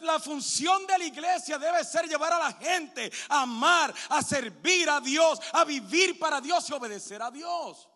la 0.00 0.20
función 0.20 0.86
de 0.86 0.98
la 0.98 1.04
iglesia 1.04 1.58
debe 1.58 1.84
ser 1.84 2.06
llevar 2.08 2.32
a 2.32 2.38
la 2.38 2.52
gente 2.52 3.10
a 3.28 3.42
amar, 3.42 3.92
a 4.10 4.22
servir 4.22 4.88
a 4.88 5.00
Dios, 5.00 5.40
a 5.52 5.64
vivir 5.64 6.18
para 6.18 6.40
Dios 6.40 6.70
y 6.70 6.72
obedecer 6.72 7.20
a 7.20 7.30
Dios. 7.30 7.88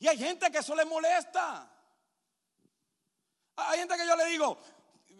Y 0.00 0.08
hay 0.08 0.18
gente 0.18 0.50
que 0.50 0.58
eso 0.58 0.74
le 0.74 0.84
molesta. 0.84 1.70
Hay 3.54 3.78
gente 3.78 3.96
que 3.96 4.04
yo 4.04 4.16
le 4.16 4.24
digo, 4.26 4.58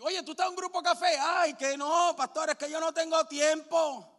oye, 0.01 0.25
tú 0.25 0.33
estás 0.33 0.47
en 0.47 0.51
un 0.51 0.57
grupo 0.57 0.83
café. 0.83 1.17
Ay, 1.21 1.55
que 1.55 1.77
no, 1.77 2.17
pastor, 2.17 2.51
es 2.51 2.57
que 2.57 2.69
yo 2.69 2.81
no 2.81 2.93
tengo 2.93 3.25
tiempo. 3.27 4.12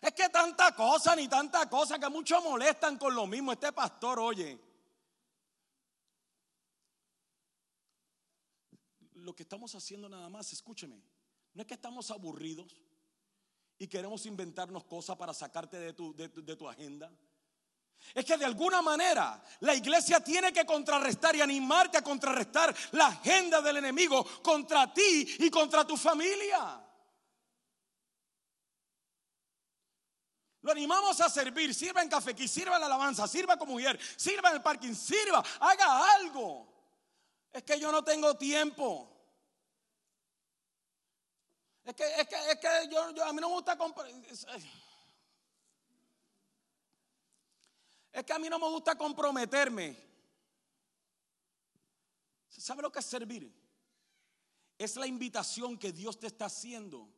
Es 0.00 0.14
que 0.14 0.28
tanta 0.30 0.74
cosa, 0.74 1.14
ni 1.14 1.28
tanta 1.28 1.68
cosa, 1.68 1.98
que 1.98 2.08
muchos 2.08 2.42
molestan 2.42 2.96
con 2.96 3.14
lo 3.14 3.26
mismo. 3.26 3.52
Este 3.52 3.72
pastor, 3.72 4.18
oye. 4.18 4.58
Lo 9.12 9.34
que 9.34 9.42
estamos 9.42 9.74
haciendo 9.74 10.08
nada 10.08 10.30
más, 10.30 10.50
escúcheme, 10.52 11.02
no 11.52 11.60
es 11.60 11.68
que 11.68 11.74
estamos 11.74 12.10
aburridos 12.10 12.74
y 13.78 13.86
queremos 13.86 14.24
inventarnos 14.24 14.84
cosas 14.84 15.16
para 15.16 15.34
sacarte 15.34 15.78
de 15.78 15.92
tu, 15.92 16.14
de, 16.14 16.28
de 16.28 16.56
tu 16.56 16.66
agenda. 16.66 17.12
Es 18.14 18.24
que 18.24 18.38
de 18.38 18.46
alguna 18.46 18.80
manera 18.80 19.42
la 19.60 19.74
iglesia 19.74 20.24
tiene 20.24 20.54
que 20.54 20.64
contrarrestar 20.64 21.36
y 21.36 21.42
animarte 21.42 21.98
a 21.98 22.02
contrarrestar 22.02 22.74
la 22.92 23.08
agenda 23.08 23.60
del 23.60 23.76
enemigo 23.76 24.24
contra 24.42 24.92
ti 24.94 25.36
y 25.40 25.50
contra 25.50 25.86
tu 25.86 25.98
familia. 25.98 26.82
Lo 30.62 30.72
animamos 30.72 31.18
a 31.20 31.30
servir, 31.30 31.74
sirva 31.74 32.02
en 32.02 32.08
café, 32.08 32.36
sirva 32.46 32.74
en 32.74 32.80
la 32.80 32.86
alabanza, 32.86 33.26
sirva 33.26 33.56
como 33.56 33.72
mujer, 33.72 33.98
sirva 34.16 34.50
en 34.50 34.56
el 34.56 34.62
parking, 34.62 34.94
sirva, 34.94 35.42
haga 35.58 36.14
algo. 36.16 36.68
Es 37.52 37.62
que 37.62 37.80
yo 37.80 37.90
no 37.90 38.04
tengo 38.04 38.36
tiempo. 38.36 39.10
Es 41.82 41.94
que, 41.94 42.04
es 42.04 42.28
que, 42.28 42.50
es 42.50 42.58
que 42.58 42.88
yo, 42.90 43.24
a 43.24 43.32
mí 43.32 43.40
no 43.40 43.48
me 43.48 43.54
gusta. 43.54 43.76
Es 48.12 48.24
que 48.24 48.32
a 48.32 48.38
mí 48.38 48.48
no 48.50 48.58
me 48.58 48.68
gusta 48.68 48.96
comprometerme. 48.96 49.96
¿Sabe 52.48 52.82
lo 52.82 52.92
que 52.92 52.98
es 52.98 53.06
servir? 53.06 53.50
Es 54.76 54.96
la 54.96 55.06
invitación 55.06 55.78
que 55.78 55.90
Dios 55.90 56.18
te 56.18 56.26
está 56.26 56.44
haciendo 56.44 57.08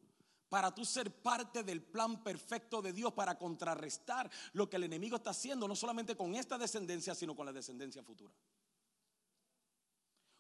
para 0.53 0.75
tú 0.75 0.85
ser 0.85 1.11
parte 1.11 1.63
del 1.63 1.81
plan 1.83 2.23
perfecto 2.23 2.83
de 2.83 2.93
Dios 2.93 3.15
para 3.15 3.39
contrarrestar 3.39 4.31
lo 4.53 4.69
que 4.69 4.77
el 4.77 4.85
enemigo 4.85 5.17
está 5.17 5.31
haciendo, 5.31 5.67
no 5.67 5.75
solamente 5.75 6.15
con 6.15 6.35
esta 6.35 6.59
descendencia, 6.59 7.15
sino 7.15 7.35
con 7.35 7.47
la 7.47 7.55
descendencia 7.55 8.03
futura. 8.03 8.35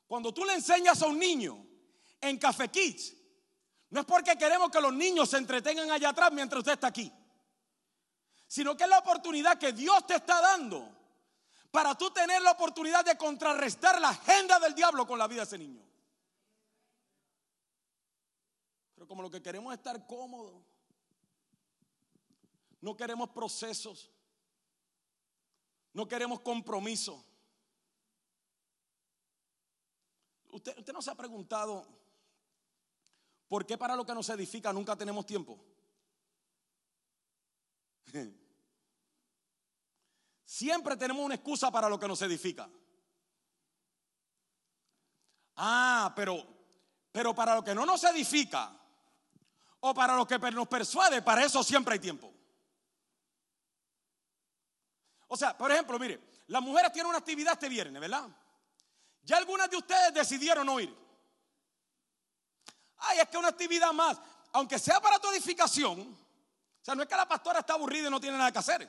Cuando 0.07 0.35
tú 0.35 0.44
le 0.44 0.53
enseñas 0.53 1.01
a 1.01 1.07
un 1.07 1.18
niño 1.18 1.64
en 2.20 2.37
Café 2.37 2.68
Kids, 2.68 3.16
no 3.88 4.01
es 4.01 4.07
porque 4.07 4.37
queremos 4.37 4.70
que 4.70 4.83
los 4.83 4.92
niños 4.92 5.31
se 5.31 5.38
entretengan 5.38 5.90
allá 5.90 6.11
atrás 6.11 6.31
mientras 6.31 6.59
usted 6.59 6.72
está 6.72 6.88
aquí 6.88 7.11
sino 8.53 8.77
que 8.77 8.85
es 8.85 8.90
la 8.90 8.98
oportunidad 8.98 9.57
que 9.57 9.72
Dios 9.72 10.07
te 10.07 10.16
está 10.16 10.42
dando 10.42 10.87
para 11.70 11.94
tú 11.94 12.11
tener 12.11 12.42
la 12.42 12.51
oportunidad 12.51 13.03
de 13.03 13.16
contrarrestar 13.16 13.98
la 13.98 14.11
agenda 14.11 14.59
del 14.59 14.75
diablo 14.75 15.07
con 15.07 15.18
la 15.18 15.27
vida 15.27 15.40
de 15.40 15.46
ese 15.46 15.57
niño. 15.57 15.83
Pero 19.03 19.09
como 19.09 19.23
lo 19.23 19.31
que 19.33 19.43
queremos 19.43 19.73
es 19.73 19.81
estar 19.81 20.07
cómodos, 20.07 20.62
no 22.81 22.97
queremos 22.97 23.31
procesos, 23.31 24.12
no 25.93 26.07
queremos 26.07 26.38
compromiso. 26.38 27.27
Usted, 30.53 30.79
usted 30.79 30.93
no 30.93 31.03
se 31.03 31.11
ha 31.11 31.17
preguntado 31.17 31.85
por 33.49 33.67
qué 33.67 33.77
para 33.77 33.97
lo 33.97 34.07
que 34.07 34.15
nos 34.15 34.29
edifica 34.29 34.73
nunca 34.73 34.95
tenemos 34.95 35.27
tiempo. 35.27 35.59
Siempre 40.45 40.97
tenemos 40.97 41.25
una 41.25 41.35
excusa 41.35 41.73
para 41.73 41.88
lo 41.88 41.99
que 41.99 42.07
nos 42.07 42.23
edifica. 42.23 42.71
Ah, 45.57 46.12
pero, 46.15 46.47
pero 47.11 47.35
para 47.35 47.57
lo 47.57 47.65
que 47.65 47.75
no 47.75 47.85
nos 47.85 48.05
edifica 48.05 48.79
o 49.85 49.92
para 49.92 50.14
lo 50.14 50.27
que 50.27 50.38
nos 50.38 50.68
persuade, 50.68 51.23
para 51.23 51.45
eso 51.45 51.62
siempre 51.62 51.95
hay 51.95 51.99
tiempo. 51.99 52.33
O 55.27 55.37
sea, 55.37 55.57
por 55.57 55.73
ejemplo, 55.73 55.99
mire, 55.99 56.21
las 56.47 56.62
mujeres 56.62 56.92
tienen 56.92 57.09
una 57.09 57.18
actividad 57.18 57.55
este 57.55 57.68
viernes, 57.68 58.01
¿verdad? 58.01 58.29
Ya 59.23 59.38
algunas 59.38 59.68
de 59.68 59.77
ustedes 59.77 60.14
decidieron 60.14 60.66
no 60.66 60.79
ir. 60.79 60.95
Ay, 62.99 63.18
es 63.18 63.29
que 63.29 63.37
una 63.37 63.49
actividad 63.49 63.92
más, 63.92 64.21
aunque 64.53 64.79
sea 64.79 65.01
para 65.01 65.18
tu 65.18 65.29
edificación, 65.31 66.01
o 66.01 66.85
sea, 66.85 66.95
no 66.95 67.03
es 67.03 67.09
que 67.09 67.16
la 67.16 67.27
pastora 67.27 67.61
está 67.61 67.73
aburrida 67.73 68.07
y 68.07 68.11
no 68.11 68.21
tiene 68.21 68.38
nada 68.38 68.53
que 68.53 68.59
hacer. 68.59 68.88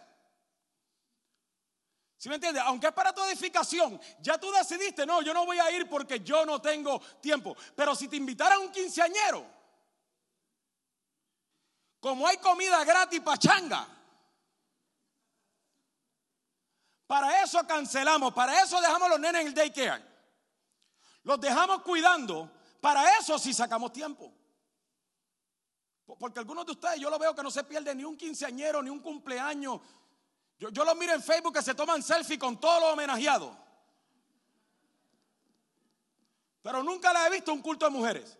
¿Sí 2.17 2.29
me 2.29 2.35
entiendes? 2.35 2.61
Aunque 2.67 2.87
es 2.87 2.93
para 2.93 3.13
tu 3.13 3.23
edificación, 3.23 3.99
ya 4.19 4.37
tú 4.37 4.51
decidiste, 4.51 5.07
no, 5.07 5.23
yo 5.23 5.33
no 5.33 5.45
voy 5.45 5.57
a 5.57 5.71
ir 5.71 5.89
porque 5.89 6.19
yo 6.19 6.45
no 6.45 6.61
tengo 6.61 6.99
tiempo. 7.19 7.57
Pero 7.75 7.95
si 7.95 8.07
te 8.07 8.15
invitaran 8.15 8.59
un 8.59 8.71
quinceañero, 8.71 9.52
como 12.03 12.27
hay 12.27 12.35
comida 12.35 12.83
gratis 12.83 13.21
pachanga, 13.21 13.87
para 17.07 17.41
eso 17.41 17.65
cancelamos, 17.65 18.33
para 18.33 18.61
eso 18.61 18.81
dejamos 18.81 19.03
a 19.03 19.11
los 19.11 19.19
nenes 19.21 19.39
en 19.39 19.47
el 19.47 19.53
daycare. 19.53 20.03
Los 21.23 21.39
dejamos 21.39 21.81
cuidando, 21.83 22.51
para 22.81 23.17
eso 23.19 23.39
sí 23.39 23.53
sacamos 23.53 23.93
tiempo. 23.93 24.33
Porque 26.19 26.39
algunos 26.39 26.65
de 26.65 26.73
ustedes 26.73 26.99
yo 26.99 27.09
lo 27.09 27.17
veo 27.17 27.33
que 27.33 27.41
no 27.41 27.49
se 27.49 27.63
pierde 27.63 27.95
ni 27.95 28.03
un 28.03 28.17
quinceañero, 28.17 28.83
ni 28.83 28.89
un 28.89 28.99
cumpleaños 28.99 29.79
yo, 30.57 30.83
los 30.83 30.95
miro 30.97 31.13
en 31.13 31.23
Facebook 31.23 31.53
que 31.53 31.61
se 31.61 31.73
toman 31.73 32.03
selfie 32.03 32.37
con 32.37 32.59
todos 32.59 32.81
los 32.81 32.91
homenajeados. 32.91 33.55
Pero 36.61 36.83
nunca 36.83 37.13
la 37.13 37.27
he 37.27 37.29
visto 37.29 37.53
un 37.53 37.61
culto 37.61 37.85
de 37.85 37.91
mujeres. 37.91 38.37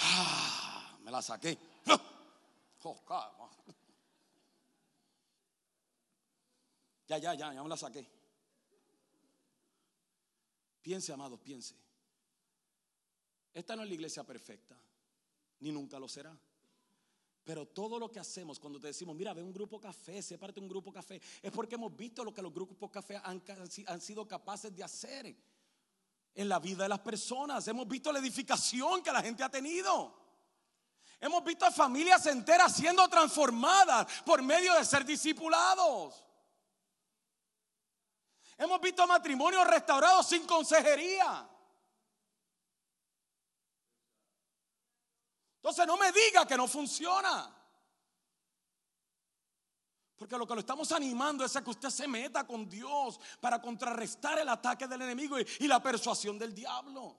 Ah, 0.00 0.98
me 1.04 1.10
la 1.10 1.22
saqué. 1.22 1.58
Oh, 2.82 3.50
ya, 7.06 7.18
ya, 7.18 7.34
ya, 7.34 7.52
ya 7.52 7.62
me 7.62 7.68
la 7.68 7.76
saqué. 7.76 8.06
Piense, 10.82 11.12
amados, 11.12 11.38
piense. 11.40 11.74
Esta 13.52 13.76
no 13.76 13.82
es 13.82 13.88
la 13.88 13.94
iglesia 13.94 14.24
perfecta 14.24 14.76
ni 15.60 15.70
nunca 15.72 15.98
lo 15.98 16.08
será. 16.08 16.36
Pero 17.44 17.66
todo 17.66 17.98
lo 17.98 18.10
que 18.10 18.20
hacemos 18.20 18.58
cuando 18.58 18.78
te 18.78 18.88
decimos, 18.88 19.16
mira, 19.16 19.32
ve 19.32 19.42
un 19.42 19.52
grupo 19.52 19.80
café, 19.80 20.22
sé 20.22 20.38
parte 20.38 20.60
de 20.60 20.66
un 20.66 20.68
grupo 20.68 20.92
café, 20.92 21.20
es 21.42 21.50
porque 21.50 21.74
hemos 21.74 21.96
visto 21.96 22.22
lo 22.22 22.32
que 22.32 22.42
los 22.42 22.52
grupos 22.52 22.90
café 22.90 23.20
han, 23.22 23.42
han 23.86 24.00
sido 24.00 24.26
capaces 24.28 24.74
de 24.74 24.84
hacer 24.84 25.34
en 26.34 26.48
la 26.48 26.58
vida 26.58 26.84
de 26.84 26.88
las 26.88 27.00
personas. 27.00 27.66
Hemos 27.68 27.86
visto 27.88 28.12
la 28.12 28.18
edificación 28.18 29.02
que 29.02 29.12
la 29.12 29.22
gente 29.22 29.42
ha 29.42 29.48
tenido. 29.48 30.18
Hemos 31.20 31.44
visto 31.44 31.66
a 31.66 31.70
familias 31.70 32.24
enteras 32.26 32.74
siendo 32.74 33.06
transformadas 33.08 34.22
por 34.24 34.42
medio 34.42 34.74
de 34.74 34.84
ser 34.84 35.04
discipulados. 35.04 36.24
Hemos 38.56 38.80
visto 38.80 39.06
matrimonios 39.06 39.66
restaurados 39.66 40.26
sin 40.26 40.46
consejería. 40.46 41.48
Entonces 45.56 45.86
no 45.86 45.98
me 45.98 46.10
diga 46.10 46.46
que 46.46 46.56
no 46.56 46.66
funciona. 46.66 47.59
Porque 50.20 50.36
lo 50.36 50.46
que 50.46 50.52
lo 50.52 50.60
estamos 50.60 50.92
animando 50.92 51.46
es 51.46 51.56
a 51.56 51.64
que 51.64 51.70
usted 51.70 51.88
se 51.88 52.06
meta 52.06 52.46
con 52.46 52.68
Dios 52.68 53.18
para 53.40 53.58
contrarrestar 53.58 54.38
el 54.38 54.50
ataque 54.50 54.86
del 54.86 55.00
enemigo 55.00 55.38
y, 55.40 55.66
la 55.66 55.82
persuasión 55.82 56.38
del 56.38 56.54
diablo. 56.54 57.18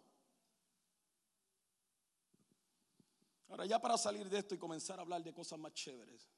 Ahora 3.49 3.65
ya 3.65 3.81
para 3.81 3.97
salir 3.97 4.29
de 4.29 4.37
esto 4.37 4.53
y 4.53 4.59
comenzar 4.59 4.99
a 4.99 5.01
hablar 5.01 5.23
de 5.23 5.33
cosas 5.33 5.57
más 5.57 5.73
chéveres. 5.73 6.29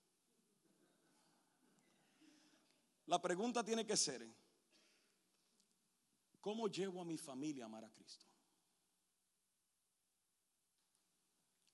La 3.07 3.21
pregunta 3.21 3.61
tiene 3.61 3.85
que 3.85 3.97
ser, 3.97 4.25
¿cómo 6.39 6.69
llevo 6.69 7.01
a 7.01 7.05
mi 7.05 7.17
familia 7.17 7.65
a 7.65 7.67
amar 7.67 7.83
a 7.83 7.91
Cristo? 7.91 8.25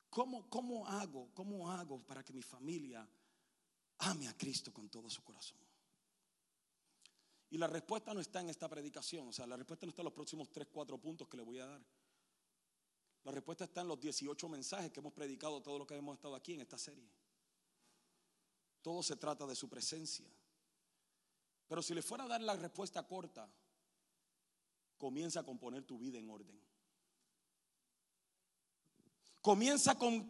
¿Cómo, 0.10 0.88
hago? 0.88 1.30
¿Cómo 1.36 1.69
hago 1.69 2.02
para 2.02 2.23
que 2.23 2.34
mi 2.34 2.41
familia 2.41 3.08
ame 4.00 4.28
a 4.28 4.38
Cristo 4.38 4.74
con 4.74 4.90
todo 4.90 5.10
su 5.10 5.24
corazón? 5.24 5.60
Y 7.52 7.58
la 7.58 7.68
respuesta 7.68 8.14
no 8.14 8.20
está 8.20 8.42
en 8.42 8.50
esta 8.50 8.70
predicación, 8.70 9.28
o 9.28 9.34
sea, 9.34 9.48
la 9.48 9.58
respuesta 9.58 9.86
no 9.86 9.90
está 9.90 10.02
en 10.02 10.06
los 10.06 10.14
próximos 10.14 10.52
3, 10.52 10.68
4 10.72 10.98
puntos 11.00 11.28
que 11.28 11.38
le 11.38 11.44
voy 11.44 11.60
a 11.60 11.66
dar. 11.66 11.82
La 13.24 13.32
respuesta 13.32 13.66
está 13.66 13.82
en 13.82 13.88
los 13.88 14.00
18 14.00 14.48
mensajes 14.50 14.92
que 14.92 15.00
hemos 15.00 15.14
predicado, 15.14 15.62
todo 15.62 15.80
lo 15.80 15.88
que 15.88 15.96
hemos 15.96 16.16
estado 16.16 16.36
aquí 16.36 16.54
en 16.54 16.62
esta 16.62 16.78
serie. 16.78 17.10
Todo 18.82 19.04
se 19.04 19.18
trata 19.18 19.46
de 19.46 19.56
su 19.56 19.68
presencia. 19.68 20.28
Pero 21.68 21.82
si 21.82 21.94
le 21.94 22.02
fuera 22.02 22.24
a 22.24 22.28
dar 22.28 22.42
la 22.42 22.56
respuesta 22.56 23.06
corta, 23.06 23.52
comienza 24.98 25.42
a 25.42 25.44
componer 25.44 25.84
tu 25.84 26.00
vida 26.00 26.18
en 26.18 26.30
orden. 26.30 26.60
Comienza 29.50 29.98
con, 29.98 30.30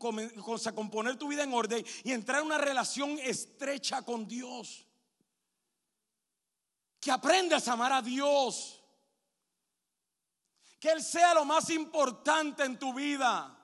a 0.66 0.72
componer 0.72 1.18
tu 1.18 1.28
vida 1.28 1.44
en 1.44 1.54
orden 1.54 1.86
y 2.06 2.14
entrar 2.14 2.40
en 2.40 2.46
una 2.46 2.58
relación 2.58 3.20
estrecha 3.20 4.02
con 4.02 4.26
Dios. 4.26 4.88
Que 7.02 7.12
aprendas 7.12 7.68
a 7.68 7.74
amar 7.74 7.92
a 7.92 8.02
Dios. 8.02 8.82
Que 10.80 10.92
Él 10.92 11.04
sea 11.04 11.34
lo 11.34 11.44
más 11.44 11.70
importante 11.70 12.64
en 12.64 12.80
tu 12.80 12.94
vida. 12.94 13.62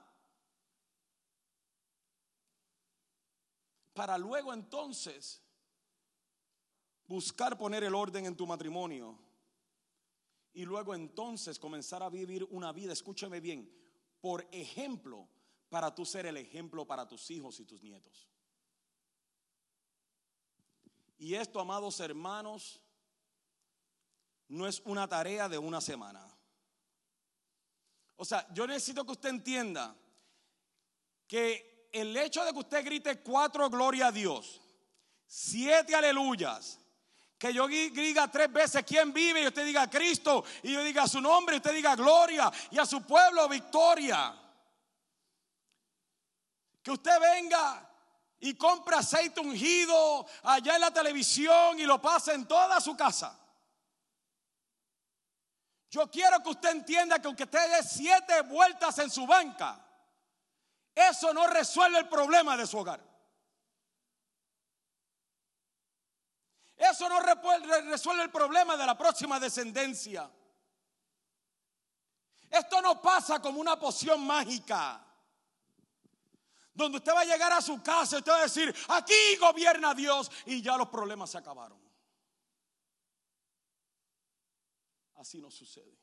Para 3.94 4.18
luego 4.18 4.54
entonces 4.54 5.42
buscar 7.08 7.58
poner 7.58 7.86
el 7.86 7.96
orden 7.96 8.26
en 8.26 8.36
tu 8.36 8.46
matrimonio. 8.46 9.18
Y 10.52 10.66
luego 10.66 10.94
entonces 10.94 11.58
comenzar 11.58 12.04
a 12.04 12.10
vivir 12.10 12.44
una 12.52 12.74
vida, 12.74 12.92
escúchame 12.92 13.40
bien, 13.40 13.74
por 14.20 14.46
ejemplo, 14.52 15.30
para 15.76 15.94
tú 15.94 16.06
ser 16.06 16.26
el 16.26 16.38
ejemplo 16.38 16.88
para 16.88 17.06
tus 17.06 17.30
hijos 17.32 17.60
y 17.60 17.66
tus 17.66 17.84
nietos. 17.84 18.30
Y 21.18 21.36
esto, 21.36 21.60
amados 21.60 22.00
hermanos, 22.00 22.82
no 24.48 24.66
es 24.70 24.82
una 24.86 25.06
tarea 25.06 25.50
de 25.50 25.58
una 25.58 25.82
semana. 25.82 26.26
O 28.16 28.24
sea, 28.24 28.48
yo 28.54 28.66
necesito 28.66 29.06
que 29.06 29.12
usted 29.12 29.28
entienda 29.28 29.94
que 31.28 31.90
el 31.92 32.16
hecho 32.16 32.46
de 32.46 32.54
que 32.54 32.60
usted 32.60 32.86
grite 32.86 33.22
cuatro 33.22 33.70
gloria 33.70 34.08
a 34.08 34.12
Dios, 34.14 34.62
siete 35.26 35.94
aleluyas, 35.94 36.80
que 37.38 37.54
yo 37.54 37.68
diga 37.68 38.32
tres 38.32 38.50
veces 38.50 38.86
quién 38.86 39.12
vive 39.12 39.44
y 39.44 39.48
usted 39.48 39.66
diga 39.66 39.90
Cristo 39.90 40.46
y 40.64 40.72
yo 40.72 40.82
diga 40.86 41.06
su 41.06 41.20
nombre 41.20 41.56
y 41.56 41.58
usted 41.58 41.76
diga 41.76 41.98
gloria 41.98 42.50
y 42.72 42.80
a 42.80 42.86
su 42.86 43.02
pueblo 43.02 43.50
victoria. 43.50 44.44
Que 46.86 46.92
usted 46.92 47.20
venga 47.20 47.90
y 48.42 48.54
compre 48.54 48.96
aceite 48.96 49.40
ungido 49.40 50.24
allá 50.44 50.76
en 50.76 50.82
la 50.82 50.92
televisión 50.92 51.80
y 51.80 51.84
lo 51.84 52.00
pase 52.00 52.34
en 52.36 52.48
toda 52.48 52.80
su 52.80 52.96
casa. 52.96 53.36
Yo 55.90 56.12
quiero 56.12 56.44
que 56.44 56.50
usted 56.50 56.70
entienda 56.70 57.18
que 57.18 57.26
aunque 57.26 57.46
usted 57.46 57.72
dé 57.72 57.82
siete 57.82 58.42
vueltas 58.42 59.00
en 59.00 59.10
su 59.10 59.26
banca, 59.26 59.84
eso 60.94 61.34
no 61.34 61.48
resuelve 61.48 61.98
el 61.98 62.08
problema 62.08 62.56
de 62.56 62.68
su 62.68 62.78
hogar. 62.78 63.02
Eso 66.78 67.10
no 67.10 67.20
resuelve 67.20 68.22
el 68.22 68.30
problema 68.30 68.78
de 68.78 68.86
la 68.86 68.96
próxima 68.96 69.40
descendencia. 69.40 70.30
Esto 72.48 72.80
no 72.84 73.02
pasa 73.02 73.42
como 73.42 73.60
una 73.60 73.80
poción 73.80 74.24
mágica 74.24 75.02
donde 76.76 76.98
usted 76.98 77.14
va 77.14 77.22
a 77.22 77.26
llegar 77.26 77.52
a 77.54 77.62
su 77.62 77.82
casa 77.82 78.18
y 78.18 78.20
usted 78.20 78.32
va 78.32 78.40
a 78.40 78.44
decir, 78.44 78.76
aquí 78.90 79.36
gobierna 79.40 79.96
Dios 79.96 80.30
y 80.46 80.62
ya 80.62 80.78
los 80.78 80.90
problemas 80.90 81.32
se 81.32 81.38
acabaron. 81.38 81.80
Así 85.16 85.40
no 85.40 85.50
sucede. 85.50 85.98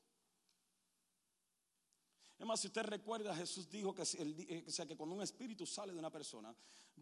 Es 2.38 2.46
más, 2.46 2.58
si 2.58 2.66
usted 2.66 2.82
recuerda, 2.82 3.36
Jesús 3.36 3.68
dijo 3.68 3.94
que, 3.94 4.02
eh, 4.02 4.64
que 4.88 4.96
cuando 4.96 5.14
un 5.14 5.22
espíritu 5.22 5.64
sale 5.64 5.92
de 5.92 5.98
una 5.98 6.10
persona, 6.10 6.52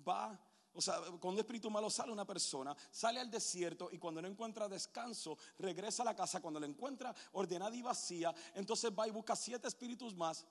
va, 0.06 0.38
o 0.74 0.82
sea, 0.82 1.00
cuando 1.00 1.28
un 1.30 1.38
espíritu 1.38 1.70
malo 1.70 1.88
sale 1.88 2.12
una 2.12 2.26
persona, 2.26 2.76
sale 2.90 3.20
al 3.20 3.30
desierto 3.30 3.88
y 3.90 3.98
cuando 3.98 4.20
no 4.20 4.28
encuentra 4.28 4.68
descanso, 4.68 5.38
regresa 5.58 6.02
a 6.02 6.06
la 6.06 6.14
casa. 6.14 6.42
Cuando 6.42 6.60
la 6.60 6.66
encuentra 6.66 7.14
ordenada 7.32 7.74
y 7.74 7.80
vacía, 7.80 8.34
entonces 8.54 8.90
va 8.90 9.08
y 9.08 9.12
busca 9.12 9.34
siete 9.34 9.66
espíritus 9.66 10.14
más 10.14 10.44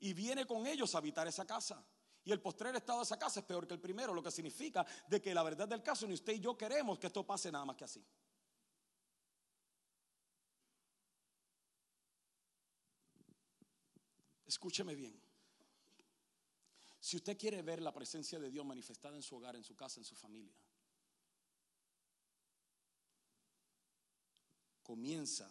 y 0.00 0.12
viene 0.12 0.46
con 0.46 0.66
ellos 0.66 0.94
a 0.94 0.98
habitar 0.98 1.26
esa 1.26 1.46
casa. 1.46 1.82
Y 2.24 2.32
el 2.32 2.40
postrer 2.40 2.76
estado 2.76 2.98
de 2.98 3.04
esa 3.04 3.18
casa 3.18 3.40
es 3.40 3.46
peor 3.46 3.66
que 3.66 3.74
el 3.74 3.80
primero, 3.80 4.12
lo 4.12 4.22
que 4.22 4.30
significa 4.30 4.86
de 5.08 5.20
que 5.20 5.34
la 5.34 5.42
verdad 5.42 5.66
del 5.66 5.82
caso 5.82 6.06
ni 6.06 6.14
usted 6.14 6.34
y 6.34 6.40
yo 6.40 6.56
queremos 6.56 6.98
que 6.98 7.06
esto 7.06 7.26
pase 7.26 7.50
nada 7.50 7.64
más 7.64 7.76
que 7.76 7.84
así. 7.84 8.04
Escúcheme 14.46 14.94
bien. 14.94 15.18
Si 16.98 17.16
usted 17.16 17.38
quiere 17.38 17.62
ver 17.62 17.80
la 17.80 17.94
presencia 17.94 18.38
de 18.38 18.50
Dios 18.50 18.66
manifestada 18.66 19.16
en 19.16 19.22
su 19.22 19.36
hogar, 19.36 19.56
en 19.56 19.64
su 19.64 19.74
casa, 19.74 20.00
en 20.00 20.04
su 20.04 20.14
familia, 20.14 20.54
comienza 24.82 25.48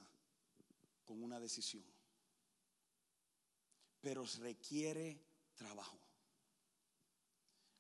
con 1.05 1.23
una 1.23 1.39
decisión, 1.39 1.83
pero 4.01 4.25
requiere 4.39 5.19
trabajo. 5.55 5.97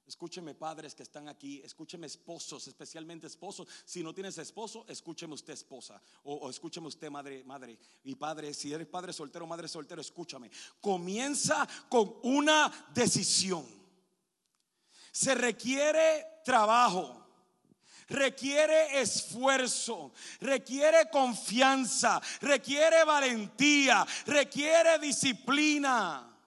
Escúcheme 0.09 0.55
padres 0.55 0.95
que 0.95 1.03
están 1.03 1.29
aquí, 1.29 1.61
escúcheme 1.63 2.07
esposos, 2.07 2.67
especialmente 2.67 3.27
esposos. 3.27 3.67
Si 3.85 4.01
no 4.01 4.11
tienes 4.11 4.39
esposo, 4.39 4.83
escúcheme 4.87 5.35
usted 5.35 5.53
esposa. 5.53 6.01
O, 6.23 6.49
escúcheme 6.49 6.87
usted 6.87 7.11
madre, 7.11 7.43
madre 7.43 7.77
y 8.03 8.15
padre. 8.15 8.55
Si 8.55 8.73
eres 8.73 8.87
padre 8.87 9.13
soltero, 9.13 9.45
madre 9.45 9.67
soltero, 9.67 10.01
escúchame. 10.01 10.49
Comienza 10.81 11.67
con 11.89 12.15
una 12.23 12.89
decisión. 12.91 13.67
Se 15.11 15.35
requiere 15.35 16.25
trabajo. 16.43 17.27
Requiere 18.07 18.99
esfuerzo, 18.99 20.11
requiere 20.39 21.11
confianza, 21.11 22.19
requiere 22.41 23.03
valentía, 23.03 24.03
requiere 24.25 24.97
disciplina. 24.97 26.38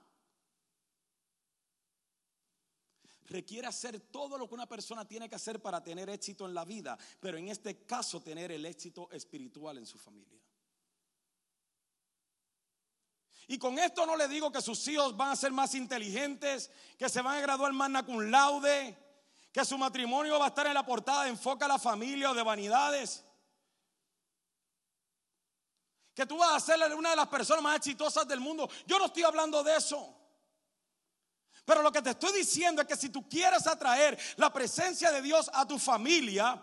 Requiere 3.27 3.67
hacer 3.67 3.99
todo 4.01 4.39
lo 4.39 4.49
que 4.49 4.55
una 4.55 4.69
persona 4.69 5.07
tiene 5.07 5.29
que 5.29 5.37
hacer 5.37 5.61
para 5.61 5.83
tener 5.83 6.09
éxito 6.11 6.47
en 6.47 6.55
la 6.55 6.65
vida, 6.65 6.99
pero 7.21 7.39
en 7.39 7.49
este 7.49 7.85
caso 7.85 8.21
tener 8.21 8.53
el 8.53 8.67
éxito 8.67 9.11
espiritual 9.11 9.79
en 9.79 9.87
su 9.87 9.99
familia. 9.99 10.41
Y 13.49 13.59
con 13.59 13.79
esto 13.79 14.07
no 14.07 14.17
le 14.17 14.29
digo 14.29 14.51
que 14.51 14.63
sus 14.63 14.87
hijos 14.89 15.17
van 15.17 15.33
a 15.33 15.37
ser 15.37 15.53
más 15.53 15.75
inteligentes, 15.75 16.71
que 16.97 17.09
se 17.09 17.21
van 17.21 17.37
a 17.37 17.41
graduar 17.41 17.73
más 17.73 18.03
cum 18.05 18.31
laude, 18.31 18.97
que 19.53 19.65
su 19.65 19.77
matrimonio 19.77 20.39
va 20.39 20.47
a 20.47 20.49
estar 20.49 20.67
en 20.67 20.75
la 20.75 20.87
portada 20.87 21.25
de 21.25 21.31
enfoca 21.31 21.67
a 21.67 21.69
la 21.69 21.79
familia 21.79 22.31
o 22.31 22.35
de 22.35 22.43
vanidades. 22.43 23.25
Que 26.15 26.25
tú 26.25 26.39
vas 26.39 26.55
a 26.55 26.61
ser 26.61 26.95
una 26.95 27.11
de 27.11 27.17
las 27.17 27.29
personas 27.29 27.63
más 27.63 27.77
exitosas 27.77 28.27
del 28.27 28.41
mundo. 28.41 28.69
Yo 28.87 28.99
no 28.99 29.07
estoy 29.07 29.23
hablando 29.23 29.63
de 29.63 29.77
eso. 29.77 30.22
Pero 31.65 31.83
lo 31.83 31.93
que 31.93 32.03
te 32.03 32.11
estoy 32.11 32.33
diciendo 32.33 32.83
es 32.83 32.89
que 32.89 32.97
si 32.97 33.09
tú 33.09 33.29
quieres 33.29 33.67
atraer 33.67 34.19
la 34.37 34.53
presencia 34.53 35.11
de 35.13 35.23
Dios 35.23 35.51
a 35.53 35.67
tu 35.67 35.79
familia, 35.79 36.61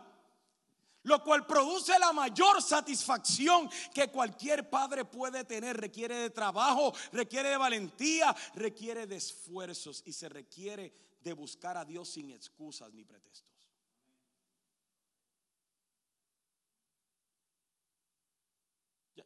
lo 1.03 1.23
cual 1.23 1.45
produce 1.45 1.97
la 1.97 2.12
mayor 2.12 2.62
satisfacción 2.62 3.69
que 3.93 4.09
cualquier 4.09 4.69
padre 4.69 5.05
puede 5.05 5.45
tener, 5.45 5.77
requiere 5.77 6.15
de 6.17 6.29
trabajo, 6.29 6.93
requiere 7.12 7.49
de 7.49 7.57
valentía, 7.57 8.35
requiere 8.55 9.07
de 9.07 9.15
esfuerzos 9.15 10.03
y 10.05 10.13
se 10.13 10.27
requiere 10.27 10.93
de 11.21 11.33
buscar 11.33 11.77
a 11.77 11.85
Dios 11.85 12.09
sin 12.09 12.31
excusas 12.31 12.91
ni 12.93 13.05
pretextos. 13.05 13.49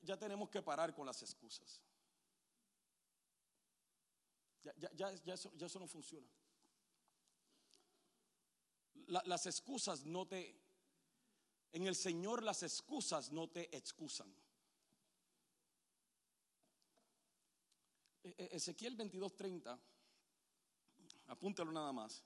Ya, 0.02 0.18
tenemos 0.18 0.50
que 0.50 0.62
parar 0.62 0.94
con 0.94 1.06
las 1.06 1.22
excusas. 1.22 1.80
Ya, 4.64 5.12
eso, 5.34 5.80
no 5.80 5.88
funciona. 5.88 6.28
las 9.26 9.46
excusas 9.46 10.06
no 10.06 10.28
te... 10.28 10.62
En 11.74 11.88
el 11.88 11.96
Señor 11.96 12.44
las 12.44 12.64
excusas 12.64 13.32
no 13.32 13.50
te 13.50 13.76
excusan. 13.76 14.34
E, 18.24 18.30
e, 18.38 18.56
Ezequiel 18.56 18.96
22:30, 18.96 19.78
apúntalo 21.28 21.72
nada 21.72 21.92
más. 21.92 22.24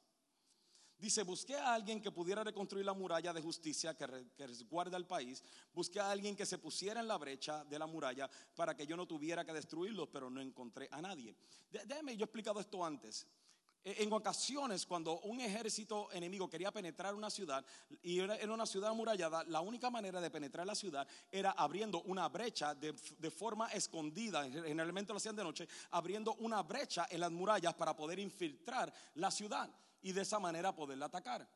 Dice, 0.99 1.21
busqué 1.21 1.55
a 1.55 1.75
alguien 1.75 2.01
que 2.01 2.11
pudiera 2.11 2.43
reconstruir 2.43 2.83
la 2.83 2.93
muralla 2.93 3.31
de 3.31 3.41
justicia 3.41 3.95
que, 3.95 4.07
resguarda 4.47 4.97
el 4.97 5.05
país. 5.05 5.43
Busqué 5.71 5.99
a 5.99 6.09
alguien 6.09 6.35
que 6.35 6.45
se 6.45 6.57
pusiera 6.57 7.01
en 7.01 7.07
la 7.07 7.17
brecha 7.17 7.63
de 7.65 7.77
la 7.77 7.85
muralla 7.85 8.27
para 8.55 8.75
que 8.75 8.87
yo 8.87 8.97
no 8.97 9.05
tuviera 9.05 9.45
que 9.45 9.53
destruirlos, 9.53 10.09
pero 10.11 10.31
no 10.31 10.41
encontré 10.41 10.89
a 10.91 10.99
nadie. 10.99 11.35
Déjeme, 11.69 12.17
yo 12.17 12.23
he 12.23 12.25
explicado 12.25 12.59
esto 12.59 12.83
antes. 12.83 13.27
E, 13.83 14.03
en 14.03 14.11
ocasiones, 14.11 14.87
cuando 14.87 15.19
un 15.19 15.39
ejército 15.39 16.11
enemigo 16.11 16.49
quería 16.49 16.71
penetrar 16.71 17.13
una 17.13 17.29
ciudad 17.29 17.63
y 18.01 18.19
era 18.19 18.51
una 18.51 18.65
ciudad 18.65 18.89
amurallada, 18.89 19.43
la 19.43 19.61
única 19.61 19.91
manera 19.91 20.19
de 20.19 20.31
penetrar 20.31 20.65
la 20.65 20.73
ciudad 20.73 21.07
era 21.31 21.51
abriendo 21.51 22.01
una 22.01 22.27
brecha 22.27 22.73
de, 22.73 22.95
de, 23.19 23.29
forma 23.29 23.67
escondida. 23.67 24.49
Generalmente 24.49 25.13
lo 25.13 25.17
hacían 25.17 25.35
de 25.35 25.43
noche, 25.43 25.67
abriendo 25.91 26.33
una 26.39 26.63
brecha 26.63 27.05
en 27.07 27.19
las 27.19 27.31
murallas 27.31 27.75
para 27.75 27.95
poder 27.95 28.17
infiltrar 28.17 28.91
la 29.13 29.29
ciudad 29.29 29.69
y 30.01 30.11
de 30.11 30.21
esa 30.21 30.39
manera 30.39 30.75
poderla 30.75 31.07
atacar. 31.07 31.47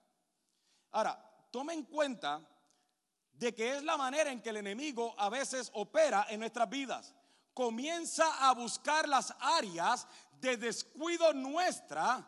Ahora, 0.92 1.48
tome 1.52 1.74
en 1.74 1.84
cuenta 1.84 2.42
de 3.34 3.56
que 3.56 3.76
es 3.76 3.84
la 3.84 3.98
manera 3.98 4.32
en 4.32 4.42
que 4.42 4.50
el 4.50 4.58
enemigo 4.58 5.16
a 5.18 5.30
veces 5.30 5.70
opera 5.74 6.28
en 6.30 6.40
nuestras 6.40 6.70
vidas. 6.70 7.16
Comienza 7.54 8.48
a 8.48 8.54
buscar 8.54 9.08
las 9.08 9.34
áreas 9.40 10.08
de 10.40 10.58
descuido 10.58 11.34
nuestra, 11.34 12.28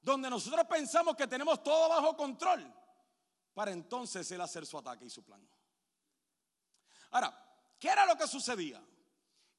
donde 0.00 0.28
nosotros 0.28 0.66
pensamos 0.66 1.16
que 1.16 1.26
tenemos 1.26 1.62
todo 1.62 1.88
bajo 1.88 2.16
control, 2.16 2.72
para 3.54 3.72
entonces 3.72 4.30
él 4.30 4.40
hacer 4.40 4.66
su 4.66 4.78
ataque 4.78 5.06
y 5.06 5.10
su 5.10 5.22
plan. 5.22 5.46
Ahora, 7.10 7.32
¿qué 7.78 7.88
era 7.88 8.04
lo 8.04 8.16
que 8.16 8.26
sucedía? 8.26 8.82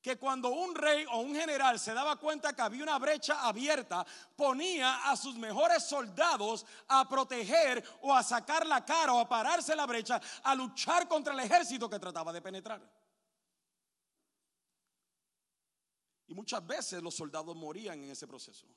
Que 0.06 0.20
cuando 0.20 0.50
un 0.50 0.76
rey 0.76 1.04
o 1.12 1.22
un 1.22 1.34
general 1.34 1.80
se 1.80 1.92
daba 1.92 2.18
cuenta 2.18 2.54
que 2.54 2.62
había 2.62 2.84
una 2.84 3.00
brecha 3.00 3.42
abierta, 3.42 4.06
ponía 4.36 5.10
a 5.10 5.18
sus 5.18 5.34
mejores 5.34 5.84
soldados 5.84 6.64
a 6.90 7.10
proteger 7.10 7.84
o 8.04 8.14
a 8.14 8.22
sacar 8.22 8.68
la 8.68 8.86
cara 8.86 9.14
o 9.14 9.20
a 9.20 9.28
pararse 9.28 9.76
la 9.76 9.88
brecha, 9.88 10.22
a 10.44 10.54
luchar 10.54 11.08
contra 11.08 11.34
el 11.34 11.40
ejército 11.40 11.90
que 11.90 11.98
trataba 11.98 12.32
de 12.32 12.40
penetrar. 12.40 12.88
Y 16.28 16.36
muchas 16.36 16.64
veces 16.68 17.02
los 17.02 17.16
soldados 17.16 17.56
morían 17.56 18.04
en 18.04 18.12
ese 18.12 18.28
proceso. 18.28 18.68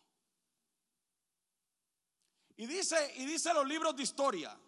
Y 2.56 2.64
dice, 2.64 3.16
y 3.16 3.26
dice 3.26 3.52
los 3.52 3.66
libros 3.66 3.94
de 3.94 4.02
historia 4.02 4.58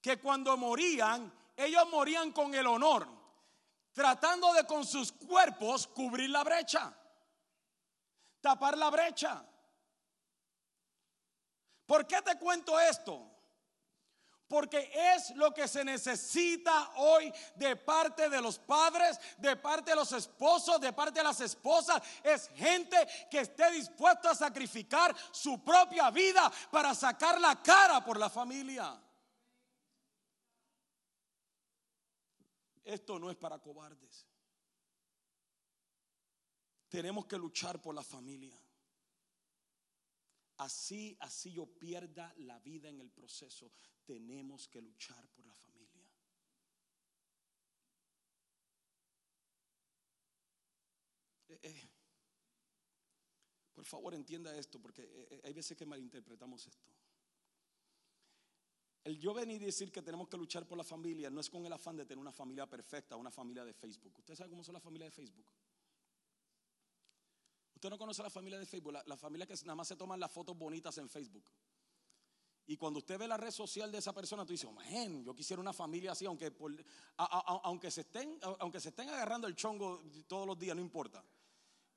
que 0.00 0.20
cuando 0.20 0.56
morían, 0.56 1.32
ellos 1.56 1.90
morían 1.90 2.30
con 2.30 2.54
el 2.54 2.68
honor 2.68 3.21
tratando 3.92 4.52
de 4.52 4.66
con 4.66 4.84
sus 4.84 5.12
cuerpos 5.12 5.86
cubrir 5.86 6.30
la 6.30 6.44
brecha, 6.44 6.92
tapar 8.40 8.76
la 8.76 8.90
brecha. 8.90 9.44
¿Por 11.86 12.06
qué 12.06 12.22
te 12.22 12.38
cuento 12.38 12.78
esto? 12.80 13.28
Porque 14.48 14.90
es 15.14 15.30
lo 15.36 15.52
que 15.54 15.66
se 15.66 15.82
necesita 15.82 16.90
hoy 16.96 17.32
de 17.54 17.74
parte 17.74 18.28
de 18.28 18.40
los 18.40 18.58
padres, 18.58 19.18
de 19.38 19.56
parte 19.56 19.92
de 19.92 19.96
los 19.96 20.12
esposos, 20.12 20.78
de 20.78 20.92
parte 20.92 21.20
de 21.20 21.24
las 21.24 21.40
esposas. 21.40 22.02
Es 22.22 22.48
gente 22.54 22.96
que 23.30 23.40
esté 23.40 23.70
dispuesta 23.70 24.30
a 24.30 24.34
sacrificar 24.34 25.14
su 25.30 25.64
propia 25.64 26.10
vida 26.10 26.52
para 26.70 26.94
sacar 26.94 27.40
la 27.40 27.62
cara 27.62 28.04
por 28.04 28.18
la 28.18 28.28
familia. 28.28 29.00
Esto 32.84 33.18
no 33.18 33.30
es 33.30 33.36
para 33.36 33.58
cobardes. 33.60 34.26
Tenemos 36.88 37.26
que 37.26 37.38
luchar 37.38 37.80
por 37.80 37.94
la 37.94 38.02
familia. 38.02 38.60
Así, 40.58 41.16
así 41.20 41.52
yo 41.52 41.66
pierda 41.66 42.34
la 42.38 42.58
vida 42.60 42.88
en 42.88 43.00
el 43.00 43.10
proceso. 43.10 43.72
Tenemos 44.04 44.68
que 44.68 44.82
luchar 44.82 45.26
por 45.30 45.46
la 45.46 45.54
familia. 45.54 46.08
Eh, 51.48 51.60
eh, 51.62 51.88
por 53.74 53.84
favor, 53.84 54.14
entienda 54.14 54.56
esto, 54.56 54.80
porque 54.80 55.02
eh, 55.02 55.40
hay 55.44 55.52
veces 55.52 55.76
que 55.76 55.86
malinterpretamos 55.86 56.66
esto. 56.66 56.90
El 59.04 59.18
yo 59.18 59.34
venir 59.34 59.60
y 59.60 59.66
decir 59.66 59.90
que 59.90 60.00
tenemos 60.00 60.28
que 60.28 60.36
luchar 60.36 60.66
por 60.66 60.78
la 60.78 60.84
familia 60.84 61.28
no 61.28 61.40
es 61.40 61.50
con 61.50 61.66
el 61.66 61.72
afán 61.72 61.96
de 61.96 62.04
tener 62.04 62.20
una 62.20 62.32
familia 62.32 62.66
perfecta, 62.66 63.16
una 63.16 63.30
familia 63.30 63.64
de 63.64 63.72
Facebook. 63.72 64.14
¿Usted 64.18 64.36
sabe 64.36 64.50
cómo 64.50 64.62
son 64.62 64.74
las 64.74 64.82
familias 64.82 65.08
de 65.08 65.10
Facebook? 65.10 65.46
Usted 67.74 67.90
no 67.90 67.98
conoce 67.98 68.22
la 68.22 68.30
familia 68.30 68.60
de 68.60 68.66
Facebook, 68.66 68.92
la, 69.04 69.16
familia 69.16 69.44
que 69.44 69.54
nada 69.64 69.74
más 69.74 69.88
se 69.88 69.96
toman 69.96 70.20
las 70.20 70.30
fotos 70.30 70.56
bonitas 70.56 70.96
en 70.98 71.08
Facebook. 71.08 71.44
Y 72.64 72.76
cuando 72.76 73.00
usted 73.00 73.18
ve 73.18 73.26
la 73.26 73.36
red 73.36 73.50
social 73.50 73.90
de 73.90 73.98
esa 73.98 74.12
persona, 74.12 74.46
tú 74.46 74.52
dices, 74.52 74.70
man, 74.72 75.24
yo 75.24 75.34
quisiera 75.34 75.60
una 75.60 75.72
familia 75.72 76.12
así, 76.12 76.24
aunque, 76.24 76.52
aunque, 77.16 77.90
se 77.90 78.02
estén, 78.02 78.38
aunque 78.60 78.78
se 78.78 78.90
estén 78.90 79.08
agarrando 79.08 79.48
el 79.48 79.56
chongo 79.56 80.00
todos 80.28 80.46
los 80.46 80.56
días, 80.56 80.76
no 80.76 80.80
importa. 80.80 81.24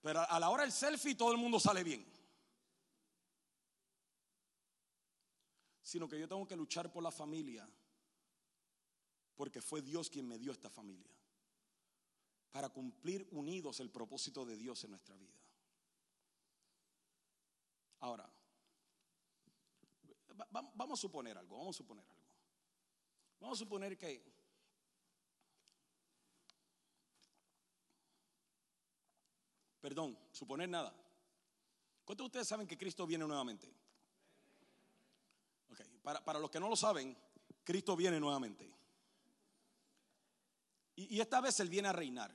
Pero 0.02 0.22
a 0.28 0.40
la 0.40 0.50
hora 0.50 0.64
del 0.64 0.72
selfie 0.72 1.14
todo 1.14 1.32
el 1.32 1.38
mundo 1.38 1.60
sale 1.60 1.84
bien. 1.84 2.04
Sino 5.86 6.10
que 6.10 6.20
yo 6.20 6.28
tengo 6.28 6.48
que 6.48 6.56
luchar 6.56 6.92
por 6.92 7.04
la 7.04 7.12
familia, 7.12 7.70
porque 9.36 9.62
fue 9.62 9.84
Dios 9.84 10.10
quien 10.10 10.28
me 10.28 10.40
dio 10.40 10.52
esta 10.52 10.68
familia, 10.68 11.12
para 12.50 12.70
cumplir 12.70 13.28
unidos 13.32 13.80
el 13.80 13.92
propósito 13.92 14.46
de 14.46 14.58
Dios 14.58 14.84
en 14.84 14.90
nuestra 14.90 15.16
vida. 15.16 15.38
Ahora, 18.00 18.28
vamos 20.74 21.00
a 21.00 21.02
suponer 21.02 21.38
algo, 21.38 21.56
vamos 21.56 21.76
a 21.76 21.78
suponer 21.78 22.04
algo. 22.04 22.26
Vamos 23.40 23.60
a 23.60 23.64
suponer 23.64 23.96
que 23.96 24.34
Perdón, 29.80 30.18
suponer 30.32 30.68
nada. 30.68 30.92
¿Cuántos 32.04 32.24
de 32.24 32.28
ustedes 32.28 32.48
saben 32.48 32.66
que 32.66 32.76
Cristo 32.76 33.06
viene 33.06 33.28
nuevamente? 33.28 33.85
Para, 36.04 36.40
los 36.40 36.52
que 36.52 36.60
no 36.60 36.70
lo 36.70 36.76
saben, 36.76 37.18
Cristo 37.64 37.96
viene 37.96 38.20
nuevamente. 38.20 38.72
Y, 40.96 41.20
esta 41.20 41.42
vez 41.42 41.60
Él 41.60 41.70
viene 41.70 41.88
a 41.88 41.94
reinar. 41.94 42.32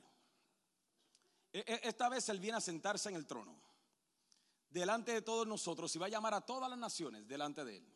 E, 1.53 1.59
e, 1.59 1.79
esta 1.83 2.09
vez 2.09 2.27
Él 2.29 2.39
viene 2.39 2.57
a 2.57 2.61
sentarse 2.61 3.09
en 3.09 3.15
el 3.15 3.25
trono. 3.25 3.59
Delante 4.69 5.13
de 5.13 5.21
todos 5.21 5.47
nosotros 5.47 5.95
y 5.95 5.99
va 5.99 6.07
a 6.07 6.09
llamar 6.09 6.33
a 6.33 6.41
todas 6.41 6.69
las 6.69 6.77
naciones 6.77 7.27
delante 7.27 7.63
de 7.63 7.77
Él. 7.77 7.93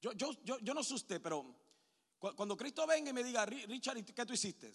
Yo, 0.00 0.12
yo, 0.12 0.32
yo, 0.44 0.58
yo 0.60 0.74
no 0.74 0.84
sé 0.84 1.20
pero 1.20 1.44
cuando 2.18 2.56
Cristo 2.56 2.86
venga 2.86 3.10
y 3.10 3.12
me 3.12 3.24
diga, 3.24 3.44
Richard, 3.44 4.04
¿qué 4.04 4.24
tú 4.24 4.32
hiciste? 4.32 4.72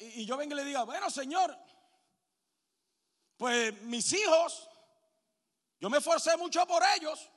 y, 0.00 0.22
y 0.22 0.26
yo 0.26 0.36
venga 0.36 0.54
y 0.54 0.56
le 0.56 0.64
diga, 0.64 0.84
bueno, 0.84 1.10
Señor, 1.10 1.56
pues 3.36 3.80
mis 3.82 4.12
hijos 4.12 4.68
yo 5.80 5.88
me 5.88 5.98
esforcé 5.98 6.36
mucho 6.36 6.66
por 6.66 6.82
ellos. 6.96 7.30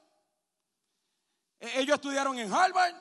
E-, 1.59 1.79
ellos 1.79 1.95
estudiaron 1.95 2.37
en 2.39 2.51
Harvard. 2.51 2.95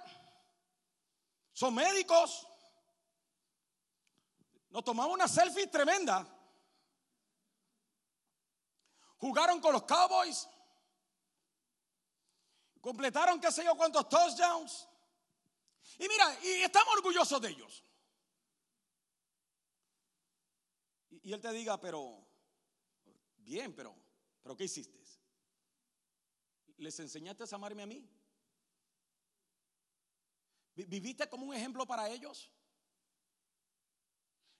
Son 1.52 1.74
médicos. 1.74 2.46
Nos 4.68 4.84
tomamos 4.84 5.14
una 5.14 5.26
selfie 5.26 5.66
tremenda. 5.66 6.26
Jugaron 9.16 9.60
con 9.60 9.72
los 9.72 9.82
Cowboys. 9.84 10.48
Completaron 12.80 13.40
qué 13.40 13.50
sé 13.50 13.64
yo 13.64 13.74
cuántos 13.76 14.08
touchdowns. 14.08 14.88
Y 15.98 16.08
mira, 16.08 16.38
y 16.42 16.62
estamos 16.62 16.94
orgullosos 16.94 17.40
de 17.40 17.48
ellos. 17.50 17.84
Y, 21.10 21.28
y 21.28 21.32
él 21.32 21.40
te 21.40 21.50
diga, 21.52 21.78
pero, 21.80 22.26
bien, 23.38 23.74
pero, 23.74 23.94
pero 24.42 24.56
¿qué 24.56 24.64
hiciste? 24.64 24.99
¿Les 26.80 26.98
enseñaste 26.98 27.44
a 27.44 27.54
amarme 27.56 27.82
a 27.82 27.86
mí? 27.86 28.08
¿Viviste 30.74 31.28
como 31.28 31.44
un 31.44 31.54
ejemplo 31.54 31.86
para 31.86 32.08
ellos? 32.08 32.50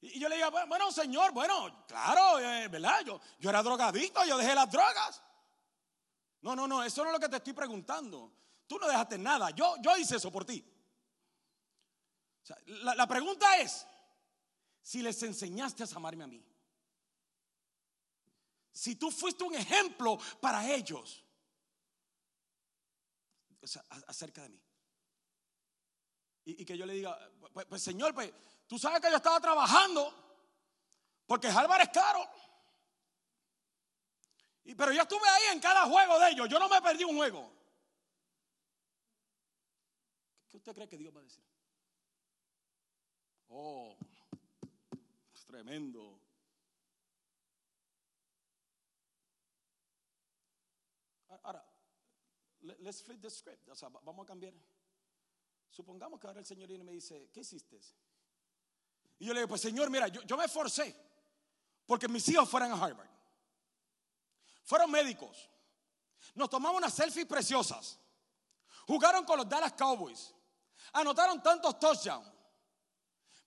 Y 0.03 0.21
yo 0.21 0.29
le 0.29 0.37
digo, 0.37 0.51
bueno, 0.51 0.93
señor, 0.93 1.33
bueno, 1.33 1.87
claro, 1.87 2.39
eh, 2.39 2.68
¿verdad? 2.68 3.03
Yo, 3.07 3.18
yo 3.39 3.49
era 3.49 3.62
drogadicto, 3.62 4.23
yo 4.27 4.37
dejé 4.37 4.55
las 4.55 4.71
drogas. 4.71 5.23
No, 6.43 6.55
no, 6.55 6.68
no, 6.68 6.85
eso 6.85 7.03
no 7.03 7.09
es 7.09 7.14
lo 7.14 7.21
que 7.21 7.29
te 7.31 7.37
estoy 7.37 7.55
preguntando. 7.55 8.33
Tú 8.66 8.79
no 8.79 8.87
dejaste 8.87 9.16
nada, 9.16 9.51
yo, 9.51 9.77
yo 9.81 9.97
hice 9.97 10.16
eso 10.16 10.31
por 10.31 10.45
ti. 10.45 10.62
la, 12.66 12.95
la 12.95 13.07
pregunta 13.07 13.59
es, 13.59 13.87
si 14.83 15.01
les 15.01 15.23
enseñaste 15.23 15.85
a 15.85 15.87
amarme 15.97 16.25
a 16.25 16.27
mí, 16.27 16.45
si 18.73 18.97
tú 18.97 19.11
fuiste 19.11 19.43
un 19.43 19.55
ejemplo 19.55 20.18
para 20.41 20.71
ellos, 20.71 21.25
acerca 24.07 24.43
de 24.43 24.49
mí. 24.51 24.63
Y, 26.45 26.65
que 26.65 26.77
yo 26.77 26.87
le 26.87 26.95
diga, 26.95 27.19
pues, 27.69 27.83
Señor, 27.83 28.15
pues 28.15 28.33
tú 28.67 28.79
sabes 28.79 29.01
que 29.01 29.11
yo 29.11 29.17
estaba 29.17 29.41
trabajando 29.41 30.13
porque 31.27 31.49
Harvard 31.49 31.83
es 31.83 31.91
caro. 31.91 32.29
Y, 34.65 34.75
pero 34.75 34.93
yo 34.93 35.03
estuve 35.03 35.29
ahí 35.29 35.53
en 35.53 35.61
cada 35.61 35.87
juego 35.87 36.19
de 36.19 36.31
ellos, 36.31 36.49
yo 36.49 36.59
no 36.59 36.69
me 36.69 36.81
perdí 36.83 37.05
un 37.05 37.17
juego. 37.17 37.53
¿Qué 40.49 40.57
usted 40.57 40.75
cree 40.75 40.89
que 40.89 40.99
Dios 40.99 41.15
va 41.15 41.21
a 41.21 41.25
decir? 41.25 41.45
Oh, 43.49 43.97
es 45.33 45.45
tremendo. 45.45 46.21
Ahora, 51.43 51.65
let's 52.63 53.03
flip 53.03 53.21
the 53.21 53.31
script. 53.31 53.69
O 53.69 53.75
sea, 53.75 53.89
vamos 53.89 54.25
a 54.25 54.27
cambiar. 54.27 54.55
Supongamos 55.71 56.21
que 56.21 56.27
ahora 56.27 56.41
el 56.41 56.47
Señor 56.47 56.69
viene 56.69 56.83
y 56.83 56.87
me 56.87 56.93
dice, 56.93 57.31
¿qué 57.33 57.41
hiciste? 57.41 57.81
Y 59.19 59.27
yo 59.27 59.35
le 59.35 59.41
digo, 59.41 59.49
pues 59.49 59.61
Señor, 59.61 59.91
mira, 59.91 60.09
yo, 60.09 60.37
me 60.37 60.45
esforcé 60.45 60.95
porque 61.87 62.09
mis 62.09 62.29
hijos 62.29 62.49
fueran 62.49 62.73
a 62.73 62.75
Harvard. 62.75 63.09
Fueron 64.65 64.91
médicos. 64.91 65.49
Nos 66.35 66.51
tomamos 66.51 66.79
unas 66.79 66.95
selfies 66.95 67.27
preciosas. 67.27 67.99
Jugaron 68.87 69.25
con 69.25 69.39
los 69.39 69.49
Dallas 69.49 69.73
Cowboys. 69.73 70.35
anotaron 70.93 71.43
tantos 71.43 71.79
touchdowns. 71.79 72.31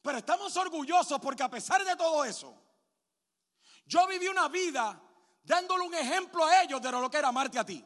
Pero 0.01 0.18
estamos 0.18 0.55
orgullosos 0.57 1.20
porque 1.20 1.43
a 1.43 1.49
pesar 1.49 1.84
de 1.84 1.95
todo 1.95 2.26
eso, 2.26 2.53
yo 3.86 4.05
viví 4.07 4.28
una 4.28 4.47
vida 4.49 5.01
dándole 5.43 5.86
un 5.86 5.93
ejemplo 5.93 6.43
a 6.45 6.64
ellos 6.64 6.82
de 6.82 6.91
lo 6.91 7.09
que 7.09 7.18
era 7.18 7.30
amarte 7.30 7.59
a 7.59 7.66
ti. 7.66 7.84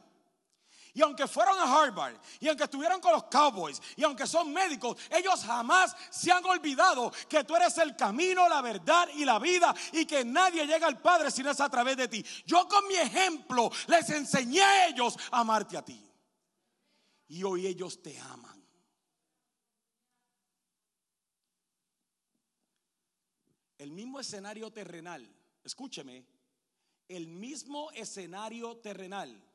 Y 0.98 1.02
aunque 1.02 1.28
fueron 1.28 1.56
a 1.60 1.72
Harvard, 1.72 2.16
y 2.40 2.48
aunque 2.48 2.64
estuvieron 2.64 3.00
con 3.00 3.12
los 3.12 3.22
Cowboys, 3.26 3.80
y 3.94 4.02
aunque 4.02 4.26
son 4.26 4.52
médicos, 4.52 4.96
ellos 5.10 5.44
jamás 5.44 5.94
se 6.10 6.32
han 6.32 6.44
olvidado 6.44 7.12
que 7.28 7.44
tú 7.44 7.54
eres 7.54 7.78
el 7.78 7.94
camino, 7.94 8.48
la 8.48 8.60
verdad 8.60 9.08
y 9.14 9.24
la 9.24 9.38
vida, 9.38 9.72
y 9.92 10.04
que 10.06 10.24
nadie 10.24 10.66
llega 10.66 10.88
al 10.88 11.00
Padre 11.00 11.30
si 11.30 11.44
no 11.44 11.52
es 11.52 11.60
a 11.60 11.70
través 11.70 11.96
de 11.96 12.08
ti. 12.08 12.26
Yo 12.44 12.66
con 12.66 12.88
mi 12.88 12.96
ejemplo 12.96 13.70
les 13.86 14.10
enseñé 14.10 14.60
a 14.60 14.88
ellos 14.88 15.16
a 15.30 15.38
amarte 15.38 15.76
a 15.76 15.84
ti. 15.84 16.04
Y 17.28 17.44
hoy 17.44 17.68
ellos 17.68 18.02
te 18.02 18.18
aman. 18.18 18.60
El 23.78 23.92
mismo 23.92 24.18
escenario 24.18 24.72
terrenal, 24.72 25.32
escúcheme, 25.62 26.26
el 27.06 27.28
mismo 27.28 27.92
escenario 27.92 28.78
terrenal 28.78 29.47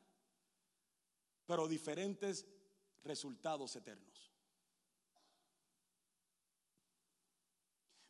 pero 1.45 1.67
diferentes 1.67 2.45
resultados 3.03 3.75
eternos. 3.75 4.31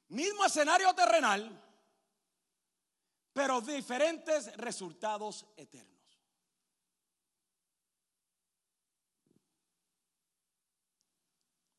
Mismo 0.09 0.45
escenario 0.45 0.93
terrenal, 0.93 1.59
pero 3.33 3.61
diferentes 3.61 4.55
resultados 4.57 5.47
eternos. 5.57 5.93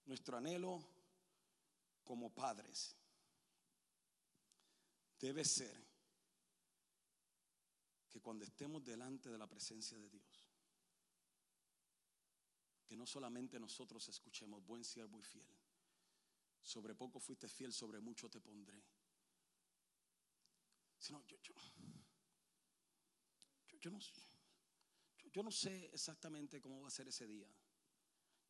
Nuestro 0.06 0.36
anhelo 0.36 0.84
como 2.02 2.34
padres 2.34 2.96
debe 5.18 5.44
ser 5.44 5.74
que 8.10 8.20
cuando 8.20 8.44
estemos 8.44 8.84
delante 8.84 9.30
de 9.30 9.38
la 9.38 9.46
presencia 9.46 9.96
de 9.96 10.08
Dios, 10.10 10.33
que 12.86 12.96
no 12.96 13.06
solamente 13.06 13.58
nosotros 13.58 14.06
escuchemos, 14.08 14.64
buen 14.64 14.84
siervo 14.84 15.18
y 15.18 15.22
fiel. 15.22 15.46
Sobre 16.62 16.94
poco 16.94 17.20
fuiste 17.20 17.48
fiel, 17.48 17.72
sobre 17.72 18.00
mucho 18.00 18.30
te 18.30 18.40
pondré. 18.40 18.82
Sino 20.98 21.22
yo, 21.26 21.36
yo, 21.42 21.54
yo, 23.80 23.90
no, 23.90 23.98
yo 25.32 25.42
no 25.42 25.50
sé 25.50 25.90
exactamente 25.92 26.60
cómo 26.60 26.80
va 26.80 26.88
a 26.88 26.90
ser 26.90 27.08
ese 27.08 27.26
día. 27.26 27.48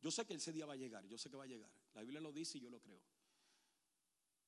Yo 0.01 0.11
sé 0.11 0.25
que 0.25 0.35
ese 0.35 0.53
día 0.53 0.65
va 0.65 0.73
a 0.73 0.77
llegar, 0.77 1.05
yo 1.07 1.17
sé 1.17 1.29
que 1.29 1.35
va 1.35 1.43
a 1.43 1.47
llegar. 1.47 1.71
La 1.93 2.01
Biblia 2.01 2.21
lo 2.21 2.31
dice 2.31 2.57
y 2.57 2.61
yo 2.61 2.69
lo 2.69 2.79
creo. 2.79 3.01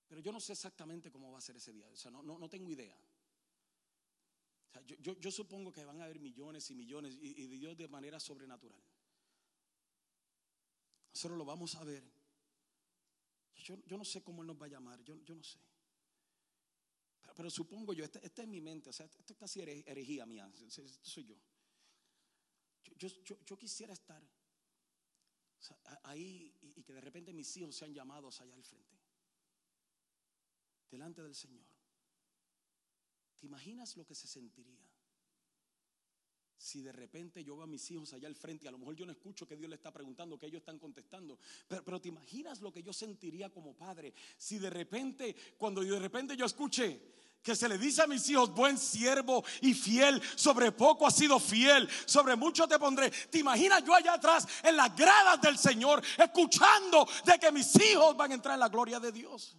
Pero 0.08 0.22
yo 0.22 0.32
no 0.32 0.40
sé 0.40 0.54
exactamente 0.54 1.12
cómo 1.12 1.32
va 1.32 1.40
a 1.40 1.42
ser 1.42 1.58
ese 1.58 1.74
día. 1.74 1.90
O 1.90 1.98
sea, 1.98 2.12
no, 2.12 2.22
no, 2.24 2.50
tengo 2.50 2.72
idea. 2.72 2.98
yo, 4.86 5.20
yo, 5.20 5.32
supongo 5.32 5.72
que 5.72 5.84
van 5.84 6.00
a 6.00 6.06
haber 6.06 6.20
millones 6.20 6.70
y 6.72 6.76
millones 6.76 7.18
y, 7.20 7.42
y 7.42 7.48
Dios 7.48 7.76
de 7.76 7.90
manera 7.90 8.20
sobrenatural. 8.20 8.82
Nosotros 11.18 11.40
lo 11.40 11.46
vamos 11.46 11.74
a 11.74 11.84
ver. 11.84 12.04
Yo, 13.56 13.98
no 13.98 14.06
sé 14.06 14.22
cómo 14.22 14.44
Él 14.44 14.48
nos 14.48 14.62
va 14.62 14.68
a 14.68 14.70
llamar, 14.70 15.04
yo, 15.04 15.16
no 15.16 15.44
sé. 15.44 15.58
Pero, 17.36 17.50
supongo 17.50 17.92
yo, 17.92 18.06
esta 18.06 18.20
este 18.20 18.44
es 18.44 18.48
mi 18.48 18.62
mente, 18.62 18.92
o 18.92 18.94
sea, 18.94 19.08
esto 19.08 19.34
es 19.34 19.40
casi 19.40 19.62
herejía 19.62 20.28
mía, 20.28 20.48
esto 20.68 20.84
soy 21.02 21.26
yo. 21.26 21.36
Yo, 22.98 23.10
yo 23.44 23.58
quisiera 23.58 23.94
estar 23.94 24.24
ahí 26.04 26.56
y, 26.62 26.82
y 26.82 26.84
que 26.84 26.94
de 26.94 27.02
repente 27.02 27.34
mis 27.34 27.58
hijos 27.58 27.76
sean 27.76 27.96
llamados 27.96 28.40
allá 28.40 28.54
al 28.54 28.64
frente, 28.64 28.96
delante 30.92 31.24
del 31.24 31.34
Señor. 31.34 31.66
¿Te 33.38 33.48
imaginas 33.48 33.98
lo 33.98 34.06
que 34.06 34.14
se 34.14 34.28
sentiría? 34.28 34.87
Si 36.58 36.82
de 36.82 36.92
repente 36.92 37.44
yo 37.44 37.56
veo 37.56 37.64
a 37.64 37.68
mis 37.68 37.90
hijos 37.92 38.14
allá 38.14 38.28
al 38.28 38.36
frente 38.36 38.66
y 38.66 38.68
a 38.68 38.72
lo 38.72 38.80
mejor 38.80 38.96
yo 38.96 39.06
no 39.06 39.12
escucho 39.12 39.48
que 39.48 39.56
Dios 39.56 39.70
le 39.70 39.76
está 39.76 39.92
preguntando, 39.92 40.38
que 40.38 40.48
ellos 40.48 40.60
están 40.60 40.80
contestando, 40.80 41.38
pero, 41.68 42.02
te 42.02 42.10
imaginas 42.10 42.62
lo 42.62 42.72
que 42.72 42.82
yo 42.82 42.92
sentiría 42.92 43.50
como 43.50 43.76
padre 43.76 44.14
si 44.38 44.58
de 44.58 44.70
repente, 44.70 45.36
cuando 45.58 45.82
de 45.82 46.00
repente 46.00 46.36
yo 46.36 46.46
escuche 46.46 47.16
que 47.44 47.56
se 47.56 47.70
le 47.70 47.78
dice 47.78 48.02
a 48.02 48.08
mis 48.08 48.28
hijos, 48.30 48.54
buen 48.54 48.78
siervo 48.78 49.44
y 49.62 49.74
fiel, 49.74 50.22
sobre 50.36 50.72
poco 50.72 51.08
has 51.08 51.16
sido 51.16 51.40
fiel, 51.40 51.88
sobre 52.06 52.36
mucho 52.36 52.68
te 52.68 52.78
pondré. 52.78 53.10
¿Te 53.10 53.38
imaginas 53.38 53.84
yo 53.86 53.94
allá 53.94 54.16
atrás 54.16 54.46
en 54.64 54.76
las 54.76 54.94
gradas 54.96 55.40
del 55.40 55.58
Señor, 55.58 56.04
escuchando 56.18 57.08
de 57.24 57.40
que 57.40 57.52
mis 57.52 57.74
hijos 57.80 58.18
van 58.18 58.32
a 58.32 58.36
entrar 58.36 58.56
en 58.56 58.60
la 58.60 58.68
gloria 58.68 59.00
de 59.00 59.14
Dios? 59.14 59.56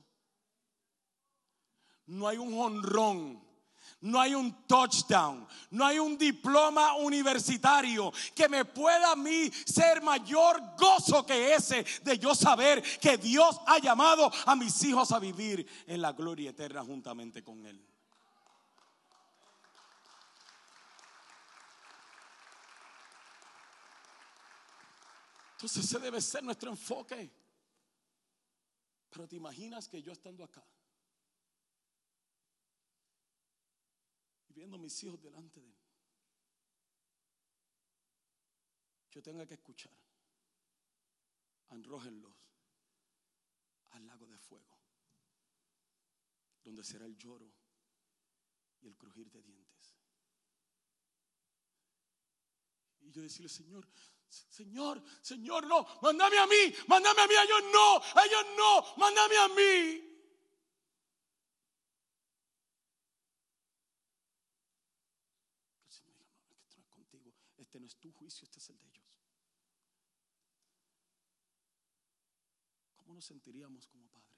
No 2.07 2.29
hay 2.29 2.37
un 2.37 2.53
honrón 2.59 3.48
no 4.01 4.21
hay 4.21 4.35
un 4.35 4.67
touchdown, 4.67 5.47
no 5.71 5.85
hay 5.85 5.99
un 5.99 6.17
diploma 6.17 6.95
universitario 6.97 8.13
que 8.35 8.49
me 8.49 8.65
pueda 8.65 9.13
a 9.13 9.17
mí 9.17 9.51
ser 9.67 10.03
mayor 10.03 10.61
gozo 10.77 11.27
que 11.27 11.55
ese 11.55 11.85
de 12.03 12.19
yo 12.19 12.35
saber 12.35 12.83
que 13.01 13.17
Dios 13.17 13.61
ha 13.67 13.79
llamado 13.79 14.31
a 14.47 14.55
mis 14.55 14.83
hijos 14.85 15.11
a 15.11 15.19
vivir 15.19 15.67
en 15.87 16.01
la 16.01 16.13
gloria 16.13 16.51
eterna 16.51 16.85
juntamente 16.85 17.43
con 17.43 17.65
Él. 17.67 17.85
Entonces 25.53 25.85
ese 25.85 25.99
debe 25.99 26.21
ser 26.21 26.45
nuestro 26.45 26.71
enfoque. 26.71 27.33
Pero 29.11 29.27
te 29.27 29.35
imaginas 29.35 29.89
que 29.89 30.01
yo 30.01 30.13
estando 30.13 30.45
acá 30.45 30.63
viendo 34.59 34.77
mis 34.77 35.01
hijos 35.05 35.23
delante 35.23 35.61
de 35.61 35.69
él, 35.69 35.77
yo 39.13 39.23
tenga 39.23 39.47
que 39.47 39.55
escuchar, 39.55 39.93
arrójenlos 41.69 42.35
al 43.91 44.05
lago 44.05 44.27
de 44.27 44.37
fuego, 44.37 44.77
donde 46.65 46.83
será 46.83 47.07
el 47.07 47.17
lloro 47.17 47.49
y 48.81 48.89
el 48.89 48.97
crujir 48.97 49.31
de 49.31 49.43
dientes. 49.43 49.97
Y 52.99 53.13
yo 53.13 53.23
decirle, 53.23 53.49
Señor, 53.49 53.89
Señor, 54.29 55.01
Señor, 55.23 55.69
no, 55.69 55.87
mándame 56.03 56.37
a 56.37 56.47
mí, 56.49 56.75
mándame 56.89 57.23
a 57.23 57.27
mí, 57.29 57.35
a 57.35 57.45
ellos 57.45 57.63
no, 57.73 57.97
a 57.97 58.27
ellos 58.27 58.47
no, 58.57 58.97
mándame 58.97 59.37
a 59.39 59.49
mí. 59.49 60.09
Este 67.59 67.78
no 67.78 67.78
es 67.89 67.97
tu 67.97 68.13
juicio, 68.13 68.45
este 68.45 68.59
es 68.59 68.71
el 68.71 68.79
de 68.79 68.87
ellos. 68.87 69.07
¿Cómo 72.97 73.15
nos 73.15 73.25
sentiríamos 73.25 73.89
como 73.89 74.07
padres? 74.09 74.29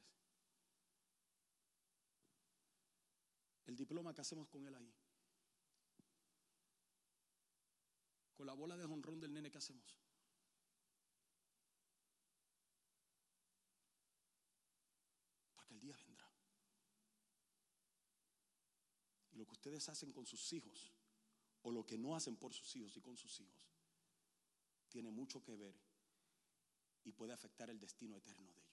El 3.66 3.76
diploma 3.76 4.14
que 4.14 4.20
hacemos 4.20 4.48
con 4.48 4.66
él 4.66 4.74
ahí. 4.74 4.94
Con 8.34 8.46
la 8.46 8.54
bola 8.54 8.76
de 8.76 8.86
jonrón 8.86 9.20
del 9.20 9.32
nene 9.32 9.50
que 9.50 9.58
hacemos. 9.58 10.00
Porque 15.52 15.74
el 15.74 15.80
día 15.80 15.96
vendrá. 15.96 16.32
Y 19.32 19.36
lo 19.36 19.44
que 19.44 19.52
ustedes 19.52 19.88
hacen 19.88 20.12
con 20.12 20.24
sus 20.24 20.52
hijos 20.52 20.99
o 21.62 21.70
lo 21.70 21.84
que 21.84 21.98
no 21.98 22.14
hacen 22.14 22.36
por 22.36 22.52
sus 22.52 22.74
hijos 22.76 22.96
y 22.96 23.00
con 23.00 23.16
sus 23.16 23.40
hijos 23.40 23.70
tiene 24.88 25.10
mucho 25.10 25.42
que 25.42 25.54
ver 25.56 25.74
y 27.04 27.12
puede 27.12 27.32
afectar 27.32 27.70
el 27.70 27.78
destino 27.78 28.16
eterno 28.16 28.52
de 28.52 28.60
ellos. 28.60 28.70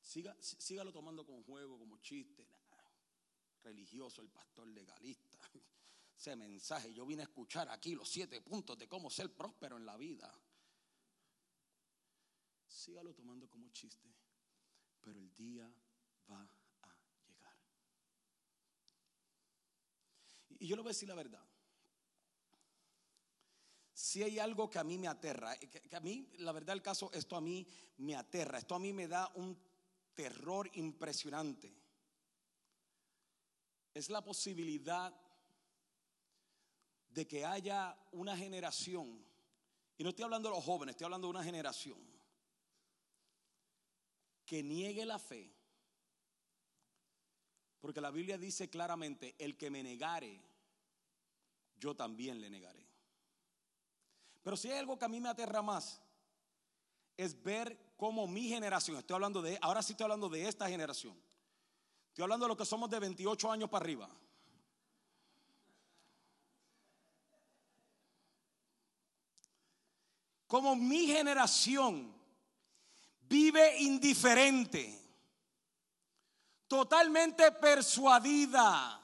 Siga, 0.00 0.36
sígalo 0.40 0.92
tomando 0.92 1.24
como 1.24 1.42
juego, 1.42 1.78
como 1.78 1.98
chiste, 1.98 2.46
religioso, 3.62 4.20
el 4.20 4.28
pastor 4.28 4.68
legalista. 4.68 5.38
Ese 6.16 6.36
mensaje, 6.36 6.92
yo 6.92 7.06
vine 7.06 7.22
a 7.22 7.24
escuchar 7.24 7.68
aquí 7.70 7.94
los 7.94 8.08
siete 8.08 8.40
puntos 8.42 8.78
de 8.78 8.86
cómo 8.86 9.10
ser 9.10 9.34
próspero 9.34 9.78
en 9.78 9.86
la 9.86 9.96
vida. 9.96 10.32
Sígalo 12.68 13.14
tomando 13.14 13.48
como 13.48 13.70
chiste, 13.70 14.14
pero 15.00 15.18
el 15.18 15.32
día 15.34 15.72
va 16.30 16.48
Y 20.60 20.66
yo 20.66 20.76
le 20.76 20.82
voy 20.82 20.90
a 20.90 20.94
decir 20.94 21.08
la 21.08 21.14
verdad. 21.14 21.44
Si 23.92 24.22
hay 24.22 24.38
algo 24.38 24.68
que 24.68 24.78
a 24.78 24.84
mí 24.84 24.98
me 24.98 25.08
aterra, 25.08 25.56
que, 25.56 25.96
a 25.96 26.00
mí, 26.00 26.28
la 26.38 26.52
verdad 26.52 26.74
el 26.74 26.82
caso, 26.82 27.10
esto 27.12 27.36
a 27.36 27.40
mí 27.40 27.66
me 27.98 28.16
aterra, 28.16 28.58
esto 28.58 28.74
a 28.74 28.78
mí 28.78 28.92
me 28.92 29.06
da 29.06 29.30
un 29.34 29.56
terror 30.14 30.70
impresionante. 30.74 31.72
Es 33.94 34.08
la 34.10 34.24
posibilidad 34.24 35.14
de 37.10 37.26
que 37.28 37.44
haya 37.44 37.96
una 38.12 38.36
generación 38.36 39.22
y 40.02 40.04
no 40.04 40.10
estoy 40.10 40.24
hablando 40.24 40.48
de 40.48 40.56
los 40.56 40.64
jóvenes, 40.64 40.94
estoy 40.94 41.04
hablando 41.04 41.28
de 41.28 41.30
una 41.30 41.44
generación 41.44 41.98
que 44.44 44.62
niegue 44.62 45.06
la 45.06 45.18
fe, 45.18 45.54
porque 47.82 48.00
la 48.00 48.12
Biblia 48.12 48.38
dice 48.38 48.70
claramente, 48.70 49.34
el 49.40 49.58
que 49.58 49.68
me 49.68 49.82
negare, 49.82 50.40
yo 51.80 51.96
también 51.96 52.40
le 52.40 52.48
negaré. 52.48 52.86
Pero 54.40 54.56
si 54.56 54.70
hay 54.70 54.78
algo 54.78 54.96
que 54.96 55.04
a 55.04 55.08
mí 55.08 55.20
me 55.20 55.28
aterra 55.28 55.62
más, 55.62 56.00
es 57.16 57.42
ver 57.42 57.76
cómo 57.96 58.28
mi 58.28 58.48
generación, 58.48 58.98
estoy 58.98 59.14
hablando 59.16 59.42
de, 59.42 59.58
ahora 59.60 59.82
sí 59.82 59.94
estoy 59.94 60.04
hablando 60.04 60.28
de 60.28 60.46
esta 60.46 60.68
generación, 60.68 61.20
estoy 62.10 62.22
hablando 62.22 62.44
de 62.44 62.50
los 62.50 62.56
que 62.56 62.64
somos 62.64 62.88
de 62.88 63.00
28 63.00 63.50
años 63.50 63.68
para 63.68 63.82
arriba. 63.82 64.08
Como 70.46 70.76
mi 70.76 71.08
generación 71.08 72.14
vive 73.22 73.80
indiferente, 73.80 75.01
totalmente 76.72 77.52
persuadida, 77.52 78.98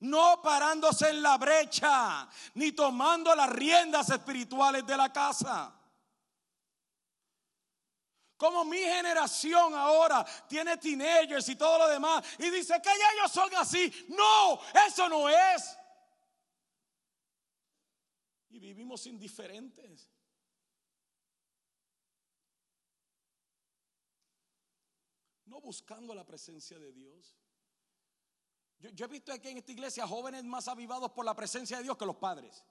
no 0.00 0.42
parándose 0.42 1.08
en 1.08 1.22
la 1.22 1.38
brecha, 1.38 2.28
ni 2.52 2.72
tomando 2.72 3.34
las 3.34 3.48
riendas 3.48 4.10
espirituales 4.10 4.86
de 4.86 4.94
la 4.94 5.10
casa. 5.10 5.74
Como 8.36 8.66
mi 8.66 8.76
generación 8.76 9.74
ahora 9.74 10.22
tiene 10.46 10.76
teenagers 10.76 11.48
y 11.48 11.56
todo 11.56 11.78
lo 11.78 11.88
demás 11.88 12.22
y 12.38 12.50
dice 12.50 12.74
que 12.82 12.90
ya 12.90 13.12
ellos 13.14 13.32
son 13.32 13.54
así. 13.54 13.90
No, 14.10 14.60
eso 14.86 15.08
no 15.08 15.30
es. 15.30 15.78
Y 18.50 18.58
vivimos 18.58 19.06
indiferentes. 19.06 20.13
Buscando 25.64 26.14
la 26.14 26.24
presencia 26.24 26.78
de 26.78 26.92
Dios. 26.92 27.36
Yo, 28.78 29.06
he 29.06 29.08
visto 29.08 29.32
aquí 29.32 29.48
en 29.48 29.58
esta 29.58 29.72
iglesia 29.72 30.06
jóvenes 30.06 30.44
más 30.44 30.68
avivados 30.68 31.10
por 31.12 31.24
la 31.24 31.34
presencia 31.34 31.78
de 31.78 31.84
Dios 31.84 31.96
que 31.96 32.06
los 32.06 32.16
padres. 32.16 32.62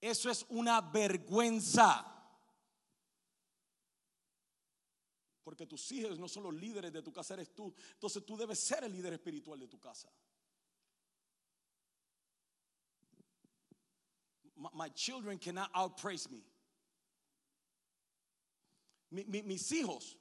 Eso 0.00 0.30
es 0.30 0.46
una 0.48 0.80
vergüenza. 0.80 2.14
Porque 5.42 5.66
tus 5.66 5.90
hijos 5.92 6.18
no 6.18 6.28
son 6.28 6.44
los 6.44 6.54
líderes 6.54 6.92
de 6.92 7.02
tu 7.02 7.12
casa, 7.12 7.34
eres 7.34 7.54
tú. 7.54 7.74
Entonces 7.92 8.24
tú 8.24 8.36
debes 8.36 8.58
ser 8.58 8.84
el 8.84 8.92
líder 8.92 9.14
espiritual 9.14 9.58
de 9.58 9.68
tu 9.68 9.78
casa. 9.78 10.10
My, 14.56 14.90
children 14.90 15.38
cannot 15.38 15.70
outpraise 15.72 16.28
me. 16.30 16.44
mis 19.10 19.72
hijos, 19.72 20.18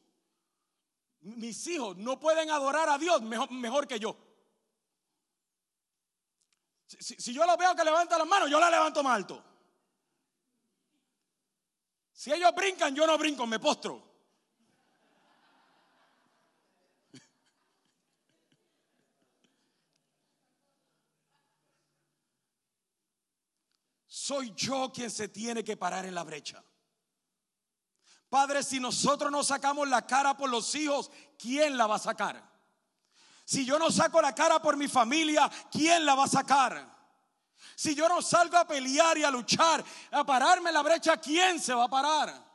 mis 1.36 1.67
hijos 1.67 1.97
no 1.97 2.19
pueden 2.19 2.49
adorar 2.49 2.89
a 2.89 2.97
Dios 2.97 3.21
mejor, 3.21 3.51
mejor 3.51 3.88
que 3.88 3.99
yo. 3.99 4.17
Si, 6.88 7.34
yo 7.34 7.45
los 7.45 7.57
veo 7.57 7.75
que 7.75 7.84
levantan 7.84 8.17
las 8.19 8.28
manos, 8.28 8.49
yo 8.49 8.59
la 8.59 8.69
levanto 8.69 9.03
más 9.03 9.17
alto. 9.17 9.43
Si 12.13 12.32
ellos 12.32 12.55
brincan, 12.55 12.95
yo 12.95 13.05
no 13.05 13.17
brinco, 13.17 13.45
me 13.45 13.59
postro. 13.59 14.01
Soy 24.07 24.53
yo 24.55 24.89
quien 24.93 25.11
se 25.11 25.28
tiene 25.28 25.61
que 25.63 25.75
parar 25.75 26.05
en 26.05 26.15
la 26.15 26.23
brecha. 26.23 26.63
Padre, 28.30 28.61
si 28.63 28.80
nosotros 28.80 29.32
no 29.32 29.43
sacamos 29.43 29.88
la 29.88 30.05
cara 30.05 30.36
por 30.36 30.49
los 30.49 30.75
hijos, 30.75 31.09
¿quién 31.38 31.78
la 31.78 31.88
va 31.88 31.95
a 31.95 31.99
sacar? 31.99 32.43
Si 33.45 33.65
yo 33.65 33.80
no 33.80 33.89
saco 33.89 34.21
la 34.21 34.36
cara 34.36 34.61
por 34.61 34.75
mi 34.75 34.89
familia, 34.89 35.49
¿quién 35.71 36.05
la 36.05 36.15
va 36.15 36.25
a 36.25 36.28
sacar? 36.28 36.97
Si 37.75 37.95
yo 37.95 38.09
no 38.09 38.21
salgo 38.21 38.57
a 38.57 38.67
pelear 38.67 39.17
y 39.17 39.23
a 39.23 39.32
luchar, 39.32 39.84
a 40.11 40.25
pararme 40.25 40.71
la 40.71 40.82
brecha, 40.82 41.15
¿quién 41.17 41.59
se 41.59 41.73
va 41.73 41.86
a 41.86 41.89
parar? 41.89 42.45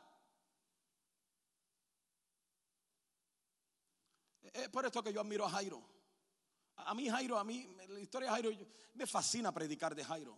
Es 4.53 4.69
por 4.69 4.85
esto 4.85 5.01
que 5.01 5.11
yo 5.11 5.21
admiro 5.21 5.45
a 5.45 5.49
Jairo. 5.49 5.83
A 6.75 6.93
mí 6.93 7.09
Jairo, 7.09 7.39
a 7.39 7.43
mí, 7.43 7.75
la 7.87 7.99
historia 7.99 8.29
de 8.29 8.35
Jairo, 8.35 8.67
me 8.93 9.07
fascina 9.07 9.51
predicar 9.51 9.95
de 9.95 10.05
Jairo. 10.05 10.37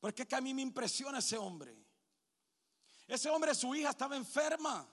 Porque 0.00 0.22
es 0.22 0.28
que 0.28 0.34
a 0.34 0.40
mí 0.40 0.52
me 0.52 0.62
impresiona 0.62 1.18
ese 1.18 1.38
hombre. 1.38 1.76
Ese 3.06 3.30
hombre, 3.30 3.54
su 3.54 3.74
hija 3.74 3.90
estaba 3.90 4.16
enferma. 4.16 4.88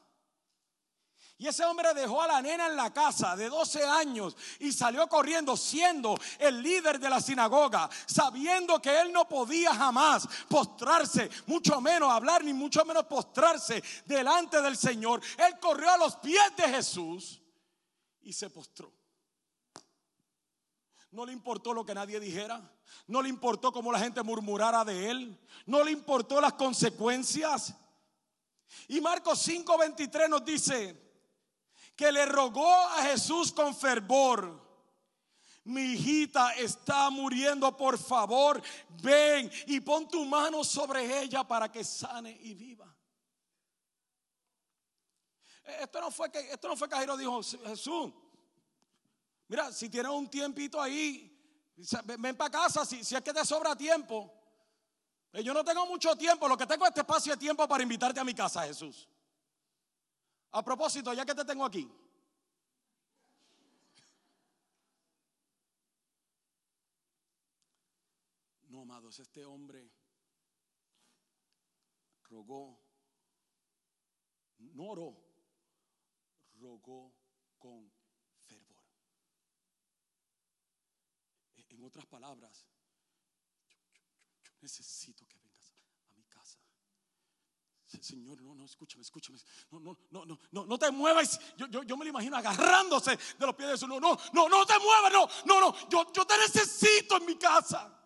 Y 1.37 1.47
ese 1.47 1.65
hombre 1.65 1.91
dejó 1.95 2.21
a 2.21 2.27
la 2.27 2.39
nena 2.39 2.67
en 2.67 2.75
la 2.75 2.93
casa 2.93 3.35
de 3.35 3.49
12 3.49 3.83
años 3.83 4.37
y 4.59 4.71
salió 4.71 5.07
corriendo 5.07 5.57
siendo 5.57 6.15
el 6.37 6.61
líder 6.61 6.99
de 6.99 7.09
la 7.09 7.19
sinagoga, 7.19 7.89
sabiendo 8.05 8.79
que 8.79 9.01
él 9.01 9.11
no 9.11 9.27
podía 9.27 9.73
jamás 9.73 10.27
postrarse, 10.47 11.31
mucho 11.47 11.81
menos 11.81 12.11
hablar, 12.11 12.43
ni 12.43 12.53
mucho 12.53 12.85
menos 12.85 13.05
postrarse 13.05 13.83
delante 14.05 14.61
del 14.61 14.77
Señor. 14.77 15.19
Él 15.35 15.57
corrió 15.59 15.89
a 15.89 15.97
los 15.97 16.15
pies 16.17 16.55
de 16.57 16.69
Jesús 16.69 17.41
y 18.21 18.33
se 18.33 18.51
postró. 18.51 18.93
No 21.09 21.25
le 21.25 21.33
importó 21.33 21.73
lo 21.73 21.83
que 21.83 21.95
nadie 21.95 22.19
dijera. 22.19 22.61
No 23.07 23.21
le 23.21 23.29
importó 23.29 23.71
cómo 23.71 23.91
la 23.91 23.99
gente 23.99 24.21
murmurara 24.21 24.85
de 24.85 25.09
él. 25.09 25.39
No 25.65 25.83
le 25.83 25.91
importó 25.91 26.39
las 26.39 26.53
consecuencias. 26.53 27.73
Y 28.87 29.01
Marcos 29.01 29.47
5:23 29.47 30.29
nos 30.29 30.43
dice, 30.45 31.11
que 32.01 32.11
le 32.11 32.25
rogó 32.25 32.73
a 32.75 33.03
Jesús 33.03 33.51
con 33.51 33.75
fervor. 33.75 34.59
Mi 35.63 35.93
hijita 35.93 36.55
está 36.55 37.11
muriendo, 37.11 37.77
por 37.77 37.99
favor, 37.99 38.59
ven 39.03 39.51
y 39.67 39.79
pon 39.81 40.07
tu 40.07 40.25
mano 40.25 40.63
sobre 40.63 41.21
ella 41.21 41.43
para 41.43 41.71
que 41.71 41.83
sane 41.83 42.31
y 42.41 42.55
viva. 42.55 42.91
Esto 45.79 46.01
no 46.01 46.09
fue 46.09 46.31
que 46.31 46.39
esto 46.51 46.67
no 46.67 46.75
fue 46.75 46.89
que 46.89 46.95
Jairo 46.95 47.15
dijo, 47.15 47.39
Jesús, 47.43 48.11
mira, 49.47 49.71
si 49.71 49.87
tienes 49.87 50.11
un 50.11 50.27
tiempito 50.27 50.81
ahí, 50.81 51.39
ven 52.17 52.35
para 52.35 52.49
casa, 52.49 52.83
si, 52.83 53.03
si 53.03 53.15
es 53.15 53.21
que 53.21 53.31
te 53.31 53.45
sobra 53.45 53.75
tiempo. 53.75 54.40
Eh, 55.33 55.43
yo 55.43 55.53
no 55.53 55.63
tengo 55.63 55.85
mucho 55.85 56.15
tiempo, 56.15 56.47
lo 56.47 56.57
que 56.57 56.65
tengo 56.65 56.83
es 56.83 56.89
este 56.89 57.01
espacio 57.01 57.33
de 57.33 57.39
tiempo 57.39 57.67
para 57.67 57.83
invitarte 57.83 58.19
a 58.19 58.23
mi 58.23 58.33
casa, 58.33 58.63
Jesús. 58.63 59.07
A 60.51 60.63
propósito, 60.63 61.13
ya 61.13 61.25
que 61.25 61.33
te 61.33 61.45
tengo 61.45 61.63
aquí. 61.63 61.89
No, 68.67 68.81
amados, 68.81 69.19
este 69.19 69.45
hombre 69.45 69.89
rogó, 72.29 72.77
no 74.59 74.83
oró, 74.83 75.17
rogó 76.59 77.13
con 77.57 77.89
fervor. 78.47 78.83
En 81.69 81.83
otras 81.83 82.05
palabras, 82.05 82.65
necesito 84.61 85.25
que 85.27 85.41
Señor, 87.99 88.41
no, 88.41 88.55
no, 88.55 88.65
escúchame, 88.65 89.01
escúchame. 89.01 89.37
No, 89.71 89.79
no, 89.79 89.97
no, 90.11 90.25
no, 90.25 90.39
no, 90.51 90.65
no 90.65 90.79
te 90.79 90.89
muevas. 90.91 91.39
Yo, 91.57 91.67
yo, 91.67 91.83
yo 91.83 91.97
me 91.97 92.05
lo 92.05 92.09
imagino 92.09 92.37
agarrándose 92.37 93.11
de 93.11 93.45
los 93.45 93.55
pies 93.55 93.67
de 93.67 93.73
Jesús. 93.73 93.89
No, 93.89 93.99
no, 93.99 94.17
no, 94.33 94.47
no 94.47 94.65
te 94.65 94.79
muevas. 94.79 95.11
No, 95.11 95.27
no, 95.45 95.59
no. 95.59 95.89
Yo, 95.89 96.11
yo 96.13 96.25
te 96.25 96.37
necesito 96.37 97.17
en 97.17 97.25
mi 97.25 97.35
casa. 97.35 97.97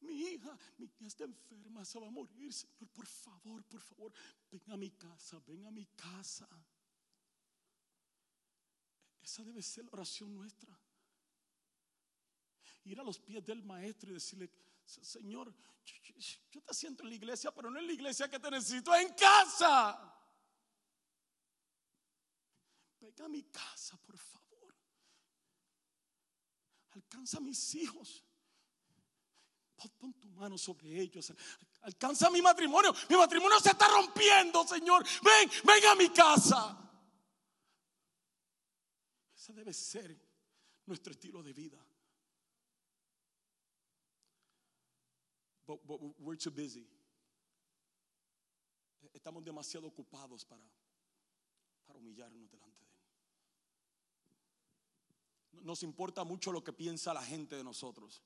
Mi 0.00 0.12
hija, 0.12 0.58
mi 0.78 0.86
hija 0.86 1.06
está 1.06 1.24
enferma, 1.24 1.84
se 1.84 2.00
va 2.00 2.08
a 2.08 2.10
morir. 2.10 2.52
Señor, 2.52 2.88
por 2.92 3.06
favor, 3.06 3.64
por 3.64 3.80
favor, 3.80 4.12
ven 4.50 4.62
a 4.70 4.76
mi 4.76 4.90
casa, 4.90 5.40
ven 5.46 5.64
a 5.66 5.70
mi 5.70 5.86
casa. 5.86 6.48
Esa 9.22 9.44
debe 9.44 9.62
ser 9.62 9.84
la 9.84 9.92
oración 9.92 10.34
nuestra. 10.34 10.78
Ir 12.84 13.00
a 13.00 13.02
los 13.02 13.18
pies 13.18 13.44
del 13.44 13.62
maestro 13.62 14.10
y 14.10 14.14
decirle, 14.14 14.50
Señor, 14.84 15.54
yo, 16.50 16.62
te 16.62 16.74
siento 16.74 17.02
en 17.02 17.10
la 17.10 17.14
iglesia, 17.14 17.52
pero 17.52 17.70
no 17.70 17.78
en 17.78 17.86
la 17.86 17.92
iglesia 17.92 18.28
que 18.28 18.38
te 18.38 18.50
necesito, 18.50 18.94
en 18.94 19.12
casa. 19.14 20.12
Venga 23.00 23.24
a 23.24 23.28
mi 23.28 23.42
casa, 23.44 23.96
por 23.98 24.16
favor. 24.16 24.74
Alcanza 26.92 27.38
a 27.38 27.40
mis 27.40 27.74
hijos. 27.74 28.24
Pon, 29.98 30.14
tu 30.14 30.28
mano 30.30 30.56
sobre 30.56 30.98
ellos. 30.98 31.32
Alcanza 31.82 32.30
mi 32.30 32.40
matrimonio. 32.40 32.94
Mi 33.08 33.16
matrimonio 33.16 33.60
se 33.60 33.70
está 33.70 33.88
rompiendo, 33.88 34.66
Señor. 34.66 35.04
Ven, 35.22 35.50
ven 35.64 35.86
a 35.86 35.94
mi 35.94 36.08
casa. 36.10 36.78
Ese 39.34 39.52
debe 39.52 39.74
ser 39.74 40.18
nuestro 40.86 41.12
estilo 41.12 41.42
de 41.42 41.52
vida. 41.52 41.78
But, 45.66 45.80
we're 46.18 46.36
too 46.36 46.50
busy. 46.50 46.86
Estamos 49.12 49.44
demasiado 49.44 49.86
ocupados 49.86 50.44
para, 50.44 50.62
para 51.86 51.98
humillarnos 51.98 52.50
delante 52.50 52.84
de 52.84 52.92
Él. 52.92 53.00
Nos 55.64 55.82
importa 55.82 56.24
mucho 56.24 56.52
lo 56.52 56.62
que 56.62 56.72
piensa 56.72 57.14
la 57.14 57.22
gente 57.22 57.56
de 57.56 57.64
nosotros. 57.64 58.22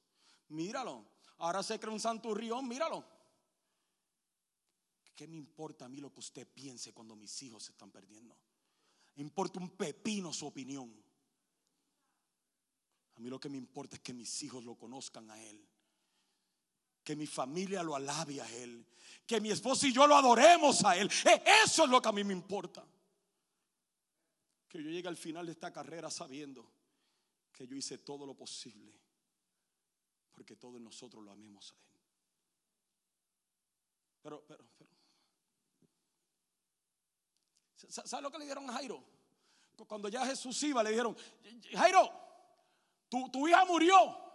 Míralo. 0.49 1.05
Ahora 1.39 1.63
se 1.63 1.79
cree 1.79 1.93
un 1.93 2.01
santurrión, 2.01 2.67
míralo. 2.67 3.05
¿Qué 5.15 5.29
me 5.29 5.37
importa 5.37 5.85
a 5.85 5.89
mí 5.89 5.99
lo 5.99 6.13
que 6.13 6.21
usted 6.21 6.47
piense 6.47 6.93
cuando 6.93 7.17
mis 7.17 7.43
hijos 7.43 7.65
se 7.65 7.73
están 7.73 7.91
perdiendo? 7.91 8.37
importa 9.17 9.59
un 9.59 9.71
pepino 9.71 10.33
su 10.33 10.47
opinión. 10.47 10.95
A 13.17 13.21
mí 13.21 13.29
lo 13.29 13.41
que 13.41 13.49
me 13.49 13.59
importa 13.59 13.97
es 13.97 14.03
que 14.03 14.15
mis 14.15 14.43
hijos 14.45 14.65
lo 14.65 14.77
conozcan 14.77 15.29
a 15.31 15.43
Él. 15.43 15.69
Que 17.09 17.17
mi 17.17 17.27
familia 17.27 17.83
lo 17.83 17.97
alabe 17.97 18.39
a 18.39 18.47
Él. 18.57 18.85
Que 19.27 19.41
mi 19.41 19.51
esposo 19.51 19.87
y 19.87 19.95
yo 19.95 20.07
lo 20.07 20.15
adoremos 20.15 20.85
a 20.85 20.95
Él. 20.95 21.11
E, 21.25 21.43
eso 21.65 21.85
es 21.85 21.89
lo 21.89 22.03
que 22.03 22.09
a 22.11 22.13
mí 22.13 22.23
me 22.23 22.35
importa. 22.35 22.87
Que 24.69 24.83
yo 24.83 24.91
llegue 24.91 25.09
al 25.09 25.17
final 25.17 25.47
de 25.47 25.53
esta 25.53 25.73
carrera 25.73 26.11
sabiendo 26.11 26.71
que 27.51 27.67
yo 27.67 27.75
hice 27.75 27.97
todo 27.97 28.27
lo 28.27 28.35
posible. 28.35 28.93
Porque 30.35 30.57
todos 30.57 30.79
nosotros 30.83 31.25
lo 31.25 31.33
amemos 31.33 31.73
a 31.73 31.77
Él. 31.77 32.03
Pero, 34.21 34.45
pero, 34.47 34.69
pero. 34.77 34.91
¿Sabes 37.89 38.23
lo 38.23 38.31
que 38.31 38.39
le 38.39 38.45
dieron 38.45 38.69
a 38.69 38.75
Jairo? 38.75 39.03
Cuando 39.87 40.11
ya 40.11 40.27
Jesús 40.27 40.63
iba, 40.63 40.83
le 40.83 40.91
dijeron, 40.91 41.17
Jairo, 41.73 42.13
tu, 43.09 43.31
tu 43.31 43.49
hija 43.49 43.65
murió. 43.65 44.28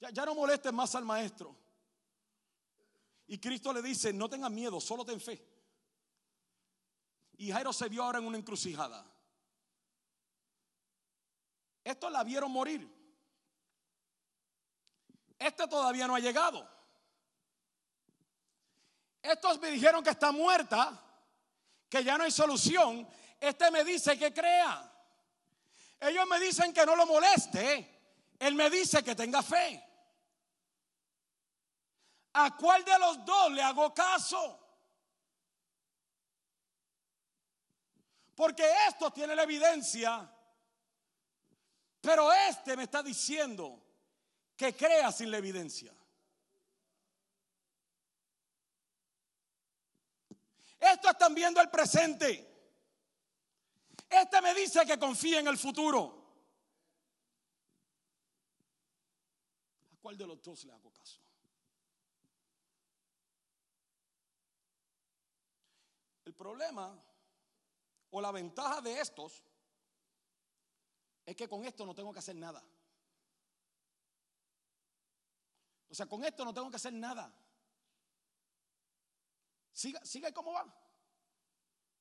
Ya, 0.00 0.24
no 0.24 0.34
molestes 0.34 0.72
más 0.72 0.94
al 0.94 1.04
maestro. 1.04 1.56
Y 3.26 3.38
Cristo 3.38 3.72
le 3.72 3.82
dice, 3.82 4.12
no 4.12 4.28
tengas 4.28 4.50
miedo, 4.50 4.80
solo 4.80 5.04
ten 5.04 5.20
fe. 5.20 5.44
Y 7.36 7.50
Jairo 7.52 7.72
se 7.72 7.88
vio 7.88 8.04
ahora 8.04 8.18
en 8.18 8.26
una 8.26 8.38
encrucijada. 8.38 9.04
Estos 11.84 12.12
la 12.12 12.24
vieron 12.24 12.50
morir. 12.50 12.88
Este 15.38 15.66
todavía 15.68 16.06
no 16.06 16.14
ha 16.14 16.20
llegado. 16.20 16.68
Estos 19.22 19.60
me 19.60 19.70
dijeron 19.70 20.02
que 20.02 20.10
está 20.10 20.32
muerta 20.32 21.02
que 21.88 22.04
ya 22.04 22.18
no 22.18 22.24
hay 22.24 22.30
solución, 22.30 23.08
este 23.40 23.70
me 23.70 23.84
dice 23.84 24.18
que 24.18 24.32
crea. 24.32 24.92
Ellos 26.00 26.26
me 26.28 26.38
dicen 26.38 26.72
que 26.72 26.86
no 26.86 26.94
lo 26.94 27.06
moleste, 27.06 28.00
él 28.38 28.54
me 28.54 28.70
dice 28.70 29.02
que 29.02 29.14
tenga 29.14 29.42
fe. 29.42 29.87
¿A 32.40 32.56
cuál 32.56 32.84
de 32.84 32.96
los 33.00 33.24
dos 33.24 33.50
le 33.50 33.60
hago 33.60 33.92
caso? 33.92 34.60
Porque 38.36 38.64
esto 38.86 39.10
tiene 39.10 39.34
la 39.34 39.42
evidencia, 39.42 40.32
pero 42.00 42.32
este 42.32 42.76
me 42.76 42.84
está 42.84 43.02
diciendo 43.02 43.84
que 44.56 44.76
crea 44.76 45.10
sin 45.10 45.32
la 45.32 45.38
evidencia. 45.38 45.92
Estos 50.78 51.10
están 51.10 51.34
viendo 51.34 51.60
el 51.60 51.68
presente. 51.70 52.46
Este 54.08 54.40
me 54.40 54.54
dice 54.54 54.86
que 54.86 54.96
confía 54.96 55.40
en 55.40 55.48
el 55.48 55.58
futuro. 55.58 56.24
¿A 59.92 59.96
cuál 59.96 60.16
de 60.16 60.24
los 60.28 60.40
dos 60.40 60.62
le 60.62 60.72
hago 60.72 60.92
caso? 60.92 61.27
Problema 66.38 66.98
o 68.10 68.20
la 68.20 68.32
ventaja 68.32 68.80
de 68.80 69.00
estos 69.00 69.44
es 71.26 71.36
que 71.36 71.48
con 71.48 71.64
esto 71.66 71.84
no 71.84 71.94
tengo 71.94 72.12
que 72.12 72.20
hacer 72.20 72.36
nada. 72.36 72.64
O 75.90 75.94
sea, 75.94 76.06
con 76.06 76.24
esto 76.24 76.44
no 76.44 76.54
tengo 76.54 76.70
que 76.70 76.76
hacer 76.76 76.92
nada. 76.92 77.30
Siga, 79.72 80.02
siga 80.04 80.32
como 80.32 80.52
va. 80.52 80.66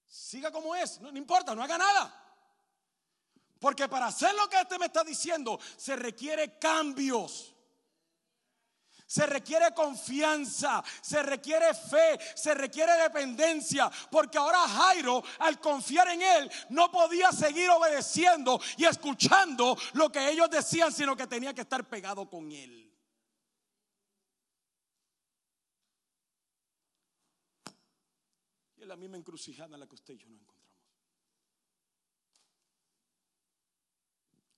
Siga 0.05 0.51
como 0.51 0.75
es. 0.75 1.01
No, 1.01 1.11
no 1.11 1.17
importa, 1.17 1.53
no 1.53 1.63
haga 1.63 1.77
nada. 1.77 2.23
Porque 3.59 3.89
para 3.89 4.07
hacer 4.07 4.33
lo 4.35 4.47
que 4.49 4.61
este 4.61 4.77
me 4.77 4.85
está 4.85 5.03
diciendo 5.03 5.59
se 5.75 5.95
requiere 5.95 6.57
cambios. 6.57 7.57
Se 9.08 9.26
requiere 9.26 9.74
confianza, 9.74 10.84
se 11.01 11.24
requiere 11.24 11.74
fe, 11.74 12.20
se 12.36 12.53
requiere 12.53 12.91
dependencia, 13.01 13.89
porque 14.12 14.38
ahora 14.38 14.60
Jairo, 14.68 15.24
al 15.39 15.60
confiar 15.60 16.10
en 16.10 16.22
él, 16.22 16.51
no 16.70 16.91
podía 16.91 17.32
seguir 17.32 17.70
obedeciendo 17.70 18.60
y 18.78 18.86
escuchando 18.86 19.78
lo 19.93 20.12
que 20.12 20.30
ellos 20.30 20.49
decían, 20.49 20.91
sino 20.91 21.16
que 21.16 21.26
tenía 21.26 21.53
que 21.53 21.62
estar 21.62 21.84
pegado 21.88 22.30
con 22.30 22.51
él. 22.51 22.88
la 28.88 28.95
misma 28.95 29.18
encrucijada 29.18 29.76
en 29.76 29.82
la 29.82 29.88
que 29.88 29.95
usted 29.95 30.14
y 30.14 30.18
yo 30.18 30.30
nos 30.30 30.39
encontramos. 30.39 30.68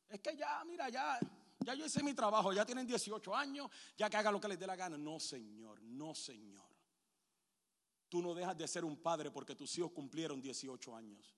Es 0.07 0.19
que 0.21 0.35
ya, 0.37 0.63
mira, 0.65 0.89
ya, 0.89 1.19
ya 1.65 1.73
yo 1.73 1.85
hice 1.85 2.01
mi 2.03 2.13
trabajo, 2.13 2.53
ya 2.53 2.65
tienen 2.65 2.87
18 2.87 3.35
años, 3.35 3.69
ya 3.97 4.09
que 4.09 4.17
hagan 4.17 4.33
lo 4.33 4.41
que 4.41 4.47
les 4.47 4.59
dé 4.59 4.65
la 4.65 4.75
gana. 4.75 4.97
No, 4.97 5.19
Señor, 5.19 5.81
no, 5.83 6.15
Señor. 6.15 6.67
Tú 8.07 8.21
no 8.21 8.33
dejas 8.33 8.57
de 8.57 8.67
ser 8.67 8.85
un 8.85 8.97
padre 8.97 9.29
porque 9.29 9.55
tus 9.55 9.77
hijos 9.77 9.91
cumplieron 9.91 10.41
18 10.41 10.95
años. 10.95 11.35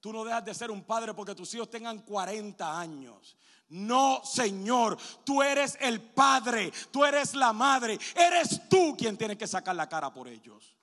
Tú 0.00 0.12
no 0.12 0.24
dejas 0.24 0.44
de 0.44 0.54
ser 0.54 0.70
un 0.70 0.82
padre 0.82 1.14
porque 1.14 1.34
tus 1.34 1.52
hijos 1.54 1.70
tengan 1.70 2.00
40 2.00 2.80
años. 2.80 3.36
No, 3.68 4.22
Señor, 4.24 4.98
tú 5.24 5.42
eres 5.42 5.76
el 5.80 6.00
padre, 6.00 6.72
tú 6.90 7.04
eres 7.04 7.34
la 7.34 7.52
madre, 7.52 7.98
eres 8.16 8.68
tú 8.68 8.96
quien 8.96 9.16
tiene 9.16 9.38
que 9.38 9.46
sacar 9.46 9.76
la 9.76 9.88
cara 9.88 10.12
por 10.12 10.26
ellos. 10.26 10.76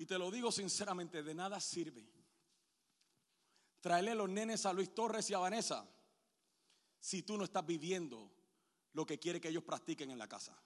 Y 0.00 0.06
te 0.06 0.16
lo 0.16 0.30
digo 0.30 0.50
sinceramente, 0.50 1.22
de 1.22 1.34
nada 1.34 1.60
sirve. 1.60 2.10
Traerle 3.82 4.14
los 4.14 4.30
nenes 4.30 4.64
a 4.64 4.72
Luis 4.72 4.94
Torres 4.94 5.28
y 5.28 5.34
a 5.34 5.38
Vanessa 5.38 5.86
si 6.98 7.22
tú 7.22 7.36
no 7.36 7.44
estás 7.44 7.66
viviendo 7.66 8.32
lo 8.94 9.04
que 9.04 9.18
quiere 9.18 9.42
que 9.42 9.50
ellos 9.50 9.62
practiquen 9.62 10.10
en 10.10 10.16
la 10.16 10.26
casa. 10.26 10.58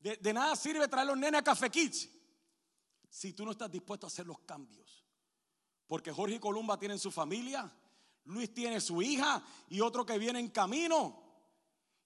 De, 0.00 0.32
nada 0.32 0.56
sirve 0.56 0.88
traer 0.88 1.06
los 1.06 1.16
nenes 1.16 1.38
a 1.38 1.44
Café 1.44 1.70
Kids 1.70 2.08
si 3.08 3.32
tú 3.34 3.44
no 3.44 3.52
estás 3.52 3.70
dispuesto 3.70 4.06
a 4.06 4.08
hacer 4.08 4.26
los 4.26 4.40
cambios. 4.40 5.06
Porque 5.86 6.10
Jorge 6.10 6.34
y 6.34 6.40
Columba 6.40 6.76
tienen 6.76 6.98
su 6.98 7.12
familia, 7.12 7.72
Luis 8.24 8.52
tiene 8.52 8.80
su 8.80 9.00
hija 9.00 9.46
y 9.68 9.80
otro 9.80 10.04
que 10.04 10.18
viene 10.18 10.40
en 10.40 10.48
camino. 10.48 11.22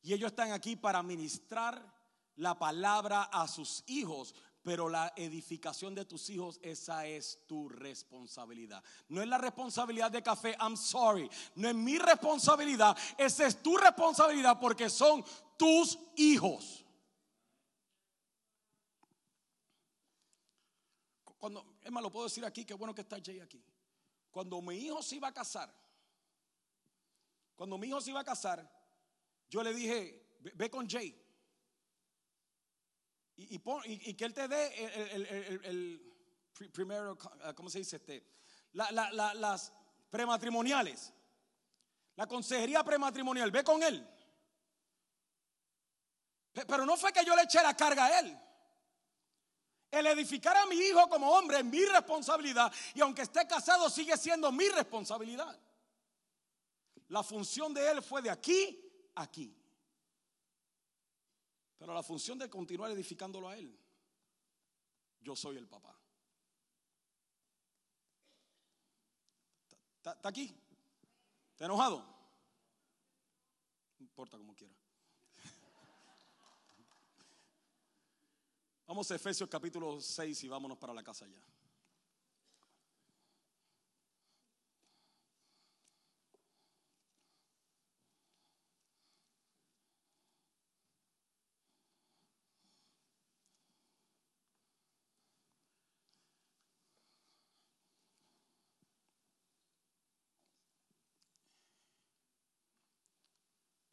Y 0.03 0.13
ellos 0.13 0.33
están 0.33 0.53
aquí 0.53 0.77
para 0.77 1.03
ministrar 1.03 1.91
la 2.37 2.59
palabra 2.59 3.25
a 3.25 3.49
sus 3.49 3.83
hijos, 3.87 4.35
pero 4.63 4.89
la 4.89 5.13
edificación 5.17 5.95
de 5.95 6.05
tus 6.05 6.29
hijos, 6.29 6.59
esa 6.63 7.07
es 7.07 7.47
tu 7.47 7.69
responsabilidad. 7.69 8.83
No 9.09 9.23
es 9.23 9.29
la 9.29 9.39
responsabilidad 9.39 10.11
de 10.11 10.23
café, 10.23 10.57
I'm 10.61 10.77
sorry. 10.77 11.31
No 11.55 11.69
es 11.69 11.75
mi 11.75 11.99
responsabilidad, 11.99 12.97
esa 13.17 13.47
es 13.47 13.63
tu 13.63 13.77
responsabilidad 13.77 14.59
porque 14.61 14.91
son 14.91 15.25
tus 15.57 15.99
hijos. 16.17 16.85
Cuando, 21.39 21.79
es 21.83 21.91
más, 21.91 22.03
lo 22.03 22.11
puedo 22.11 22.27
decir 22.27 22.45
aquí, 22.45 22.67
qué 22.67 22.75
bueno 22.75 22.95
que 22.95 23.01
está 23.01 23.17
Jay 23.25 23.41
aquí. 23.41 23.65
Cuando 24.31 24.61
mi 24.61 24.77
hijo 24.77 25.03
se 25.03 25.17
iba 25.17 25.29
a 25.29 25.33
casar, 25.33 25.75
cuando 27.57 27.79
mi 27.79 27.89
hijo 27.89 28.01
se 28.01 28.11
iba 28.11 28.21
a 28.21 28.25
casar, 28.25 28.71
yo 29.49 29.63
le 29.63 29.73
dije, 29.73 30.39
ve 30.55 30.71
con 30.71 30.89
Jay 30.89 31.30
y, 33.49 34.15
que 34.15 34.25
Él 34.25 34.35
te 34.35 34.49
dé 34.49 35.15
el, 35.15 36.01
primero, 36.73 37.17
¿cómo 37.55 37.71
se 37.71 37.79
dice 37.79 37.97
este? 37.97 38.25
las 38.73 39.73
prematrimoniales, 40.11 41.13
la 42.17 42.27
consejería 42.27 42.85
prematrimonial, 42.85 43.51
ve 43.51 43.65
con 43.65 43.83
Él. 43.83 44.07
Pero 46.53 46.85
no 46.85 46.97
fue 46.97 47.13
que 47.13 47.25
yo 47.25 47.35
le 47.35 47.43
eché 47.43 47.63
la 47.63 47.77
carga 47.77 48.07
a 48.07 48.21
Él. 48.21 48.39
El 49.91 50.07
edificar 50.07 50.57
a 50.57 50.67
mi 50.67 50.77
hijo 50.77 51.09
como 51.09 51.31
hombre 51.33 51.59
es 51.59 51.65
mi 51.65 51.85
responsabilidad 51.85 52.73
y 52.95 53.01
aunque 53.01 53.23
esté 53.23 53.47
casado 53.47 53.91
sigue 53.91 54.17
siendo 54.17 54.53
mi 54.53 54.69
responsabilidad. 54.69 55.59
La 57.09 57.23
función 57.25 57.75
de 57.75 57.91
Él 57.91 58.03
fue 58.03 58.23
de 58.23 58.31
aquí 58.31 59.13
a 59.17 59.23
aquí. 59.23 59.60
Pero 61.81 61.95
la 61.95 62.03
función 62.03 62.39
de 62.39 62.51
continuar 62.51 62.91
edificándolo 62.91 63.49
a 63.49 63.57
Él, 63.57 63.75
yo 65.23 65.35
soy 65.35 65.57
el 65.57 65.67
papá. 65.67 65.99
¿Está, 69.97 70.29
aquí? 70.29 70.55
¿Está 71.53 71.65
enojado? 71.65 72.05
No 73.99 74.05
importa 74.05 74.37
como 74.37 74.55
quiera. 74.55 74.75
Vamos 78.87 79.11
a 79.11 79.15
Efesios 79.15 79.49
capítulo 79.49 80.03
6 80.03 80.45
y 80.45 80.49
vámonos 80.49 80.77
para 80.77 80.93
la 80.93 81.03
casa 81.03 81.27
ya. 81.27 81.41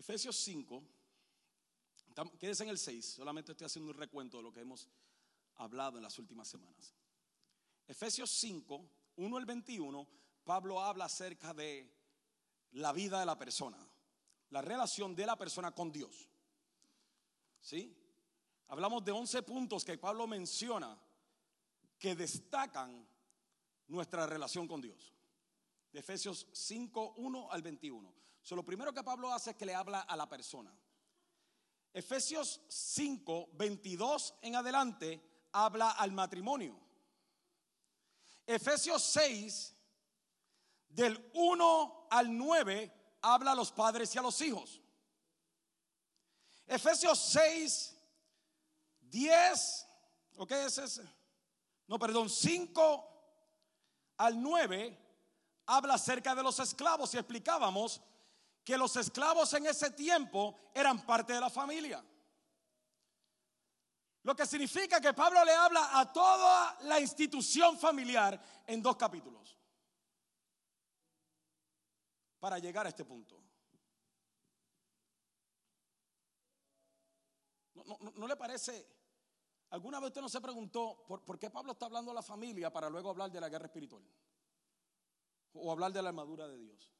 Efesios 0.08 0.38
5, 0.38 0.84
quédese 2.40 2.64
en 2.64 2.70
el 2.70 2.78
6, 2.78 3.06
solamente 3.06 3.52
estoy 3.52 3.66
haciendo 3.66 3.92
un 3.92 3.98
recuento 3.98 4.38
de 4.38 4.44
lo 4.44 4.54
que 4.54 4.62
hemos 4.62 4.88
hablado 5.56 5.98
en 5.98 6.04
las 6.04 6.18
últimas 6.18 6.48
semanas. 6.48 6.96
Efesios 7.86 8.30
5, 8.32 8.90
1 9.18 9.38
al 9.38 9.46
21, 9.46 10.08
Pablo 10.46 10.80
habla 10.80 11.04
acerca 11.04 11.54
de 11.54 11.94
la 12.72 12.94
vida 12.94 13.20
de 13.20 13.26
la 13.26 13.38
persona, 13.38 13.78
la 14.52 14.62
relación 14.62 15.14
de 15.14 15.26
la 15.26 15.36
persona 15.36 15.74
con 15.74 15.92
Dios. 15.92 16.30
¿Sí? 17.60 17.94
Hablamos 18.70 19.04
de 19.04 19.12
11 19.12 19.44
puntos 19.44 19.84
que 19.84 19.98
Pablo 19.98 20.26
menciona 20.26 20.98
que 22.00 22.16
destacan 22.16 23.06
nuestra 23.90 24.26
relación 24.26 24.70
con 24.70 24.80
Dios. 24.80 25.17
Efesios 25.98 26.48
5, 26.52 27.14
1 27.18 27.52
al 27.52 27.62
21 27.62 28.18
lo 28.56 28.64
primero 28.64 28.94
que 28.94 29.04
Pablo 29.04 29.32
hace 29.32 29.52
es 29.52 29.56
que 29.56 29.66
le 29.66 29.76
habla 29.76 30.02
a 30.02 30.16
la 30.16 30.30
persona. 30.30 30.74
Efesios 31.94 32.62
5, 32.68 33.50
22 33.54 34.36
en 34.42 34.56
adelante 34.56 35.48
habla 35.52 35.92
al 35.92 36.12
matrimonio. 36.12 36.80
Efesios 38.46 39.04
6, 39.04 39.76
del 40.90 41.32
1 41.34 42.08
al 42.10 42.38
9, 42.38 42.94
habla 43.22 43.52
a 43.52 43.56
los 43.56 43.72
padres 43.72 44.14
y 44.16 44.18
a 44.18 44.22
los 44.22 44.40
hijos. 44.42 44.80
Efesios 46.66 47.20
6, 47.20 47.98
10, 49.02 49.88
¿ok? 50.38 50.52
Ese 50.52 50.84
es, 50.84 51.02
no, 51.88 51.98
perdón, 52.00 52.30
5 52.30 53.10
al 54.18 54.42
9 54.42 55.07
habla 55.68 55.96
acerca 55.96 56.34
de 56.34 56.44
los 56.44 56.60
esclavos 56.60 57.14
y 57.14 57.18
explicábamos 57.18 58.02
que 58.64 58.78
los 58.78 58.96
esclavos 58.96 59.54
en 59.54 59.66
ese 59.68 59.92
tiempo 59.92 60.56
eran 60.74 61.06
parte 61.06 61.34
de 61.34 61.40
la 61.40 61.50
familia. 61.50 62.04
Lo 64.24 64.36
que 64.36 64.46
significa 64.46 65.00
que 65.00 65.14
Pablo 65.14 65.44
le 65.46 65.54
habla 65.54 66.00
a 66.00 66.12
toda 66.12 66.78
la 66.82 67.00
institución 67.00 67.78
familiar 67.78 68.42
en 68.66 68.82
dos 68.82 68.98
capítulos. 68.98 69.58
Para 72.40 72.60
llegar 72.60 72.86
a 72.86 72.90
este 72.90 73.06
punto. 73.06 73.42
¿No, 78.16 78.28
le 78.28 78.36
parece? 78.36 78.86
¿Alguna 79.70 80.00
vez 80.00 80.08
usted 80.08 80.22
no 80.22 80.30
se 80.30 80.42
preguntó 80.42 81.06
por, 81.08 81.24
por 81.24 81.40
qué 81.40 81.50
Pablo 81.50 81.72
está 81.72 81.86
hablando 81.86 82.12
a 82.12 82.16
la 82.16 82.22
familia 82.22 82.72
para 82.72 82.90
luego 82.90 83.10
hablar 83.10 83.32
de 83.32 83.40
la 83.40 83.48
guerra 83.48 83.68
espiritual? 83.68 84.04
O 85.54 85.72
hablar 85.72 85.92
de 85.92 86.02
la 86.02 86.10
armadura 86.10 86.48
de 86.48 86.58
Dios. 86.58 86.98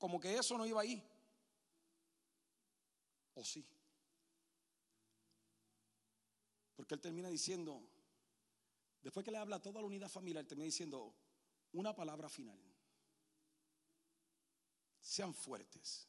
como 0.00 0.18
que 0.18 0.34
eso 0.34 0.56
no 0.56 0.66
iba 0.66 0.80
ahí. 0.80 1.06
¿O 3.34 3.44
sí? 3.44 3.64
Porque 6.74 6.94
él 6.94 7.00
termina 7.02 7.28
diciendo, 7.28 7.86
después 9.02 9.22
que 9.22 9.30
le 9.30 9.36
habla 9.36 9.56
a 9.56 9.62
toda 9.62 9.82
la 9.82 9.86
unidad 9.86 10.08
familiar, 10.08 10.46
termina 10.46 10.64
diciendo 10.64 11.14
una 11.72 11.94
palabra 11.94 12.30
final. 12.30 12.58
Sean 14.98 15.34
fuertes 15.34 16.08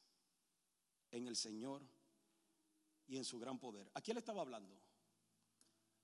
en 1.11 1.27
el 1.27 1.35
Señor 1.35 1.81
y 3.07 3.17
en 3.17 3.25
su 3.25 3.39
gran 3.39 3.59
poder. 3.59 3.91
¿A 3.93 4.01
quién 4.01 4.15
le 4.15 4.19
estaba 4.19 4.41
hablando? 4.41 4.81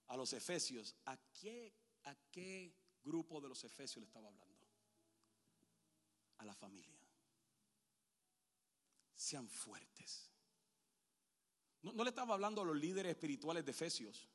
A 0.07 0.17
los 0.17 0.33
efesios. 0.33 0.93
¿A 1.05 1.15
qué, 1.31 1.73
¿A 2.07 2.15
qué 2.31 2.73
grupo 3.03 3.41
de 3.41 3.49
los 3.49 3.63
efesios 3.63 4.01
le 4.01 4.05
estaba 4.05 4.27
hablando? 4.27 4.65
A 6.37 6.45
la 6.45 6.53
familia 6.53 6.97
sean 9.17 9.49
fuertes. 9.49 10.29
No, 11.81 12.03
le 12.03 12.09
estaba 12.09 12.35
hablando 12.35 12.61
a 12.61 12.65
los 12.65 12.77
líderes 12.77 13.11
espirituales 13.11 13.65
de 13.65 13.71
Efesios. 13.71 14.27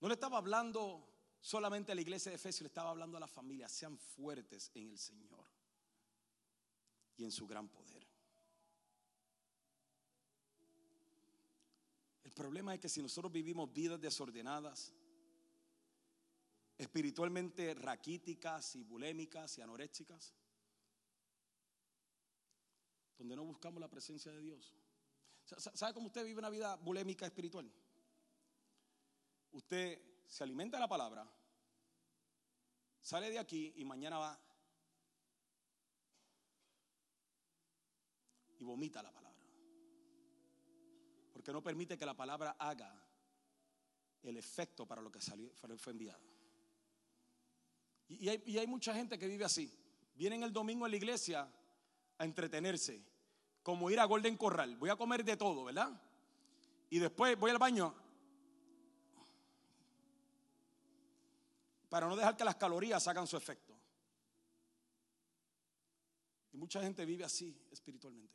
No 0.00 0.08
le 0.08 0.14
estaba 0.14 0.38
hablando 0.38 1.08
solamente 1.40 1.92
a 1.92 1.94
la 1.94 2.00
iglesia 2.00 2.30
de 2.30 2.36
Efesios, 2.36 2.62
le 2.62 2.68
estaba 2.68 2.90
hablando 2.90 3.16
a 3.16 3.20
la 3.20 3.28
familia. 3.28 3.68
Sean 3.68 3.96
fuertes 3.96 4.70
en 4.74 4.88
el 4.88 4.98
Señor 4.98 5.46
y 7.16 7.24
en 7.24 7.32
su 7.32 7.46
gran 7.46 7.68
poder. 7.68 8.06
El 12.24 12.32
problema 12.32 12.74
es 12.74 12.80
que 12.80 12.88
si 12.88 13.02
nosotros 13.02 13.32
vivimos 13.32 13.72
vidas 13.72 14.00
desordenadas, 14.00 14.92
espiritualmente 16.80 17.74
raquíticas 17.74 18.74
y 18.74 18.82
bulémicas 18.82 19.58
y 19.58 19.60
anoréxicas, 19.60 20.32
donde 23.18 23.36
no 23.36 23.44
buscamos 23.44 23.82
la 23.82 23.88
presencia 23.90 24.32
de 24.32 24.40
Dios. 24.40 24.74
¿Sabe 25.44 25.92
cómo 25.92 26.06
usted 26.06 26.24
vive 26.24 26.38
una 26.38 26.48
vida 26.48 26.76
bulémica 26.76 27.26
espiritual? 27.26 27.70
Usted 29.52 30.00
se 30.26 30.42
alimenta 30.42 30.78
de 30.78 30.80
la 30.80 30.88
palabra, 30.88 31.30
sale 33.02 33.28
de 33.28 33.38
aquí 33.38 33.74
y 33.76 33.84
mañana 33.84 34.18
va 34.18 34.40
y 38.58 38.64
vomita 38.64 39.02
la 39.02 39.12
palabra. 39.12 39.44
Porque 41.34 41.52
no 41.52 41.62
permite 41.62 41.98
que 41.98 42.06
la 42.06 42.16
palabra 42.16 42.56
haga 42.58 43.06
el 44.22 44.38
efecto 44.38 44.86
para 44.86 45.02
lo 45.02 45.12
que 45.12 45.20
salió, 45.20 45.52
fue 45.76 45.92
enviado. 45.92 46.29
Y 48.18 48.58
hay, 48.58 48.66
mucha 48.66 48.92
gente 48.92 49.18
que 49.18 49.28
vive 49.28 49.44
así. 49.44 49.72
Vienen 50.16 50.42
el 50.42 50.52
domingo 50.52 50.84
a 50.84 50.88
la 50.88 50.96
iglesia 50.96 51.48
a 52.18 52.24
entretenerse, 52.24 53.00
como 53.62 53.88
ir 53.88 54.00
a 54.00 54.04
Golden 54.04 54.36
Corral. 54.36 54.76
Voy 54.76 54.90
a 54.90 54.96
comer 54.96 55.24
de 55.24 55.36
todo, 55.36 55.64
¿verdad? 55.64 55.90
Y 56.90 56.98
después 56.98 57.38
voy 57.38 57.52
al 57.52 57.58
baño 57.58 57.94
para 61.88 62.08
no 62.08 62.16
dejar 62.16 62.36
que 62.36 62.44
las 62.44 62.56
calorías 62.56 63.06
hagan 63.06 63.28
su 63.28 63.36
efecto. 63.36 63.76
Y 66.52 66.56
mucha 66.56 66.82
gente 66.82 67.04
vive 67.04 67.24
así 67.24 67.56
espiritualmente. 67.70 68.34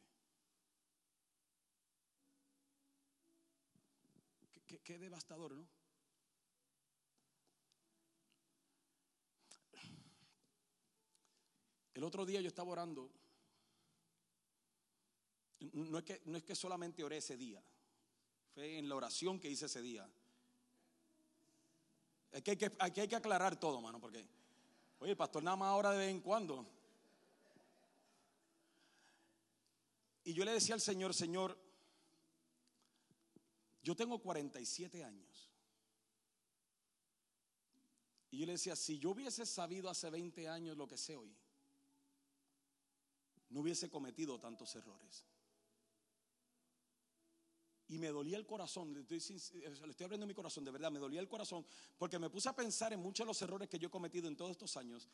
Qué 4.83 4.97
devastador, 4.99 5.51
¿no? 5.51 5.74
El 11.95 12.03
otro 12.03 12.25
día 12.25 12.41
yo 12.41 12.49
estaba 12.49 12.69
orando 12.69 13.09
no 15.73 15.97
es, 15.97 16.03
que, 16.03 16.21
no 16.25 16.37
es 16.37 16.43
que 16.43 16.55
solamente 16.55 17.03
oré 17.03 17.17
ese 17.17 17.37
día, 17.37 17.61
fue 18.53 18.77
en 18.77 18.87
la 18.87 18.95
oración 18.95 19.39
que 19.39 19.49
hice 19.49 19.65
ese 19.65 19.81
día. 19.81 20.07
Hay 22.31 22.41
que, 22.41 22.71
aquí 22.79 23.01
hay 23.01 23.07
que 23.07 23.15
aclarar 23.15 23.59
todo, 23.59 23.81
mano, 23.81 23.99
porque, 23.99 24.25
oye, 24.99 25.15
pastor 25.15 25.43
nada 25.43 25.57
más 25.57 25.69
ahora 25.69 25.91
de 25.91 25.99
vez 25.99 26.09
en 26.09 26.21
cuando. 26.21 26.65
Y 30.23 30.33
yo 30.33 30.43
le 30.43 30.51
decía 30.51 30.75
al 30.75 30.81
Señor, 30.81 31.13
Señor, 31.13 31.57
yo 33.83 33.95
tengo 33.95 34.19
47 34.19 35.03
años. 35.03 35.51
Y 38.31 38.39
yo 38.39 38.45
le 38.45 38.53
decía, 38.53 38.75
si 38.75 38.99
yo 38.99 39.11
hubiese 39.11 39.45
sabido 39.45 39.89
hace 39.89 40.09
20 40.09 40.49
años 40.49 40.75
lo 40.75 40.87
que 40.87 40.97
sé 40.97 41.15
hoy, 41.15 41.33
no 43.49 43.61
hubiese 43.61 43.89
cometido 43.89 44.39
tantos 44.39 44.75
errores. 44.75 45.25
Y 47.87 47.99
me 47.99 48.07
dolía 48.07 48.37
el 48.37 48.47
corazón, 48.47 48.93
le 48.93 49.01
estoy, 49.01 49.19
le 49.59 49.91
estoy 49.91 50.03
abriendo 50.03 50.25
mi 50.25 50.33
corazón, 50.33 50.63
de 50.63 50.71
verdad, 50.71 50.91
me 50.91 50.99
dolía 50.99 51.19
el 51.19 51.29
corazón, 51.29 51.65
porque 51.97 52.17
me 52.17 52.29
puse 52.29 52.49
a 52.49 52.55
pensar 52.55 52.93
en 52.93 52.99
muchos 52.99 53.25
de 53.25 53.27
los 53.27 53.41
errores 53.41 53.69
que 53.69 53.77
yo 53.77 53.89
he 53.89 53.91
cometido 53.91 54.27
en 54.27 54.35
todos 54.35 54.51
estos 54.51 54.75
años. 54.77 55.07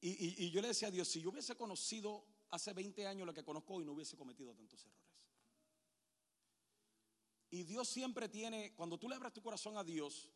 Y, 0.00 0.44
y 0.44 0.50
yo 0.50 0.60
le 0.60 0.68
decía 0.68 0.88
a 0.88 0.90
Dios, 0.90 1.08
si 1.08 1.20
yo 1.20 1.30
hubiese 1.30 1.56
conocido 1.56 2.24
hace 2.50 2.72
20 2.72 3.06
años 3.06 3.26
lo 3.26 3.32
que 3.32 3.42
conozco 3.42 3.74
hoy, 3.74 3.84
no 3.84 3.92
hubiese 3.92 4.16
cometido 4.16 4.54
tantos 4.54 4.84
errores. 4.84 5.08
Y 7.50 7.64
Dios 7.64 7.88
siempre 7.88 8.28
tiene, 8.28 8.74
cuando 8.74 8.98
tú 8.98 9.08
le 9.08 9.16
abres 9.16 9.32
tu 9.32 9.40
corazón 9.40 9.78
a 9.78 9.84
Dios, 9.84 10.28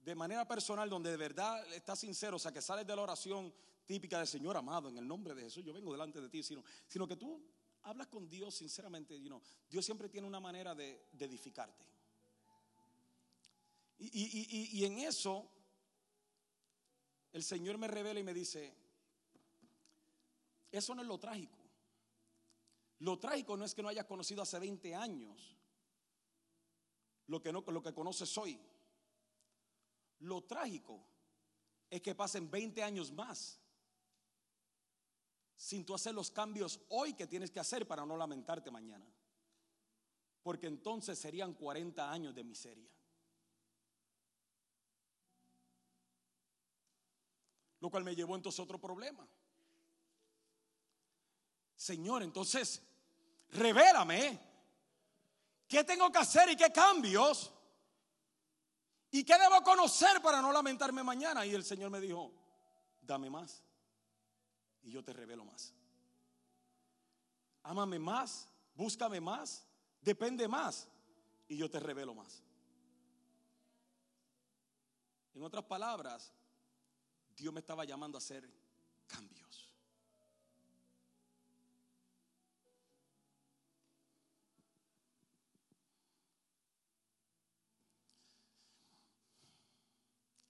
de 0.00 0.14
manera 0.14 0.48
personal, 0.48 0.88
donde 0.88 1.10
de 1.10 1.16
verdad 1.16 1.64
estás 1.74 2.00
sincero, 2.00 2.36
o 2.36 2.38
sea, 2.38 2.52
que 2.52 2.62
sales 2.62 2.86
de 2.86 2.96
la 2.96 3.02
oración 3.02 3.54
típica 3.86 4.18
del 4.18 4.26
Señor 4.26 4.56
amado, 4.56 4.88
en 4.88 4.98
el 4.98 5.06
nombre 5.06 5.34
de 5.34 5.42
Jesús, 5.42 5.64
yo 5.64 5.72
vengo 5.72 5.92
delante 5.92 6.20
de 6.20 6.28
ti, 6.28 6.42
sino, 6.42 6.64
sino 6.86 7.06
que 7.06 7.16
tú 7.16 7.42
hablas 7.82 8.06
con 8.08 8.28
Dios 8.28 8.54
sinceramente, 8.54 9.18
Dios 9.68 9.84
siempre 9.84 10.08
tiene 10.08 10.26
una 10.26 10.40
manera 10.40 10.74
de, 10.74 11.08
edificarte. 11.18 11.86
Y, 13.98 14.80
y 14.80 14.84
en 14.84 14.98
eso, 14.98 15.48
el 17.32 17.42
Señor 17.42 17.78
me 17.78 17.86
revela 17.86 18.18
y 18.18 18.24
me 18.24 18.34
dice, 18.34 18.74
eso 20.72 20.94
no 20.94 21.02
es 21.02 21.08
lo 21.08 21.18
trágico. 21.18 21.58
Lo 23.00 23.18
trágico 23.18 23.56
no 23.56 23.64
es 23.64 23.74
que 23.74 23.82
no 23.82 23.88
hayas 23.88 24.06
conocido 24.06 24.42
hace 24.42 24.58
20 24.58 24.94
años 24.94 25.56
lo 27.26 27.40
que, 27.40 27.52
no, 27.52 27.64
lo 27.66 27.82
que 27.82 27.92
conoces 27.94 28.36
hoy. 28.38 28.60
Lo 30.20 30.44
trágico 30.44 31.04
es 31.90 32.00
que 32.00 32.14
pasen 32.14 32.50
20 32.50 32.82
años 32.82 33.10
más 33.12 33.60
sin 35.56 35.84
tú 35.84 35.94
hacer 35.94 36.14
los 36.14 36.30
cambios 36.30 36.80
hoy 36.88 37.14
que 37.14 37.26
tienes 37.26 37.50
que 37.50 37.60
hacer 37.60 37.86
para 37.86 38.04
no 38.04 38.16
lamentarte 38.16 38.70
mañana. 38.70 39.06
Porque 40.42 40.66
entonces 40.66 41.18
serían 41.18 41.54
40 41.54 42.10
años 42.10 42.34
de 42.34 42.44
miseria. 42.44 42.90
Lo 47.80 47.90
cual 47.90 48.04
me 48.04 48.14
llevó 48.14 48.34
entonces 48.36 48.58
a 48.58 48.62
otro 48.64 48.80
problema. 48.80 49.28
Señor, 51.76 52.22
entonces, 52.22 52.82
revélame 53.50 54.38
qué 55.66 55.84
tengo 55.84 56.10
que 56.10 56.18
hacer 56.18 56.50
y 56.50 56.56
qué 56.56 56.70
cambios 56.72 57.52
y 59.10 59.24
qué 59.24 59.36
debo 59.36 59.62
conocer 59.62 60.22
para 60.22 60.40
no 60.40 60.52
lamentarme 60.52 61.02
mañana. 61.02 61.44
Y 61.44 61.54
el 61.54 61.64
Señor 61.64 61.90
me 61.90 62.00
dijo, 62.00 62.32
dame 63.00 63.30
más 63.30 63.62
y 64.82 64.90
yo 64.90 65.02
te 65.02 65.12
revelo 65.12 65.44
más. 65.44 65.72
Ámame 67.62 67.98
más, 67.98 68.48
búscame 68.74 69.20
más, 69.20 69.64
depende 70.00 70.48
más 70.48 70.88
y 71.48 71.56
yo 71.56 71.70
te 71.70 71.78
revelo 71.78 72.14
más. 72.14 72.42
En 75.34 75.42
otras 75.42 75.64
palabras, 75.64 76.32
Dios 77.36 77.52
me 77.52 77.60
estaba 77.60 77.84
llamando 77.84 78.18
a 78.18 78.20
hacer 78.20 78.48
cambios. 79.06 79.72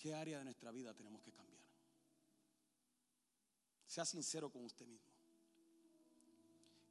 ¿Qué 0.03 0.13
área 0.13 0.39
de 0.39 0.45
nuestra 0.45 0.73
vida 0.73 0.93
tenemos 0.95 1.23
que 1.23 1.31
cambiar? 1.31 1.52
Sea 3.93 4.07
sincero 4.07 4.51
con 4.51 4.65
usted 4.65 4.87
mismo. 4.87 5.07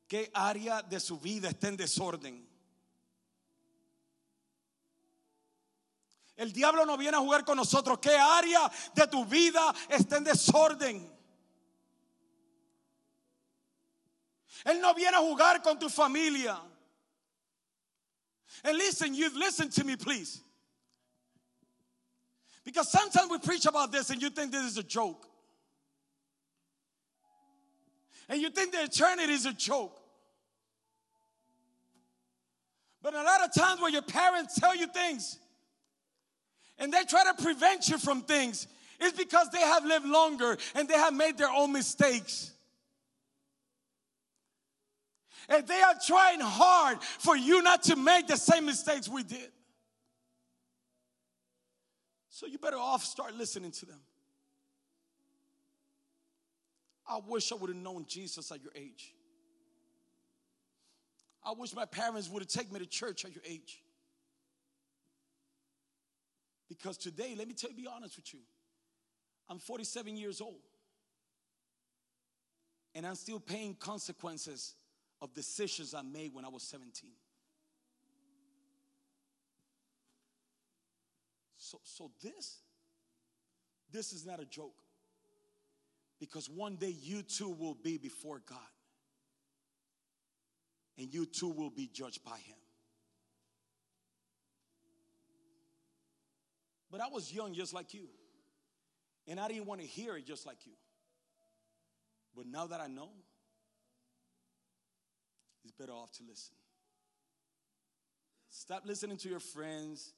¿Qué 0.08 0.30
área 0.36 0.84
de 0.84 1.00
su 1.00 1.20
vida 1.20 1.50
está 1.50 1.68
en 1.70 1.76
desorden? 1.76 2.48
El 6.36 6.54
diablo 6.54 6.86
no 6.86 6.98
viene 6.98 7.18
a 7.18 7.20
jugar 7.20 7.44
con 7.44 7.58
nosotros. 7.58 7.98
¿Qué 8.00 8.16
área 8.16 8.72
de 8.94 9.08
tu 9.08 9.26
vida 9.26 9.74
está 9.90 10.18
en 10.18 10.26
desorden? 10.26 11.12
Él 14.66 14.80
no 14.80 14.94
viene 14.94 15.18
a 15.18 15.22
jugar 15.22 15.64
con 15.64 15.80
tu 15.80 15.90
familia. 15.90 16.62
And 18.64 18.78
listen, 18.78 19.16
you 19.16 19.28
listen 19.40 19.72
to 19.72 19.84
me, 19.84 19.96
please. 19.98 20.44
Because 22.64 22.92
sometimes 22.92 23.32
we 23.32 23.40
preach 23.40 23.66
about 23.66 23.92
this 23.92 24.12
and 24.12 24.22
you 24.22 24.30
think 24.30 24.52
this 24.52 24.66
is 24.66 24.78
a 24.78 24.84
joke. 24.84 25.31
And 28.32 28.42
you 28.42 28.50
think 28.50 28.72
the 28.72 28.82
eternity 28.82 29.34
is 29.34 29.46
a 29.46 29.52
joke. 29.52 30.00
But 33.04 33.14
a 33.14 33.22
lot 33.22 33.44
of 33.44 33.54
times 33.54 33.82
when 33.82 33.92
your 33.92 34.04
parents 34.04 34.58
tell 34.58 34.74
you 34.74 34.88
things 34.88 35.38
and 36.80 36.94
they 36.94 37.04
try 37.04 37.26
to 37.26 37.44
prevent 37.44 37.90
you 37.90 37.98
from 37.98 38.22
things, 38.22 38.68
it's 39.02 39.18
because 39.18 39.50
they 39.50 39.60
have 39.60 39.84
lived 39.84 40.06
longer 40.06 40.58
and 40.76 40.88
they 40.88 40.94
have 40.94 41.14
made 41.14 41.38
their 41.38 41.50
own 41.50 41.74
mistakes. 41.74 42.54
And 45.50 45.68
they 45.68 45.82
are 45.82 45.96
trying 46.08 46.40
hard 46.40 47.04
for 47.04 47.36
you 47.36 47.62
not 47.62 47.84
to 47.84 47.98
make 47.98 48.28
the 48.28 48.38
same 48.38 48.66
mistakes 48.66 49.10
we 49.10 49.24
did. 49.24 49.52
So 52.30 52.46
you 52.48 52.60
better 52.60 52.78
off 52.78 53.04
start 53.04 53.36
listening 53.36 53.72
to 53.72 53.86
them. 53.86 54.00
I 57.12 57.20
wish 57.28 57.52
I 57.52 57.56
would 57.56 57.70
have 57.70 57.78
known 57.78 58.06
Jesus 58.08 58.50
at 58.54 58.64
your 58.64 58.72
age. 58.74 59.14
I 61.44 61.52
wish 61.52 61.76
my 61.76 61.84
parents 61.84 62.30
would 62.30 62.42
have 62.42 62.50
taken 62.50 62.72
me 62.72 62.80
to 62.80 62.86
church 62.86 63.26
at 63.26 63.36
your 63.36 63.44
age. 63.46 63.84
Because 66.70 66.98
today, 66.98 67.36
let 67.38 67.50
me 67.50 67.54
tell 67.54 67.70
you, 67.70 67.76
be 67.76 67.88
honest 67.94 68.16
with 68.16 68.34
you. 68.34 68.40
I'm 69.50 69.60
47 69.60 70.16
years 70.16 70.40
old. 70.40 70.62
And 72.96 73.06
I'm 73.06 73.16
still 73.16 73.42
paying 73.42 73.76
consequences 73.76 74.76
of 75.22 75.34
decisions 75.34 75.94
I 75.94 76.04
made 76.04 76.34
when 76.34 76.46
I 76.46 76.50
was 76.50 76.64
17. 76.64 77.10
So, 81.58 81.80
so 81.84 82.12
this, 82.24 82.60
this 83.92 84.14
is 84.14 84.26
not 84.26 84.40
a 84.40 84.46
joke. 84.46 84.82
Because 86.22 86.48
one 86.48 86.76
day 86.76 86.96
you 87.02 87.24
too 87.24 87.50
will 87.50 87.74
be 87.74 87.98
before 87.98 88.40
God. 88.48 88.60
And 91.00 91.12
you 91.12 91.26
too 91.26 91.50
will 91.50 91.72
be 91.72 91.90
judged 91.92 92.24
by 92.24 92.38
Him. 92.38 92.56
But 96.92 97.02
I 97.02 97.08
was 97.08 97.34
young 97.34 97.56
just 97.56 97.74
like 97.74 97.96
you. 97.96 98.08
And 99.28 99.40
I 99.40 99.48
didn't 99.48 99.66
want 99.66 99.82
to 99.82 99.88
hear 99.88 100.16
it 100.16 100.28
just 100.28 100.46
like 100.46 100.68
you. 100.68 100.74
But 102.36 102.46
now 102.46 102.68
that 102.68 102.80
I 102.80 102.88
know, 102.88 103.10
it's 105.64 105.74
better 105.74 105.92
off 105.92 106.12
to 106.18 106.24
listen. 106.30 106.54
Stop 108.50 108.84
listening 108.86 109.18
to 109.18 109.30
your 109.30 109.40
friends 109.40 110.14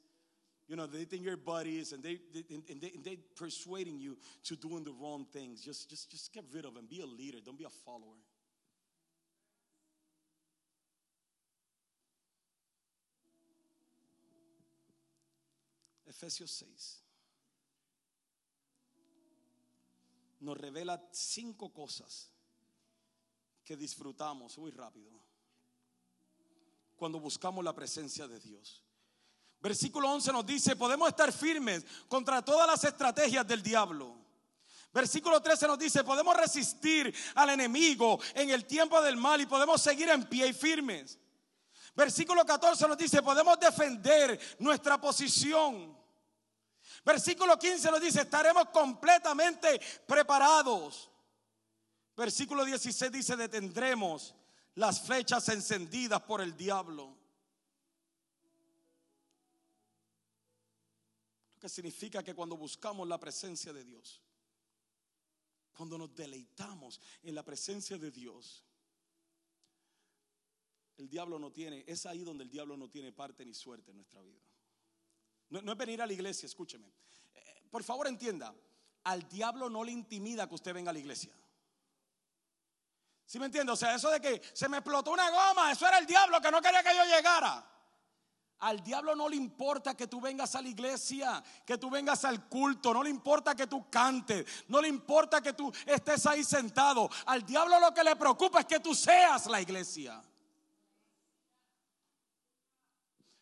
you 0.74 0.78
know, 0.78 0.88
they 0.88 1.05
think 1.05 1.24
you're 1.24 1.38
buddies 1.38 1.93
and 1.93 2.01
they, 2.01 2.17
they 2.34 2.43
and 2.49 2.82
they 2.82 2.91
and 2.95 3.03
they 3.03 3.15
persuading 3.36 3.99
you 3.99 4.17
to 4.43 4.55
doing 4.55 4.84
the 4.84 4.91
wrong 4.99 5.24
things. 5.32 5.61
Just 5.61 5.88
just 5.88 6.09
just 6.09 6.34
get 6.34 6.43
rid 6.51 6.65
of 6.65 6.74
them. 6.74 6.88
Be 6.89 7.01
a 7.01 7.05
leader. 7.05 7.38
Don't 7.45 7.59
be 7.59 7.63
a 7.63 7.69
follower. 7.69 8.17
Efesios 16.09 16.49
6 16.49 17.03
nos 20.39 20.57
revela 20.57 20.99
cinco 21.11 21.71
cosas 21.71 22.32
que 23.63 23.78
disfrutamos 23.78 24.57
muy 24.57 24.71
rápido 24.71 25.11
cuando 26.95 27.19
buscamos 27.19 27.63
la 27.63 27.76
presencia 27.76 28.28
de 28.28 28.39
Dios. 28.39 28.82
Versículo 29.64 30.11
11 30.11 30.34
nos 30.34 30.45
dice, 30.45 30.76
podemos 30.76 31.07
estar 31.07 31.32
firmes 31.32 31.86
contra 32.09 32.43
todas 32.43 32.68
las 32.68 32.84
estrategias 32.84 33.47
del 33.47 33.64
diablo. 33.64 34.14
Versículo 34.93 35.41
13 35.41 35.68
nos 35.68 35.80
dice, 35.80 36.03
podemos 36.03 36.36
resistir 36.36 37.16
al 37.34 37.51
enemigo 37.51 38.20
en 38.36 38.49
el 38.49 38.66
tiempo 38.66 39.01
del 39.01 39.16
mal 39.16 39.39
y 39.39 39.45
podemos 39.45 39.82
seguir 39.82 40.09
en 40.09 40.26
pie 40.26 40.47
y 40.49 40.53
firmes. 40.53 41.18
Versículo 41.95 42.45
14 42.45 42.89
nos 42.89 42.97
dice, 42.97 43.24
podemos 43.24 43.57
defender 43.57 44.38
nuestra 44.59 44.99
posición. 44.99 45.97
Versículo 47.05 47.57
15 47.57 47.89
nos 47.89 48.01
dice, 48.01 48.20
estaremos 48.20 48.66
completamente 48.68 49.80
preparados. 50.05 51.09
Versículo 52.18 52.66
16 52.66 53.09
dice, 53.14 53.38
detendremos 53.38 54.36
las 54.76 54.99
flechas 54.99 55.47
encendidas 55.47 56.22
por 56.24 56.41
el 56.41 56.57
diablo. 56.57 57.22
Que 61.64 61.70
significa 61.70 62.22
que 62.22 62.36
cuando 62.36 62.57
buscamos 62.57 63.07
la 63.07 63.18
presencia 63.18 63.72
de 63.72 63.86
Dios, 63.86 64.22
cuando 65.74 65.97
nos 65.97 66.14
deleitamos 66.14 66.99
en 67.22 67.34
la 67.34 67.45
presencia 67.45 67.97
de 67.97 68.11
Dios, 68.11 68.66
el 70.97 71.07
diablo 71.07 71.39
no 71.39 71.53
tiene, 71.53 71.86
es 71.88 72.05
ahí 72.05 72.26
donde 72.26 72.43
el 72.43 72.49
diablo 72.49 72.76
no 72.76 72.89
tiene 72.89 73.14
parte 73.14 73.45
ni 73.45 73.53
suerte 73.53 73.91
en 73.91 73.95
nuestra 73.95 74.22
vida. 74.22 74.41
No, 75.51 75.72
es 75.72 75.78
venir 75.78 76.01
a 76.01 76.05
la 76.05 76.11
iglesia, 76.11 76.47
escúcheme. 76.47 76.86
Eh, 77.34 77.64
por 77.72 77.82
favor 77.82 78.07
entienda, 78.07 78.53
al 79.05 79.26
diablo 79.30 79.70
no 79.70 79.86
le 79.86 79.93
intimida 79.93 80.49
que 80.49 80.55
usted 80.55 80.74
venga 80.74 80.89
a 80.89 80.93
la 80.93 80.99
iglesia. 80.99 81.34
¿Sí 83.26 83.39
me 83.39 83.45
entiende? 83.45 83.72
O 83.72 83.78
sea, 83.78 83.95
eso 83.95 84.11
de 84.11 84.20
que 84.20 84.41
se 84.53 84.68
me 84.68 84.80
explotó 84.80 85.14
una 85.14 85.30
goma, 85.30 85.72
eso 85.72 85.88
era 85.88 85.97
el 85.97 86.05
diablo 86.05 86.41
que 86.41 86.51
no 86.51 86.61
quería 86.61 86.84
que 86.84 86.93
yo 86.93 87.05
llegara. 87.05 87.66
Al 88.64 88.82
diablo 88.82 89.14
no 89.14 89.28
le 89.28 89.36
importa 89.36 89.93
que 89.93 90.07
tú 90.07 90.22
vengas 90.22 90.55
a 90.55 90.61
la 90.61 90.70
iglesia, 90.70 91.43
que 91.66 91.78
tú 91.78 91.89
vengas 91.89 92.24
al 92.24 92.47
culto, 92.47 92.93
no 92.93 93.03
le 93.03 93.09
importa 93.09 93.53
que 93.53 93.68
tú 93.68 93.89
cantes, 93.89 94.64
no 94.70 94.80
le 94.80 94.88
importa 94.88 95.41
que 95.41 95.51
tú 95.51 95.70
estés 95.86 96.26
ahí 96.28 96.45
sentado. 96.45 97.09
Al 97.26 97.45
diablo 97.45 97.78
lo 97.78 97.93
que 97.93 98.05
le 98.05 98.16
preocupa 98.16 98.61
es 98.61 98.66
que 98.66 98.80
tú 98.80 98.95
seas 98.95 99.47
la 99.47 99.59
iglesia. 99.59 100.24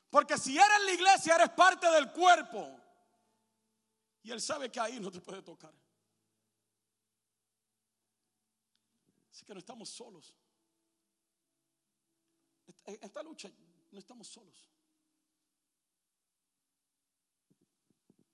Porque 0.10 0.40
si 0.40 0.58
eres 0.58 0.86
la 0.86 0.92
iglesia, 0.92 1.36
eres 1.36 1.52
parte 1.52 1.88
del 1.92 2.12
cuerpo. 2.12 2.80
Y 4.24 4.32
él 4.32 4.42
sabe 4.42 4.72
que 4.72 4.80
ahí 4.80 5.00
no 5.00 5.12
te 5.12 5.22
puede 5.22 5.44
tocar. 5.44 5.74
Así 9.32 9.46
que 9.46 9.54
no 9.54 9.60
estamos 9.60 9.88
solos. 9.88 10.36
Esta 12.86 13.22
lucha 13.22 13.52
no 13.92 14.00
estamos 14.00 14.28
solos. 14.28 14.72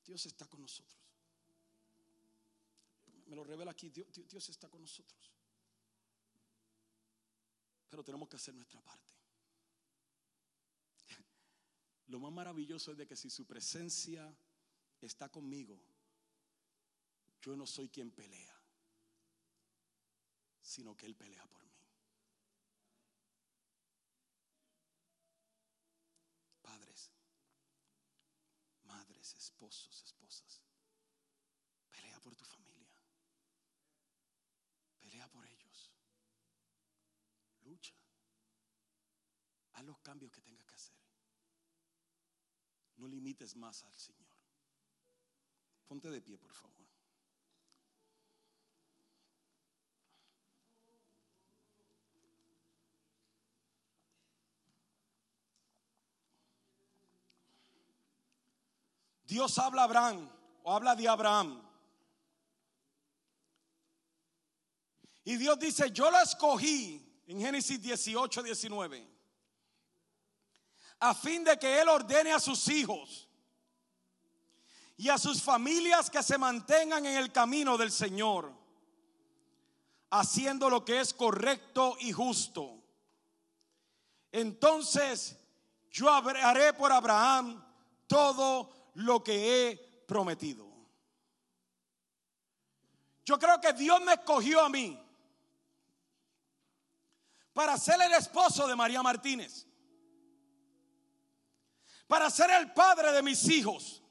Dios 0.08 0.26
está 0.26 0.48
con 0.48 0.62
nosotros. 0.62 0.98
Me 3.26 3.36
lo 3.36 3.44
revela 3.44 3.72
aquí, 3.72 3.90
Dios, 3.90 4.50
está 4.50 4.70
con 4.70 4.80
nosotros. 4.82 5.32
Pero 7.90 8.04
tenemos 8.06 8.30
que 8.30 8.38
hacer 8.38 8.56
nuestra 8.56 8.82
parte. 8.82 9.14
Lo 12.08 12.20
más 12.20 12.32
maravilloso 12.32 12.94
es 12.94 12.98
de 12.98 13.06
que 13.06 13.18
si 13.18 13.30
su 13.30 13.46
presencia 13.46 14.34
está 15.02 15.28
conmigo, 15.30 15.78
yo 17.42 17.58
no 17.58 17.68
soy 17.68 17.90
quien 17.90 18.12
pelea, 18.12 18.56
sino 20.62 20.96
que 20.96 21.06
Él 21.06 21.16
pelea 21.16 21.46
por 21.48 21.66
mí. 21.66 21.67
Esposos, 29.36 30.04
esposas. 30.04 30.62
Pelea 31.90 32.20
por 32.20 32.36
tu 32.36 32.46
familia. 32.46 33.02
Pelea 35.00 35.28
por 35.30 35.46
ellos. 35.46 35.92
Lucha. 37.62 37.96
Haz 39.74 39.84
los 39.84 40.00
cambios 40.00 40.32
que 40.32 40.42
tengas 40.42 40.66
que 40.66 40.76
hacer. 40.76 40.98
No 42.96 43.08
limites 43.08 43.56
más 43.56 43.84
al 43.84 43.96
Señor. 43.96 44.36
Ponte 45.86 46.10
de 46.10 46.22
pie, 46.22 46.38
por 46.38 46.54
favor. 46.54 46.87
Dios 59.28 59.58
habla 59.60 59.82
a 59.82 59.86
Abraham 59.86 60.30
o 60.64 60.74
habla 60.74 60.96
de 60.96 61.08
Abraham. 61.08 61.62
Y 65.26 65.36
Dios 65.36 65.60
dice, 65.60 65.92
yo 65.92 66.10
lo 66.10 66.18
escogí 66.22 67.06
en 67.28 67.42
Génesis 67.42 67.82
18, 67.82 68.44
19, 68.44 69.06
a 71.02 71.14
fin 71.14 71.44
de 71.44 71.60
que 71.60 71.82
Él 71.82 71.90
ordene 71.90 72.32
a 72.32 72.40
sus 72.40 72.70
hijos 72.70 73.28
y 74.96 75.10
a 75.10 75.18
sus 75.18 75.44
familias 75.44 76.10
que 76.10 76.24
se 76.24 76.38
mantengan 76.38 77.06
en 77.06 77.18
el 77.18 77.34
camino 77.34 77.78
del 77.78 77.92
Señor, 77.92 78.54
haciendo 80.10 80.70
lo 80.70 80.86
que 80.86 81.02
es 81.02 81.14
correcto 81.14 81.98
y 82.00 82.14
justo. 82.14 82.82
Entonces 84.32 85.38
yo 85.92 86.10
haré 86.10 86.72
por 86.72 86.94
Abraham 86.94 87.62
todo 88.08 88.77
lo 88.98 89.24
que 89.24 89.70
he 89.70 89.78
prometido. 90.08 90.68
Yo 93.24 93.38
creo 93.38 93.60
que 93.62 93.74
Dios 93.74 94.02
me 94.02 94.14
escogió 94.14 94.62
a 94.62 94.70
mí 94.70 95.00
para 97.54 97.78
ser 97.78 98.02
el 98.02 98.14
esposo 98.14 98.68
de 98.68 98.76
María 98.76 99.04
Martínez, 99.04 99.68
para 102.08 102.30
ser 102.32 102.50
el 102.52 102.74
padre 102.74 103.12
de 103.12 103.22
mis 103.22 103.48
hijos, 103.50 104.02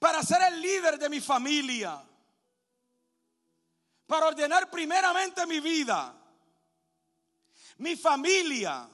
para 0.00 0.22
ser 0.22 0.42
el 0.52 0.60
líder 0.60 0.98
de 0.98 1.08
mi 1.10 1.20
familia, 1.20 2.02
para 4.06 4.26
ordenar 4.26 4.68
primeramente 4.68 5.46
mi 5.46 5.60
vida, 5.60 6.12
mi 7.78 7.94
familia 7.94 8.88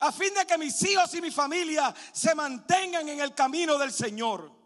a 0.00 0.12
fin 0.12 0.32
de 0.34 0.46
que 0.46 0.56
mis 0.56 0.80
hijos 0.84 1.12
y 1.14 1.20
mi 1.20 1.30
familia 1.30 1.94
se 2.12 2.34
mantengan 2.34 3.08
en 3.08 3.20
el 3.20 3.34
camino 3.34 3.76
del 3.78 3.92
Señor. 3.92 4.56